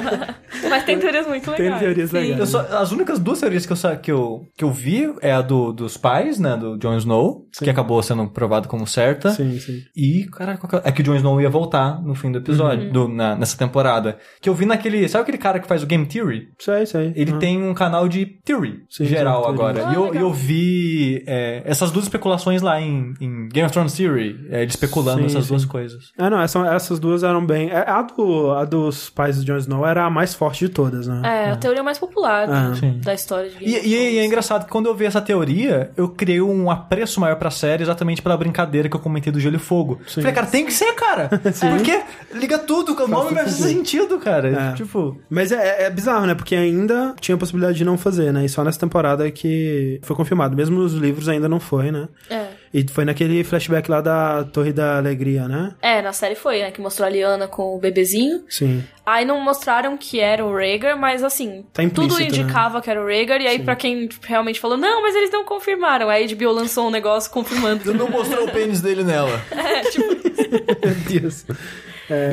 [0.69, 1.79] Mas tem teorias muito Tem legais.
[1.81, 2.17] teorias sim.
[2.17, 2.39] legais.
[2.39, 5.41] Eu só- as únicas duas teorias que eu, que eu, que eu vi é a
[5.41, 6.55] do, dos pais, né?
[6.57, 9.31] Do Jon Snow, que acabou sendo provado como certa.
[9.31, 9.81] Sim, sim.
[9.95, 13.07] E, cara, é é que o Jon Snow ia voltar no fim do episódio, do-
[13.07, 14.16] na- nessa temporada.
[14.41, 15.07] Que eu vi naquele.
[15.07, 16.49] Sabe aquele cara que faz o Game Theory?
[16.59, 17.13] Isso aí, isso aí.
[17.15, 17.37] Ele Ah.
[17.37, 19.73] tem um canal de Theory Sim, geral sim, agora.
[19.75, 19.91] teoria.
[19.91, 23.93] e eu, Ah, eu vi é, essas duas especulações lá em, em Game of Thrones
[23.93, 25.49] Theory, é, ele especulando Sim, essas sim.
[25.49, 26.11] duas coisas.
[26.17, 27.69] Ah, não, essa- essas duas eram bem.
[27.69, 31.07] é, A, do, a dos pais do Jon Snow era a mais forte de todas,
[31.07, 31.21] né?
[31.23, 32.73] É, a teoria mais popular Ah.
[32.75, 32.99] Sim.
[33.03, 35.05] da história de Game E, of e é- e é engraçado que quando eu vi
[35.05, 39.31] essa teoria, eu criei um apreço maior pra série exatamente pela brincadeira que eu comentei
[39.31, 39.99] do Gelo e Fogo.
[40.07, 41.29] Falei, cara, tem que ser, cara.
[41.77, 42.01] Porque
[42.33, 44.71] liga tudo, o nome vai fazer sentido, cara.
[44.71, 44.73] É.
[44.73, 45.17] Tipo.
[45.29, 46.35] Mas é, é bizarro, né?
[46.35, 48.45] Porque ainda tinha a possibilidade de não fazer, né?
[48.45, 50.55] E só nessa temporada que foi confirmado.
[50.55, 52.07] Mesmo nos livros ainda não foi, né?
[52.29, 52.47] É.
[52.73, 55.73] E foi naquele flashback lá da Torre da Alegria, né?
[55.81, 56.71] É, na série foi, né?
[56.71, 58.43] Que mostrou a Liana com o bebezinho.
[58.49, 58.83] Sim.
[59.05, 63.05] Aí não mostraram que era o Rhaegar, mas assim, Tá tudo indicava que era o
[63.05, 63.41] Rhaegar.
[63.41, 66.09] E aí, pra quem realmente falou, não, mas eles não confirmaram.
[66.09, 67.93] Aí a HBO lançou um negócio confirmando.
[67.93, 69.41] Não mostrou o pênis dele nela.
[69.51, 70.07] é, tipo,
[70.83, 71.45] Meu Deus.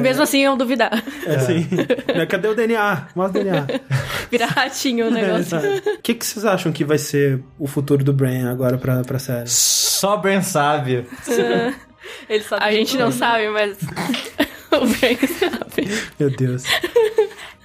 [0.01, 1.03] Mesmo assim, eu duvidar.
[1.27, 1.67] É assim.
[2.15, 3.09] Né, Cadê o DNA?
[3.15, 3.67] Mostra o DNA.
[4.31, 5.59] Virar ratinho o negócio.
[5.59, 9.19] O que, que vocês acham que vai ser o futuro do Bran agora pra, pra
[9.19, 9.49] série?
[9.49, 11.07] Só Ben sabe.
[12.29, 13.77] ele sabe A gente não sabe, mas
[14.71, 15.89] o Frank sabe.
[16.19, 16.65] Meu Deus.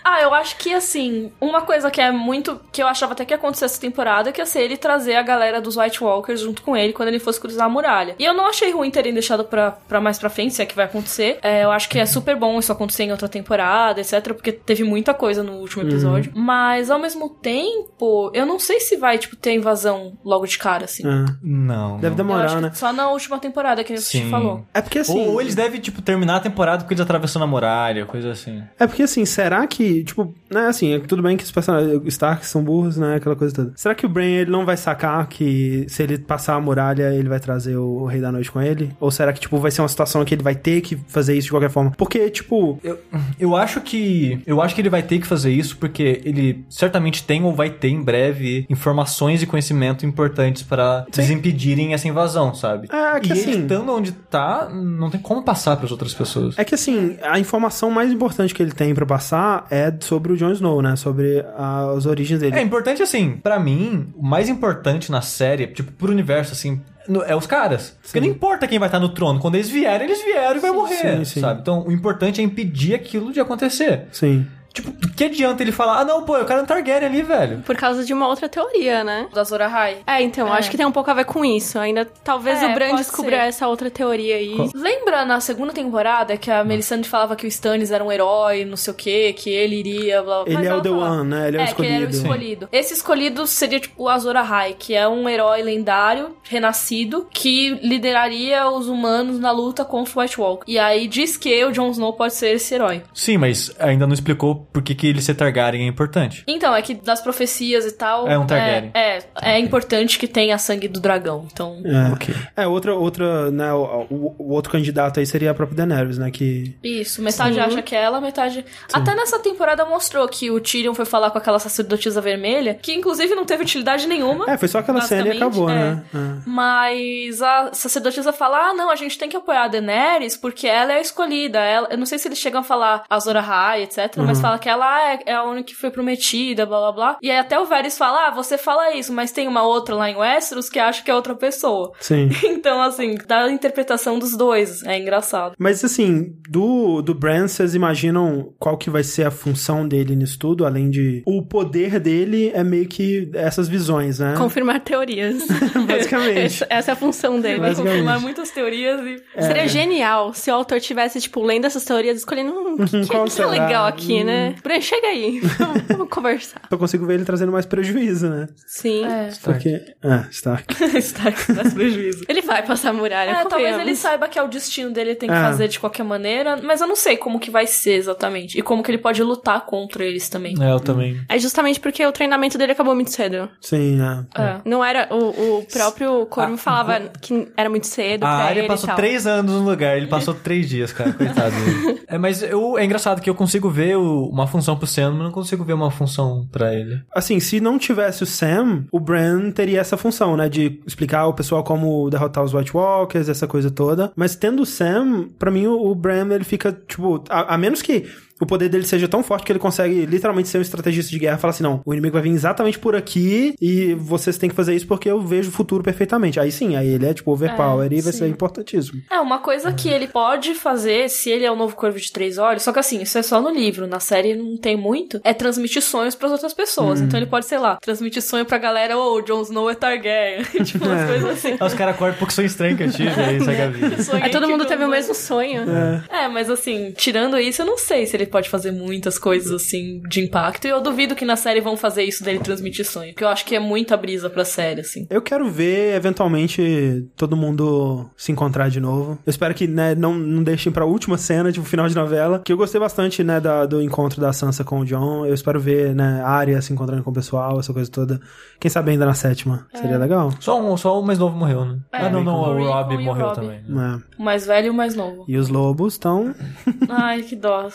[0.09, 2.59] Ah, eu acho que assim, uma coisa que é muito.
[2.71, 5.21] que eu achava até que ia acontecer essa temporada, que ia ser ele trazer a
[5.21, 8.15] galera dos White Walkers junto com ele quando ele fosse cruzar a muralha.
[8.17, 10.75] E eu não achei ruim terem deixado pra, pra mais pra frente, se é que
[10.75, 11.37] vai acontecer.
[11.43, 14.33] É, eu acho que é super bom isso acontecer em outra temporada, etc.
[14.33, 16.31] Porque teve muita coisa no último episódio.
[16.35, 20.85] Mas ao mesmo tempo, eu não sei se vai, tipo, ter invasão logo de cara,
[20.85, 21.03] assim.
[21.05, 21.97] Ah, Não.
[21.99, 22.29] deve não.
[22.29, 22.71] Eu acho demorar, que né?
[22.73, 24.29] Só na última temporada que a gente Sim.
[24.29, 24.65] falou.
[24.73, 25.19] É porque assim.
[25.19, 28.63] Ou, ou eles devem, tipo, terminar a temporada porque eles atravessando a muralha, coisa assim.
[28.79, 32.01] É porque assim, será que que, tipo, né, assim, é tudo bem que os personagens
[32.07, 33.73] Stark são burros, né, aquela coisa toda.
[33.75, 37.29] Será que o Bran, ele não vai sacar que se ele passar a muralha, ele
[37.29, 38.91] vai trazer o Rei da Noite com ele?
[38.99, 41.45] Ou será que, tipo, vai ser uma situação que ele vai ter que fazer isso
[41.45, 41.91] de qualquer forma?
[41.91, 42.79] Porque, tipo...
[42.83, 42.99] Eu,
[43.39, 44.41] eu acho que...
[44.45, 47.69] Eu acho que ele vai ter que fazer isso porque ele certamente tem ou vai
[47.69, 52.87] ter em breve informações e conhecimento importantes para desimpedirem essa invasão, sabe?
[52.91, 56.13] É, que e assim- ele estando onde tá, não tem como passar para as outras
[56.13, 56.57] pessoas.
[56.57, 60.37] É que, assim, a informação mais importante que ele tem pra passar é sobre o
[60.37, 60.95] Jon Snow, né?
[60.95, 62.57] Sobre a- as origens dele.
[62.57, 67.23] É importante assim, pra mim, o mais importante na série, tipo, pro universo, assim, no-
[67.23, 67.97] é os caras.
[68.01, 69.39] Porque não importa quem vai estar no trono.
[69.39, 71.39] Quando eles vierem, eles vieram e vai morrer, sim, sim.
[71.41, 71.61] sabe?
[71.61, 74.05] Então, o importante é impedir aquilo de acontecer.
[74.11, 74.45] Sim.
[74.73, 77.59] Tipo, que adianta ele falar, ah, não, pô, eu quero um Targaryen ali, velho.
[77.65, 79.27] Por causa de uma outra teoria, né?
[79.33, 79.97] Da Zora High.
[80.05, 80.57] É, então, É.
[80.59, 81.77] acho que tem um pouco a ver com isso.
[81.79, 83.47] Ainda talvez É, o Bran descubra ser.
[83.47, 84.55] essa outra teoria aí.
[84.75, 88.77] Lembra na segunda temporada que a Melisandre falava que o Stannis era um herói, não
[88.77, 91.47] sei o que, que ele iria, blá, blá, Ele é o The One, né?
[91.47, 92.15] Ele é, o que ele era o escolhido.
[92.15, 92.69] escolhido.
[92.71, 98.69] Esse escolhido seria tipo o Azor Ahai, que é um herói lendário, renascido, que lideraria
[98.69, 100.63] os humanos na luta contra o White Walker.
[100.67, 103.01] E aí diz que o Jon Snow pode ser esse herói.
[103.13, 106.43] Sim, mas ainda não explicou por que, que ele ser Targaryen é importante.
[106.47, 108.27] Então, é que das profecias e tal.
[108.27, 108.91] É um Targaryen.
[108.93, 109.23] É, é,
[109.53, 111.47] é importante que tenha sangue do dragão.
[111.51, 111.81] Então.
[111.83, 112.13] É.
[112.13, 112.35] Ok.
[112.55, 116.29] É, outra, outra, né, o, o- o outro candidato aí seria a própria Daenerys, né,
[116.31, 116.75] que...
[116.83, 118.63] Isso, metade acha que é ela, metade.
[118.93, 123.33] Até nessa temporada mostrou que o Tyrion foi falar com aquela sacerdotisa vermelha, que inclusive
[123.35, 124.45] não teve utilidade nenhuma.
[124.49, 125.73] É, foi só aquela cena e acabou, é.
[125.73, 126.03] né?
[126.13, 126.17] É.
[126.45, 130.93] Mas a sacerdotisa fala: ah, não, a gente tem que apoiar a Daenerys porque ela
[130.93, 131.59] é a escolhida.
[131.59, 134.25] Ela, eu não sei se eles chegam a falar Azor Ahai, etc., Uhum.
[134.25, 137.17] mas fala que ela é, é a única que foi prometida, blá blá blá.
[137.21, 140.09] E aí até o Varys fala: ah, você fala isso, mas tem uma outra lá
[140.09, 141.91] em Westeros que acha que é outra pessoa.
[141.99, 142.29] Sim.
[142.59, 144.83] Então, assim, dá a interpretação dos dois.
[144.83, 145.53] É engraçado.
[145.57, 150.37] Mas assim, do, do Bran, vocês imaginam qual que vai ser a função dele nisso
[150.37, 150.65] tudo?
[150.65, 151.23] Além de.
[151.25, 154.35] O poder dele é meio que essas visões, né?
[154.37, 155.47] Confirmar teorias.
[155.87, 156.39] Basicamente.
[156.39, 157.59] essa, essa é a função dele.
[157.59, 157.93] Vai Basicamente.
[157.93, 159.41] confirmar muitas teorias e.
[159.41, 163.41] Seria genial se o autor tivesse, tipo, lendo essas teorias escolhendo um que, que, que
[163.41, 164.38] é legal aqui, né?
[164.63, 165.39] Bran, chega aí.
[165.59, 166.61] Vamos, vamos conversar.
[166.69, 168.47] Eu consigo ver ele trazendo mais prejuízo, né?
[168.65, 169.05] Sim.
[169.05, 169.29] É.
[169.43, 169.81] Porque.
[170.03, 170.73] Ah, Stark.
[170.95, 172.23] Está com mais prejuízo.
[172.27, 175.15] Ele vai passar a muralha, É, talvez ele saiba que é o destino dele, ele
[175.19, 175.41] tem que É.
[175.41, 178.57] fazer de qualquer maneira, mas eu não sei como que vai ser exatamente.
[178.57, 180.55] E como que ele pode lutar contra eles também.
[180.61, 181.19] É, eu também.
[181.29, 183.49] É justamente porque o treinamento dele acabou muito cedo.
[183.61, 184.41] Sim, é.
[184.41, 184.61] É.
[184.65, 185.07] Não era.
[185.11, 188.93] O, o próprio Corvo Ah, falava que era muito cedo A pra área ele passou
[188.95, 191.55] três anos no lugar, ele passou três dias, cara, coitado.
[191.55, 192.01] dele.
[192.07, 195.23] é, mas eu, é engraçado que eu consigo ver o- uma função pro Sam, mas
[195.23, 197.01] não consigo ver uma função pra ele.
[197.13, 200.47] Assim, se não tivesse o Sam, o Bran teria essa função, né?
[200.47, 204.11] De explicar ao pessoal como derrotar os White Walkers, essa coisa toda.
[204.15, 207.23] Mas tendo o Sam, pra mim o, o Bran, ele fica, tipo...
[207.29, 208.05] A, a menos que
[208.39, 211.37] o poder dele seja tão forte que ele consegue literalmente ser um estrategista de guerra
[211.37, 214.55] e falar assim, não, o inimigo vai vir exatamente por aqui e vocês têm que
[214.55, 216.39] fazer isso porque eu vejo o futuro perfeitamente.
[216.39, 218.19] Aí sim, aí ele é, tipo, overpower É, e vai sim.
[218.19, 219.01] ser importantíssimo.
[219.11, 222.37] É, uma coisa que ele pode fazer, se ele é o novo Corvo de Três
[222.37, 225.33] Olhos, só que assim, isso é só no livro, na série não tem muito, é
[225.33, 227.01] transmitir sonhos pras outras pessoas.
[227.01, 230.43] Então ele pode, sei lá, transmitir sonho pra galera, ô, o Jon Snow é Targaryen.
[230.63, 231.07] tipo, umas É.
[231.07, 231.57] coisas assim.
[231.59, 233.95] Aí os caras acordam porque são estranhos que eu tive, aí segue a vida.
[234.23, 235.63] Aí todo mundo teve o mesmo sonho.
[235.69, 236.25] É.
[236.25, 240.01] É, mas assim, tirando isso, eu não sei se ele pode fazer muitas coisas assim
[240.09, 240.65] de impacto.
[240.65, 243.11] E eu duvido que na série vão fazer isso dele transmitir sonho.
[243.13, 245.05] Porque eu acho que é muita brisa pra série, assim.
[245.09, 249.17] Eu quero ver, eventualmente, todo mundo se encontrar de novo.
[249.25, 252.39] Eu espero que, né, não, não deixem pra última cena, tipo, final de novela.
[252.43, 255.25] Que eu gostei bastante, né, da- do encontro da Sansa com o John.
[255.25, 258.19] Eu espero ver, né, a Arya se encontrando com o pessoal, essa coisa toda.
[258.59, 259.67] Quem sabe ainda na sétima.
[259.73, 260.31] Seria legal.
[260.39, 261.79] Só, um, só o mais novo morreu, né?
[261.93, 263.35] É, ah, não, não, o o Rob o morreu Robb.
[263.35, 263.57] também.
[263.59, 263.99] É.
[264.21, 265.25] O mais velho e o mais novo.
[265.27, 266.35] E os lobos estão.
[266.89, 267.69] Ai, que dó.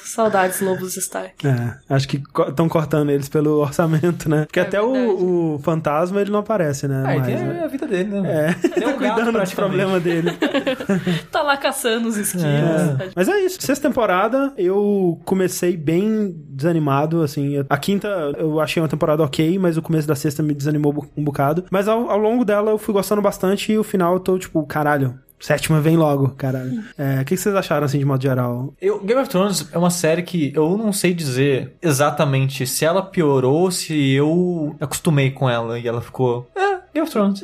[0.53, 1.47] Saudades, Lobos Stark.
[1.47, 4.45] É, acho que estão cortando eles pelo orçamento, né?
[4.47, 7.03] Porque É até o, o fantasma ele não aparece, né?
[7.07, 7.63] Ah, e mais, tem né?
[7.65, 8.51] a vida dele, né?
[8.63, 9.55] É, Tem um gato, cuidando dos praticamente.
[9.55, 10.31] problemas dele.
[11.31, 12.45] Tá lá caçando os esquilos.
[12.47, 13.11] É.
[13.15, 13.59] Mas é isso.
[13.61, 17.65] Sexta temporada, eu comecei bem desanimado, assim.
[17.69, 18.09] A quinta
[18.39, 21.65] eu achei uma temporada ok, mas o começo da sexta me desanimou um bocado.
[21.71, 24.65] Mas ao, ao longo dela eu fui gostando bastante e o final eu tô tipo,
[24.67, 25.19] caralho.
[25.39, 26.83] Sétima vem logo, caralho.
[26.97, 28.73] É, O que, que vocês acharam, assim, de modo geral?
[28.81, 33.03] Eu, Game of Thrones é uma série que eu não sei dizer exatamente se ela
[33.03, 36.49] piorou ou se eu acostumei com ela e ela ficou.
[36.57, 37.43] É, Game of Thrones.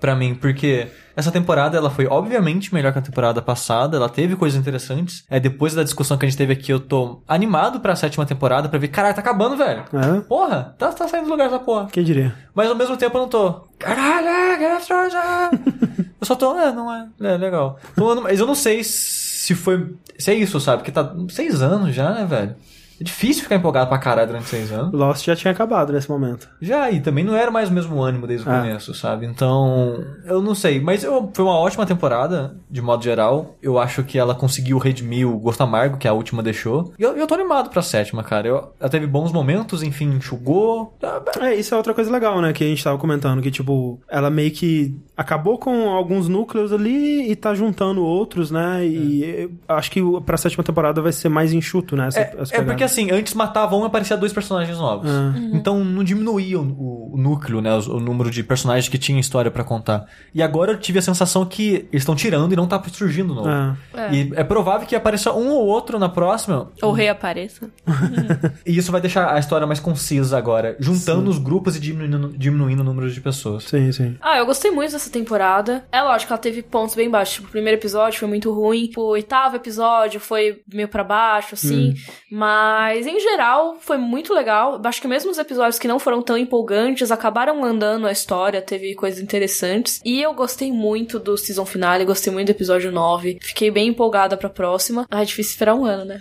[0.00, 4.36] Pra mim, porque essa temporada ela foi obviamente melhor que a temporada passada, ela teve
[4.36, 5.24] coisas interessantes.
[5.28, 8.68] É, depois da discussão que a gente teve aqui, eu tô animado pra sétima temporada
[8.68, 9.84] pra ver, caralho, tá acabando, velho.
[9.92, 10.20] É?
[10.20, 11.88] Porra, tá, tá saindo do lugar essa porra.
[11.90, 12.34] Quem diria?
[12.54, 13.52] Mas ao mesmo tempo eu não tô.
[13.78, 15.14] Caralho, é, Game of Thrones.
[15.14, 15.50] ah."
[16.20, 17.08] eu só tô, é, não é.
[17.20, 17.78] É legal.
[18.22, 19.94] Mas eu não sei se foi.
[20.18, 20.78] Se é isso, sabe?
[20.78, 22.54] Porque tá seis anos já, né, velho?
[23.00, 24.92] É difícil ficar empolgado pra caralho durante seis anos.
[24.92, 26.48] Lost já tinha acabado nesse momento.
[26.60, 28.60] Já, e também não era mais o mesmo ânimo desde o Ah.
[28.60, 29.26] começo, sabe?
[29.26, 30.80] Então, eu não sei.
[30.80, 33.56] Mas eu- foi uma ótima temporada, de modo geral.
[33.62, 36.92] Eu acho que ela conseguiu redimir o gosto amargo que a última deixou.
[36.98, 38.48] E eu, eu tô animado pra sétima, cara.
[38.48, 40.96] Eu, ela teve bons momentos, enfim, enxugou.
[41.40, 42.52] É, isso é outra coisa legal, né?
[42.52, 47.30] Que a gente tava comentando, que, tipo, ela meio que acabou com alguns núcleos ali
[47.30, 48.86] e tá juntando outros, né?
[48.86, 52.08] E eu acho que pra sétima temporada vai ser mais enxuto, né?
[52.08, 55.08] essa- É, essa é porque assim, antes matava um e aparecia dois personagens novos.
[55.10, 55.32] Ah.
[55.54, 57.72] Então não diminuía o, o- o núcleo, né?
[57.74, 60.06] O, o número de personagens que tinha história pra contar.
[60.34, 63.48] E agora eu tive a sensação que eles estão tirando e não tá surgindo novo.
[63.48, 63.76] Ah.
[63.94, 64.14] É.
[64.14, 66.70] E é provável que apareça um ou outro na próxima.
[66.82, 67.70] Ou reapareça.
[68.66, 72.80] E isso vai deixar a história mais concisa agora, juntando os grupos e diminuindo, diminuindo
[72.80, 73.64] o número de pessoas.
[73.64, 74.16] Sim, sim.
[74.20, 75.84] Ah, eu gostei muito dessa temporada.
[75.90, 77.36] É lógico, ela teve pontos bem baixos.
[77.36, 78.90] Tipo, o primeiro episódio foi muito ruim.
[78.96, 81.94] O oitavo episódio foi meio pra baixo, assim.
[82.30, 84.80] Mas, em geral, foi muito legal.
[84.84, 88.60] Acho que mesmo os episódios que não foram tão empolgantes acabaram andando a história.
[88.62, 90.00] Teve coisas interessantes.
[90.04, 92.04] E eu gostei muito do season finale.
[92.04, 93.38] Gostei muito do episódio 9.
[93.42, 95.06] Fiquei bem empolgada pra próxima.
[95.10, 96.20] Ah, é difícil esperar um ano, né?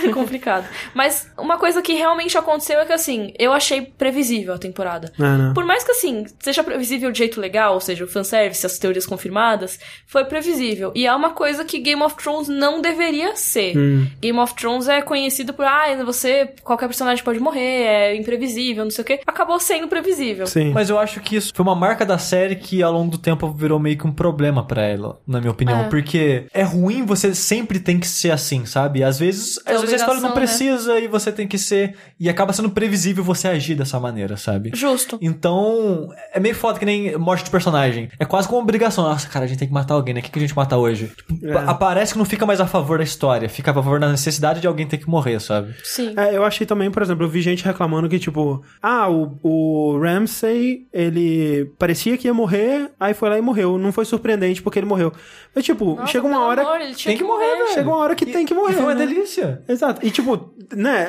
[0.00, 0.68] Então, complicado.
[0.94, 5.12] Mas uma coisa que realmente aconteceu é que, assim, eu achei previsível a temporada.
[5.18, 5.52] Ah.
[5.54, 9.06] Por mais que, assim, seja previsível de jeito legal, ou seja, o fanservice, as teorias
[9.06, 10.92] confirmadas, foi previsível.
[10.94, 13.76] E é uma coisa que Game of Thrones não deveria ser.
[13.76, 14.06] Hum.
[14.20, 18.90] Game of Thrones é conhecido por, ah, você, qualquer personagem pode morrer, é imprevisível, não
[18.90, 19.20] sei o quê.
[19.26, 20.46] Acabou sendo previsível.
[20.46, 20.72] Sim.
[20.72, 23.50] Mas eu acho que isso foi uma marca da série que ao longo do tempo
[23.52, 25.80] virou meio que um problema pra ela, na minha opinião.
[25.80, 25.88] É.
[25.88, 29.02] Porque é ruim você sempre tem que ser assim, sabe?
[29.02, 31.94] Às vezes, É às vezes a história não obrigação, precisa e você tem que ser.
[32.18, 34.70] E acaba sendo previsível você agir dessa maneira, sabe?
[34.74, 35.18] Justo.
[35.20, 38.08] Então, é meio foda que nem morte de personagem.
[38.18, 39.04] É quase como uma obrigação.
[39.04, 40.20] Nossa, cara, a gente tem que matar alguém, né?
[40.20, 41.10] O que, que a gente mata hoje?
[41.16, 41.52] Tipo, É.
[41.52, 44.60] pa- Aparece que não fica mais a favor da história, fica a favor da necessidade
[44.60, 45.59] de alguém ter que morrer, sabe?
[45.82, 46.14] Sim.
[46.16, 49.98] É, eu achei também, por exemplo, eu vi gente reclamando que, tipo, ah, o, o
[50.00, 53.78] Ramsay, ele parecia que ia morrer, aí foi lá e morreu.
[53.78, 55.12] Não foi surpreendente porque ele morreu.
[55.54, 56.62] Mas, tipo, Nossa, chega uma pelo hora.
[56.62, 57.68] amor, ele tinha Tem que morrer, velho.
[57.74, 59.06] Chega uma hora que tem que morrer, E foi uma né?
[59.06, 59.62] delícia.
[59.68, 60.04] Exato.
[60.06, 61.08] E, tipo, né,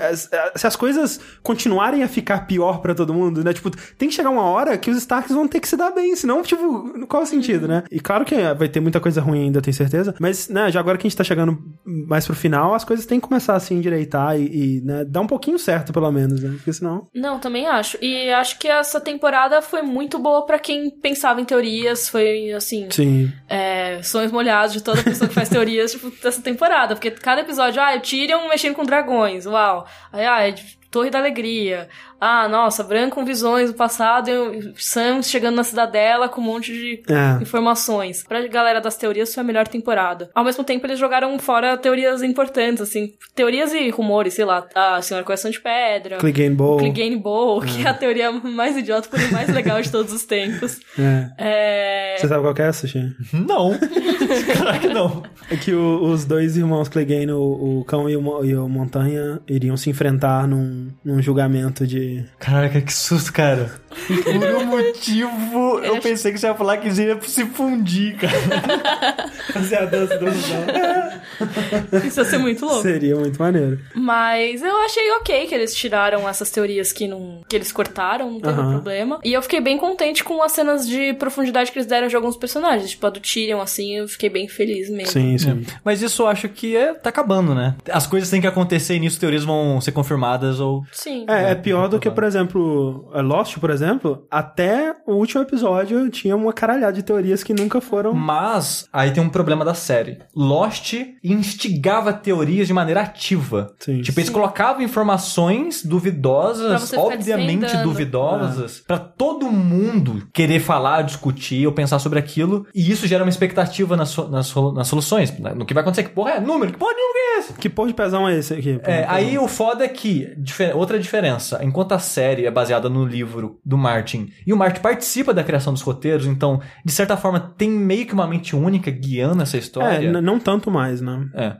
[0.56, 3.54] se as coisas continuarem a ficar pior pra todo mundo, né?
[3.54, 6.16] Tipo, tem que chegar uma hora que os Starks vão ter que se dar bem,
[6.16, 7.84] senão, tipo, qual é o sentido, né?
[7.92, 10.98] E claro que vai ter muita coisa ruim ainda, tenho certeza, mas, né, já agora
[10.98, 13.74] que a gente tá chegando mais pro final, as coisas têm que começar a se
[13.74, 16.52] endireitar e, e, né, dar um pouquinho certo, pelo menos, né?
[16.52, 17.08] Porque senão...
[17.14, 17.98] Não, também acho.
[18.02, 22.10] E acho que essa temporada foi muito boa pra quem pensava em teorias.
[22.10, 23.32] Foi, assim, Sim.
[23.48, 26.96] é, sonhos molhados de toda pessoa que faz teorias tipo, dessa temporada.
[26.96, 29.86] Porque cada episódio, ah, Tyrion mexendo com dragões, uau.
[30.12, 30.56] Aí, ah, é
[30.92, 31.88] Torre da Alegria.
[32.24, 36.44] Ah, nossa, Bran com visões do passado e o Sam chegando na cidadela com um
[36.44, 37.42] monte de É.
[37.42, 38.24] informações.
[38.24, 40.30] Pra galera das teorias, foi a melhor temporada.
[40.36, 43.14] Ao mesmo tempo, eles jogaram fora teorias importantes, assim.
[43.34, 44.68] Teorias e rumores, sei lá.
[44.76, 46.18] A Senhora Coração de Pedra.
[46.18, 46.78] Clegane Bowl.
[46.78, 50.80] Clegane Bowl, que é a teoria mais idiota, porém mais legal de todos os tempos.
[51.00, 51.30] É.
[51.40, 52.16] É...
[52.20, 53.00] Você sabe qual que é essa, Xê?
[53.34, 53.72] Não.
[54.62, 55.24] claro que não.
[55.50, 59.40] É que o- os dois irmãos Clegane, o, o Cão e o, e o Montanha,
[59.48, 62.11] iriam se enfrentar num, num julgamento de...
[62.40, 63.72] Caraca, que susto, cara.
[63.92, 68.32] Por um motivo, eu pensei que você ia falar que eles iam se fundir, cara.
[69.54, 70.32] Fazer a dança do
[72.06, 72.82] Isso ia ser muito louco.
[72.82, 73.80] Seria muito maneiro.
[73.94, 77.42] Mas eu achei ok que eles tiraram essas teorias que não.
[77.48, 79.20] que eles cortaram, não teve problema.
[79.24, 82.38] E eu fiquei bem contente com as cenas de profundidade que eles deram de alguns
[82.38, 82.92] personagens.
[82.92, 85.12] Tipo, a do Tyrion, assim, eu fiquei bem feliz mesmo.
[85.12, 85.66] Sim, sim.
[85.84, 87.76] Mas isso eu acho que é, tá acabando, né?
[87.92, 90.86] As coisas têm que acontecer e nisso teorias vão ser confirmadas ou.
[90.92, 91.26] Sim.
[91.28, 93.81] É, é pior do que, por exemplo, Lost, por exemplo,
[94.30, 98.14] até o último episódio tinha uma caralhada de teorias que nunca foram.
[98.14, 100.20] Mas aí tem um problema da série.
[100.36, 100.94] Lost
[101.24, 103.74] instigava teorias de maneira ativa.
[103.80, 104.02] Sim.
[104.02, 104.34] Tipo, eles Sim.
[104.34, 112.66] colocavam informações duvidosas, obviamente duvidosas, pra todo mundo querer falar, discutir ou pensar sobre aquilo.
[112.74, 115.32] E isso gera uma expectativa nas, so- nas, solu- nas soluções.
[115.40, 115.54] né?
[115.54, 116.04] No que vai acontecer.
[116.04, 116.72] Que porra é número?
[116.72, 117.54] Que porra de número é esse?
[117.54, 118.80] Que porra de pesão é esse aqui?
[118.84, 120.30] É, aí o foda é que,
[120.76, 125.34] outra diferença, enquanto a série é baseada no livro do Martin, e o Martin participa
[125.34, 129.42] da criação dos roteiros, então, de certa forma, tem meio que uma mente única guiando
[129.42, 130.12] essa É, história.
[130.12, 131.26] n- não tanto mais, né?
[131.34, 131.56] É.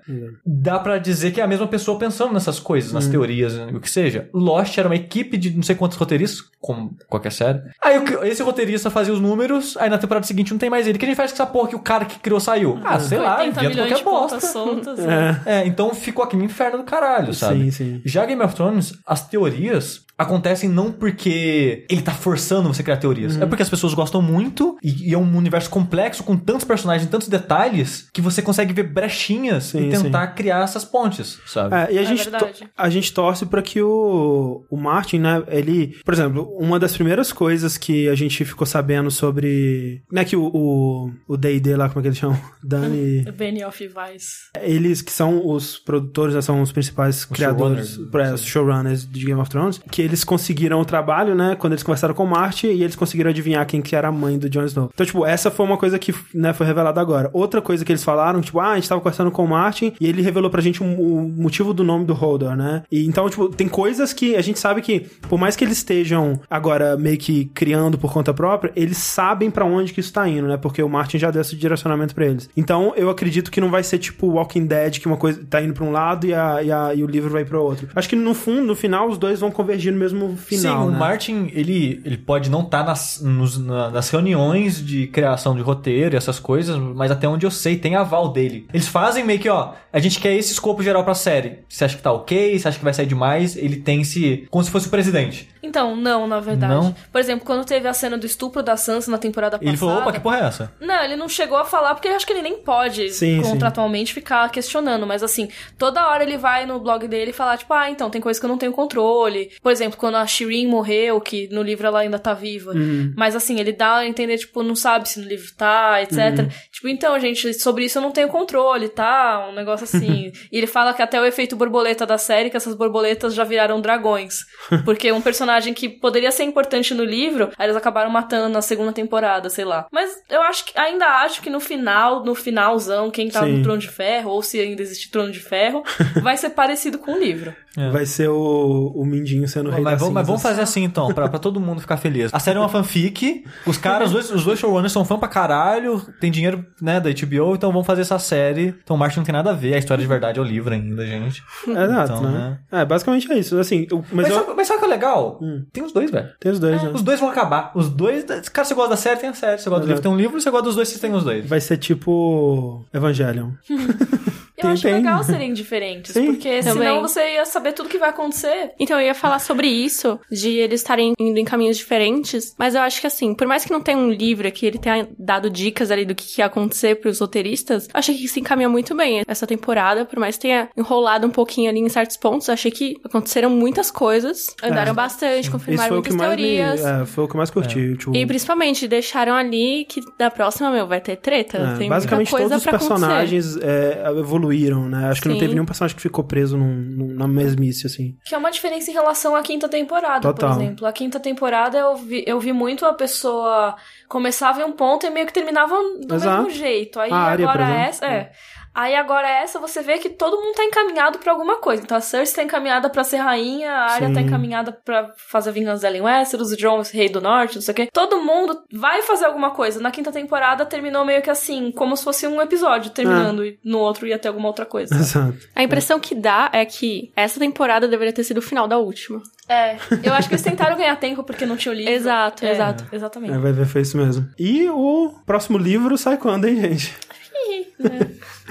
[0.46, 3.90] Dá pra dizer que é a mesma pessoa pensando nessas coisas, nas teorias, o que
[3.90, 4.30] seja.
[4.34, 7.62] Lost era uma equipe de não sei quantos roteiristas, como qualquer série.
[7.82, 10.98] Aí esse roteirista fazia os números, aí na temporada seguinte não tem mais ele.
[10.98, 12.78] O que a gente faz com essa porra que o cara que criou saiu?
[12.84, 14.40] Ah, sei lá, 80 inventa qualquer bosta.
[14.42, 15.00] soltas.
[15.00, 15.42] né?
[15.46, 15.62] É.
[15.62, 17.72] É, então ficou aquele inferno do caralho, sabe?
[17.72, 18.02] Sim, sim.
[18.04, 22.98] Já Game of Thrones, as teorias acontecem não porque ele tá forçando você a criar
[22.98, 23.36] teorias.
[23.36, 23.44] Uhum.
[23.44, 27.10] É porque as pessoas gostam muito e, e é um universo complexo com tantos personagens,
[27.10, 31.76] tantos detalhes, que você consegue ver brechinhas Sim, e tentar criar essas pontes, sabe?
[31.76, 32.30] É, e a, É gente
[32.78, 35.98] a gente torce pra que o, o Martin, né, ele...
[36.04, 40.04] Por exemplo, uma das primeiras coisas que a gente ficou sabendo sobre...
[40.12, 42.40] Né, que o o o D&D lá, como é que eles chamam?
[42.64, 43.24] Dani...
[43.32, 44.50] Benny of Vice.
[44.62, 48.34] eles que são os produtores, né, são os principais criadores, showrunners, pra- sim.
[48.34, 52.14] os showrunners de Game of Thrones, que eles conseguiram o trabalho, né, quando eles conversaram
[52.14, 54.90] com o Martin, e eles conseguiram adivinhar quem que era a mãe do Jon Snow.
[54.94, 57.30] Então, tipo, essa foi uma coisa que, né, foi revelada agora.
[57.34, 60.08] Outra coisa que eles falaram, tipo, ah, a gente tava conversando com o Martin, e
[60.08, 62.84] ele revelou pra gente o, o motivo do nome do Hodor, né?
[62.92, 66.40] E então, tipo, tem coisas que a gente sabe que, por mais que eles estejam
[66.50, 70.48] agora meio que criando por conta própria, eles sabem pra onde que isso tá indo,
[70.48, 70.58] né?
[70.58, 72.50] Porque o Martin já deu esse direcionamento pra eles.
[72.56, 75.74] Então, eu acredito que não vai ser tipo Walking Dead, que uma coisa tá indo
[75.74, 77.88] pra um lado e, a, e, a- e o livro vai pro outro.
[77.96, 80.84] Acho que no fundo, no final, os dois vão convergir no mesmo final.
[80.84, 80.98] Sim, o né?
[81.00, 86.16] Martin, ele, ele pode não estar nas, nos- na- nas reuniões de criação de roteiro
[86.16, 88.66] e essas coisas, mas até onde eu sei, tem aval dele.
[88.74, 91.60] Eles fazem meio que, ó, a gente quer esse escopo geral pra série.
[91.70, 92.58] Você acha que tá ok?
[92.58, 93.56] Você acha que vai sair demais?
[93.56, 94.48] Ele tem esse.
[94.50, 95.48] como se fosse o presidente.
[95.64, 96.74] Então, não, na verdade.
[96.74, 96.96] Não?
[97.12, 99.70] Por exemplo, quando teve a cena do estupro da Sansa na temporada passada.
[99.70, 100.74] ele falou: opa, que porra é essa?
[100.80, 104.14] Não, ele não chegou a falar porque eu acho que ele nem pode Sim, contratualmente
[104.14, 107.90] ficar questionando, mas assim, toda hora ele vai no blog dele e falar tipo, ah,
[107.90, 109.52] então tem coisa que eu não tenho controle.
[109.62, 112.72] Por exemplo, quando a Shireen morreu, que no livro ela ainda tá viva.
[112.72, 113.14] Uhum.
[113.16, 116.18] Mas assim, ele dá a entender tipo, não sabe se no livro tá, etc.
[116.18, 116.50] Uhum.
[116.72, 119.48] Tipo, então, gente, sobre isso eu não tenho controle, tá?
[119.50, 120.32] Um negócio assim.
[120.52, 123.80] e ele fala que até o efeito borboleta da série, que essas borboletas já viraram
[123.80, 124.40] dragões.
[124.86, 128.94] Porque um personagem que poderia ser importante no livro, aí eles acabaram matando na segunda
[128.94, 129.88] temporada, sei lá.
[129.92, 133.58] Mas eu acho que ainda acho que no final, no finalzão, quem tá Sim.
[133.58, 135.84] no Trono de Ferro, ou se ainda existe Trono de Ferro,
[136.22, 137.56] vai ser parecido com o livro.
[137.92, 141.14] Vai ser o, o Mindinho sendo o rei Mas vamos, mas vamos fazer assim então,
[141.14, 142.30] pra, pra todo mundo ficar feliz.
[142.34, 145.28] A série é uma fanfic, os caras, os dois, os dois showrunners são fã pra
[145.30, 148.76] caralho, tem dinheiro, né, da HBO, então vamos fazer essa série.
[148.84, 150.74] Então o Martin não tem nada a ver, a história de verdade é o livro
[150.74, 151.42] ainda, gente.
[151.68, 152.60] Exato, Então, né?
[152.72, 153.58] É, basicamente é isso.
[153.58, 154.36] Assim, eu- mas, Mas, eu...
[154.36, 155.40] sabe, mas sabe o que é legal?
[155.42, 155.64] Hum.
[155.72, 156.30] Tem os dois, velho.
[156.40, 156.92] Tem os dois, né?
[156.94, 157.72] Os dois vão acabar.
[157.76, 158.26] Os dois.
[158.52, 159.58] Cara, você gosta da série, tem a série.
[159.62, 160.40] Você gosta do livro, tem um livro.
[160.42, 161.46] Você gosta dos dois, você tem os dois.
[161.48, 163.52] Vai ser tipo Evangelion.
[164.58, 164.94] Eu Tem- acho tem.
[164.94, 166.28] legal serem diferentes, Sim.
[166.28, 166.74] porque Também.
[166.88, 168.72] senão você ia saber tudo que vai acontecer.
[168.80, 172.82] Então, eu ia falar sobre isso, de eles estarem indo em caminhos diferentes, mas eu
[172.82, 175.90] acho que assim, por mais que não tenha um livro aqui, ele tenha dado dicas
[175.92, 179.22] ali do que, que ia acontecer pros roteiristas, eu achei que se encaminha muito bem
[179.28, 182.72] essa temporada, por mais que tenha enrolado um pouquinho ali em certos pontos, eu achei
[182.72, 186.86] que aconteceram muitas coisas, andaram bastante, Isso confirmaram foi o que muitas mais me, teorias.
[186.86, 187.96] é, foi o que eu mais curti.
[187.98, 191.58] Tipo, E principalmente deixaram ali que da próxima, meu, vai ter treta.
[191.58, 193.00] é, tem basicamente muita coisa todos os pra acontecer.
[193.00, 194.02] personagens é,
[194.42, 195.10] evoluíram, né?
[195.10, 198.18] Acho que não teve nenhum personagem que ficou preso num, num- na mesmice, assim.
[198.26, 200.54] Que é uma diferença em relação à quinta temporada, Total.
[200.56, 200.86] por exemplo.
[200.86, 203.76] A quinta temporada eu vi, eu vi muito a pessoa
[204.08, 206.44] começava em um ponto e meio que terminava do Exato.
[206.44, 207.00] mesmo jeito.
[207.00, 207.80] Aí A agora exemplo.
[207.82, 208.06] essa.
[208.06, 208.32] É.
[208.74, 211.84] Aí agora essa você vê que todo mundo tá encaminhado pra alguma coisa.
[211.84, 214.14] Então a Cersei tá encaminhada pra ser rainha, a Arya Sim.
[214.14, 217.62] tá encaminhada pra fazer a vingança dela em Westeros, o Jon rei do norte, não
[217.62, 217.90] sei o quê.
[217.92, 219.80] Todo mundo vai fazer alguma coisa.
[219.82, 223.80] Na quinta temporada terminou meio que assim, como se fosse um episódio terminando e no
[223.80, 224.96] outro ia ter alguma outra coisa.
[224.96, 225.38] Exato.
[225.54, 229.22] A impressão que dá é que essa temporada deveria ter sido o final da última.
[229.50, 231.92] É, eu acho que eles tentaram ganhar tempo porque não tinha o livro.
[231.92, 232.86] Exato, É, exato.
[232.92, 233.34] Exatamente.
[233.34, 234.30] É, vai ver, foi isso mesmo.
[234.40, 236.96] E o próximo livro sai quando, hein, gente?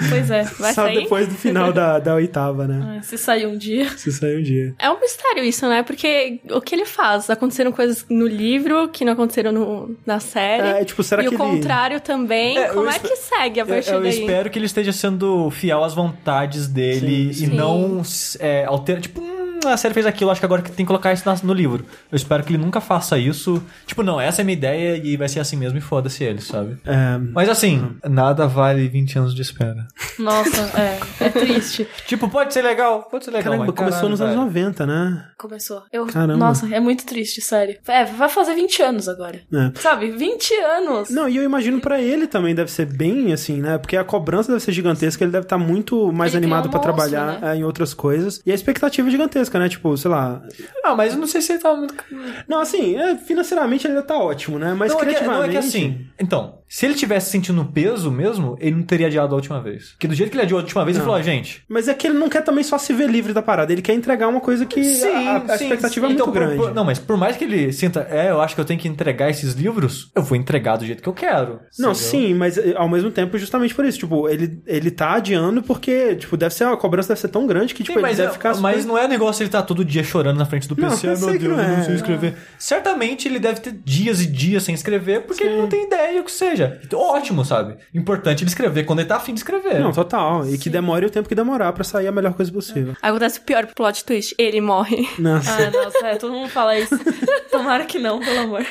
[0.08, 0.42] Pois é.
[0.58, 1.02] Vai Só sair?
[1.02, 2.98] depois do final da, da oitava, né?
[2.98, 3.88] É, Se sair um dia.
[3.96, 4.74] Se sair um dia.
[4.78, 5.82] É um mistério isso, né?
[5.82, 7.28] Porque o que ele faz?
[7.30, 10.80] Aconteceram coisas no livro que não aconteceram no- na série.
[10.80, 12.58] É, tipo, será e que o ele- contrário também.
[12.58, 14.10] É, eu Como é que segue a Eu, partir eu daí?
[14.20, 17.54] espero que ele esteja sendo fiel às vontades dele Sim, e sim.
[17.54, 18.02] não
[18.38, 19.00] é, altera.
[19.00, 21.52] Tipo, hum, a série fez aquilo, acho que agora que tem que colocar isso no
[21.52, 21.84] livro.
[22.10, 23.62] Eu espero que ele nunca faça isso.
[23.86, 26.40] Tipo, não, essa é a minha ideia e vai ser assim mesmo e foda-se ele,
[26.40, 26.78] sabe?
[26.86, 29.86] É, Mas assim, nada vale 20 anos de espera.
[30.18, 31.24] Nossa, é.
[31.24, 31.86] É triste.
[32.06, 33.44] Tipo, pode ser legal, pode ser legal.
[33.52, 34.46] caramba, mas começou caralho, nos anos velho.
[34.46, 35.26] 90, né?
[35.38, 35.82] Começou.
[35.92, 36.36] Eu, Caramba.
[36.38, 37.78] Nossa, é muito triste, sério.
[37.86, 39.40] É, vai fazer 20 anos agora.
[39.52, 39.80] É.
[39.80, 40.10] Sabe?
[40.10, 41.10] 20 anos.
[41.10, 43.78] Não, e eu imagino pra ele também deve ser bem assim, né?
[43.78, 46.78] Porque a cobrança deve ser gigantesca, ele deve estar muito mais Ele animado um pra
[46.80, 47.52] monstro, trabalhar né?
[47.52, 48.40] é, em outras coisas.
[48.44, 49.68] E a expectativa é gigantesca, né?
[49.68, 50.42] Tipo, sei lá.
[50.84, 51.94] Ah, mas eu não sei se ele tá muito.
[52.48, 54.74] Não, assim, é, financeiramente ele ainda tá ótimo, né?
[54.76, 55.38] Mas não, é que, criativamente.
[55.38, 56.06] não é que assim.
[56.18, 59.88] Então, Se ele tivesse sentindo peso mesmo, ele não teria adiado a última vez.
[59.90, 61.10] Porque do jeito que ele adiou a última vez, ele Não.
[61.12, 61.64] falou, ah, gente.
[61.68, 63.92] Mas é que ele não quer também só se ver livre da parada, ele quer
[63.92, 66.56] entregar uma coisa que a, a expectativa é Então, muito por- grande.
[66.56, 68.86] por- não, mas por mais que ele sinta, é, eu acho que eu tenho que
[68.86, 71.58] entregar esses livros, eu vou entregar do jeito que eu quero.
[71.76, 73.98] Não, sim, mas eh, ao mesmo tempo justamente por isso.
[73.98, 77.74] Tipo, ele, ele tá adiando porque, tipo, deve ser, a cobrança deve ser tão grande
[77.74, 79.60] que, tipo, Sim, ele mas, deve é- ficar super- mas não é negócio ele tá
[79.60, 81.08] todo dia chorando na frente do Não, PC.
[81.08, 81.76] eu "Ah, meu Deus, não eu é.
[81.78, 82.34] não sei escrever.
[82.58, 86.24] Certamente ele deve ter dias e dias sem escrever porque ele não tem ideia o
[86.24, 86.59] que seja.
[86.84, 87.76] Então, ótimo, sabe?
[87.94, 89.80] Importante ele escrever quando ele tá afim de escrever.
[89.80, 90.46] Não, total.
[90.48, 92.96] E que demore o tempo que demorar pra sair a melhor coisa possível.
[93.00, 94.34] Acontece o pior plot twist.
[94.38, 95.08] Ele morre.
[95.18, 95.50] Nossa.
[95.52, 96.98] Ah, nossa, é, todo mundo fala isso.
[97.50, 98.66] Tomara que não, pelo amor.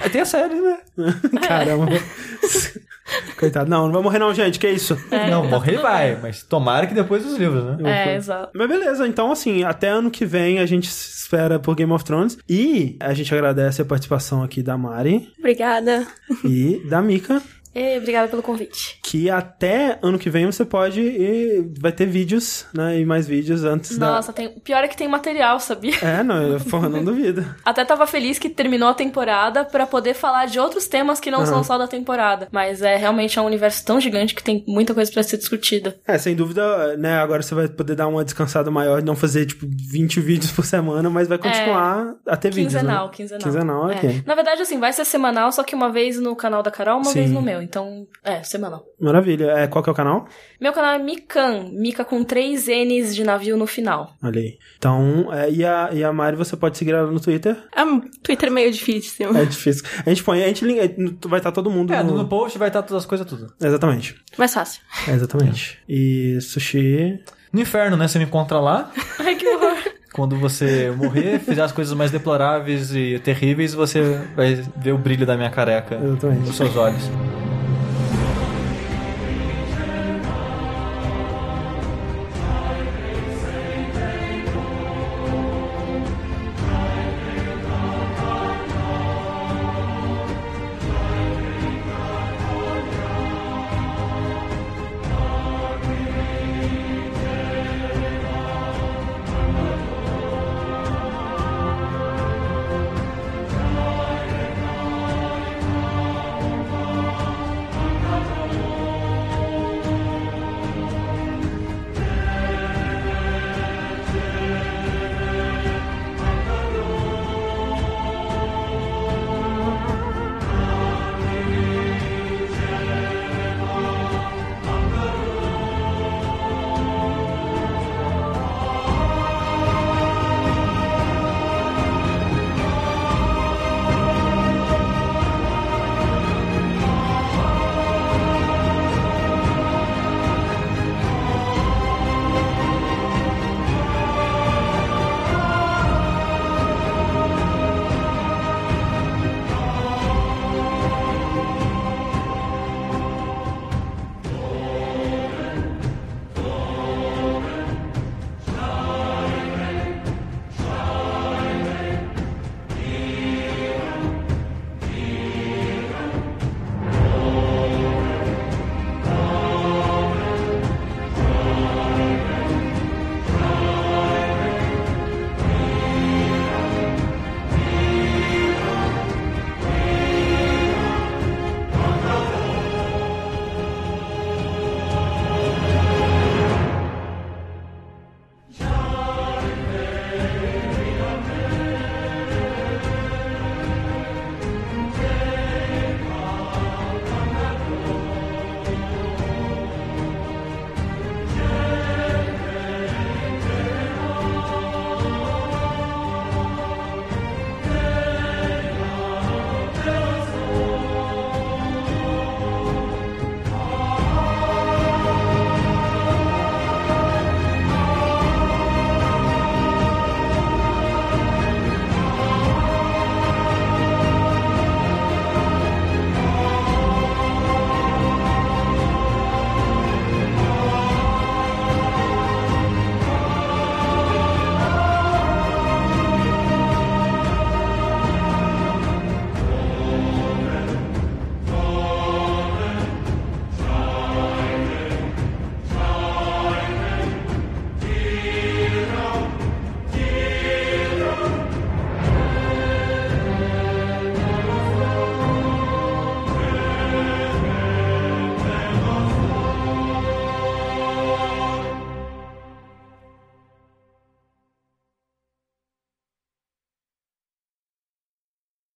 [0.00, 0.78] Aí tem a série, né?
[1.46, 1.86] Caramba.
[3.38, 3.68] Coitado.
[3.68, 4.58] Não, não vai morrer não, gente.
[4.58, 4.96] Que isso?
[5.30, 8.08] não, tá morrer vai, mas tomara que depois dos livros, né?
[8.10, 8.50] É, exato.
[8.54, 12.04] Mas beleza, então assim, até ano que vem a gente se espera por Game of
[12.04, 12.38] Thrones.
[12.48, 16.06] E a gente agradece a participação aqui da Mari Obrigada.
[16.44, 17.42] e da Mika.
[17.78, 18.98] E obrigada pelo convite.
[19.02, 22.98] Que até ano que vem você pode e vai ter vídeos, né?
[22.98, 24.46] E mais vídeos antes Nossa, tem...
[24.46, 25.92] o pior é que tem material, sabia?
[26.00, 26.08] da.
[26.08, 27.44] É, não, eu, porra, não duvido.
[27.62, 31.44] Até tava feliz que terminou a temporada pra poder falar de outros temas que não
[31.44, 32.48] são só da temporada.
[32.50, 35.96] Mas é realmente é um universo tão gigante que tem muita coisa pra ser discutida.
[36.06, 37.18] É, sem dúvida, né?
[37.18, 41.10] Agora você vai poder dar uma descansada maior, não fazer, tipo, 20 vídeos por semana,
[41.10, 42.72] mas vai continuar a ter vídeos.
[42.72, 43.12] Quinzenal, né?
[43.14, 43.42] quinzenal.
[43.42, 43.96] Quinzenal, É.
[43.96, 44.22] ok.
[44.24, 47.04] Na verdade, assim, vai ser semanal, só que uma vez no canal da Carol, uma
[47.10, 47.20] Sim.
[47.20, 47.65] vez no meu.
[47.66, 48.84] Então, é, semanal.
[49.00, 49.46] Maravilha.
[49.50, 50.26] É, qual que é o canal?
[50.60, 54.14] Meu canal é Mikan, Mika com três N's de navio no final.
[54.22, 54.56] Olha aí.
[54.78, 57.56] Então, é, e, a, e a Mari você pode seguir ela no Twitter.
[57.74, 59.36] É um Twitter meio difícil.
[59.36, 59.84] É difícil.
[60.04, 62.12] A gente põe, a gente linka, vai estar todo mundo É, no...
[62.12, 63.52] no, no post vai estar todas as coisas tudo.
[63.60, 64.14] Exatamente.
[64.38, 64.80] Mais fácil.
[65.08, 65.78] É, exatamente.
[65.88, 67.20] E sushi.
[67.52, 68.06] No inferno, né?
[68.06, 68.90] Você me encontra lá.
[69.18, 69.76] Ai, que horror.
[70.12, 74.00] Quando você morrer, fizer as coisas mais deploráveis e terríveis, você
[74.34, 76.46] vai ver o brilho da minha careca Exatamente.
[76.46, 77.02] nos seus olhos.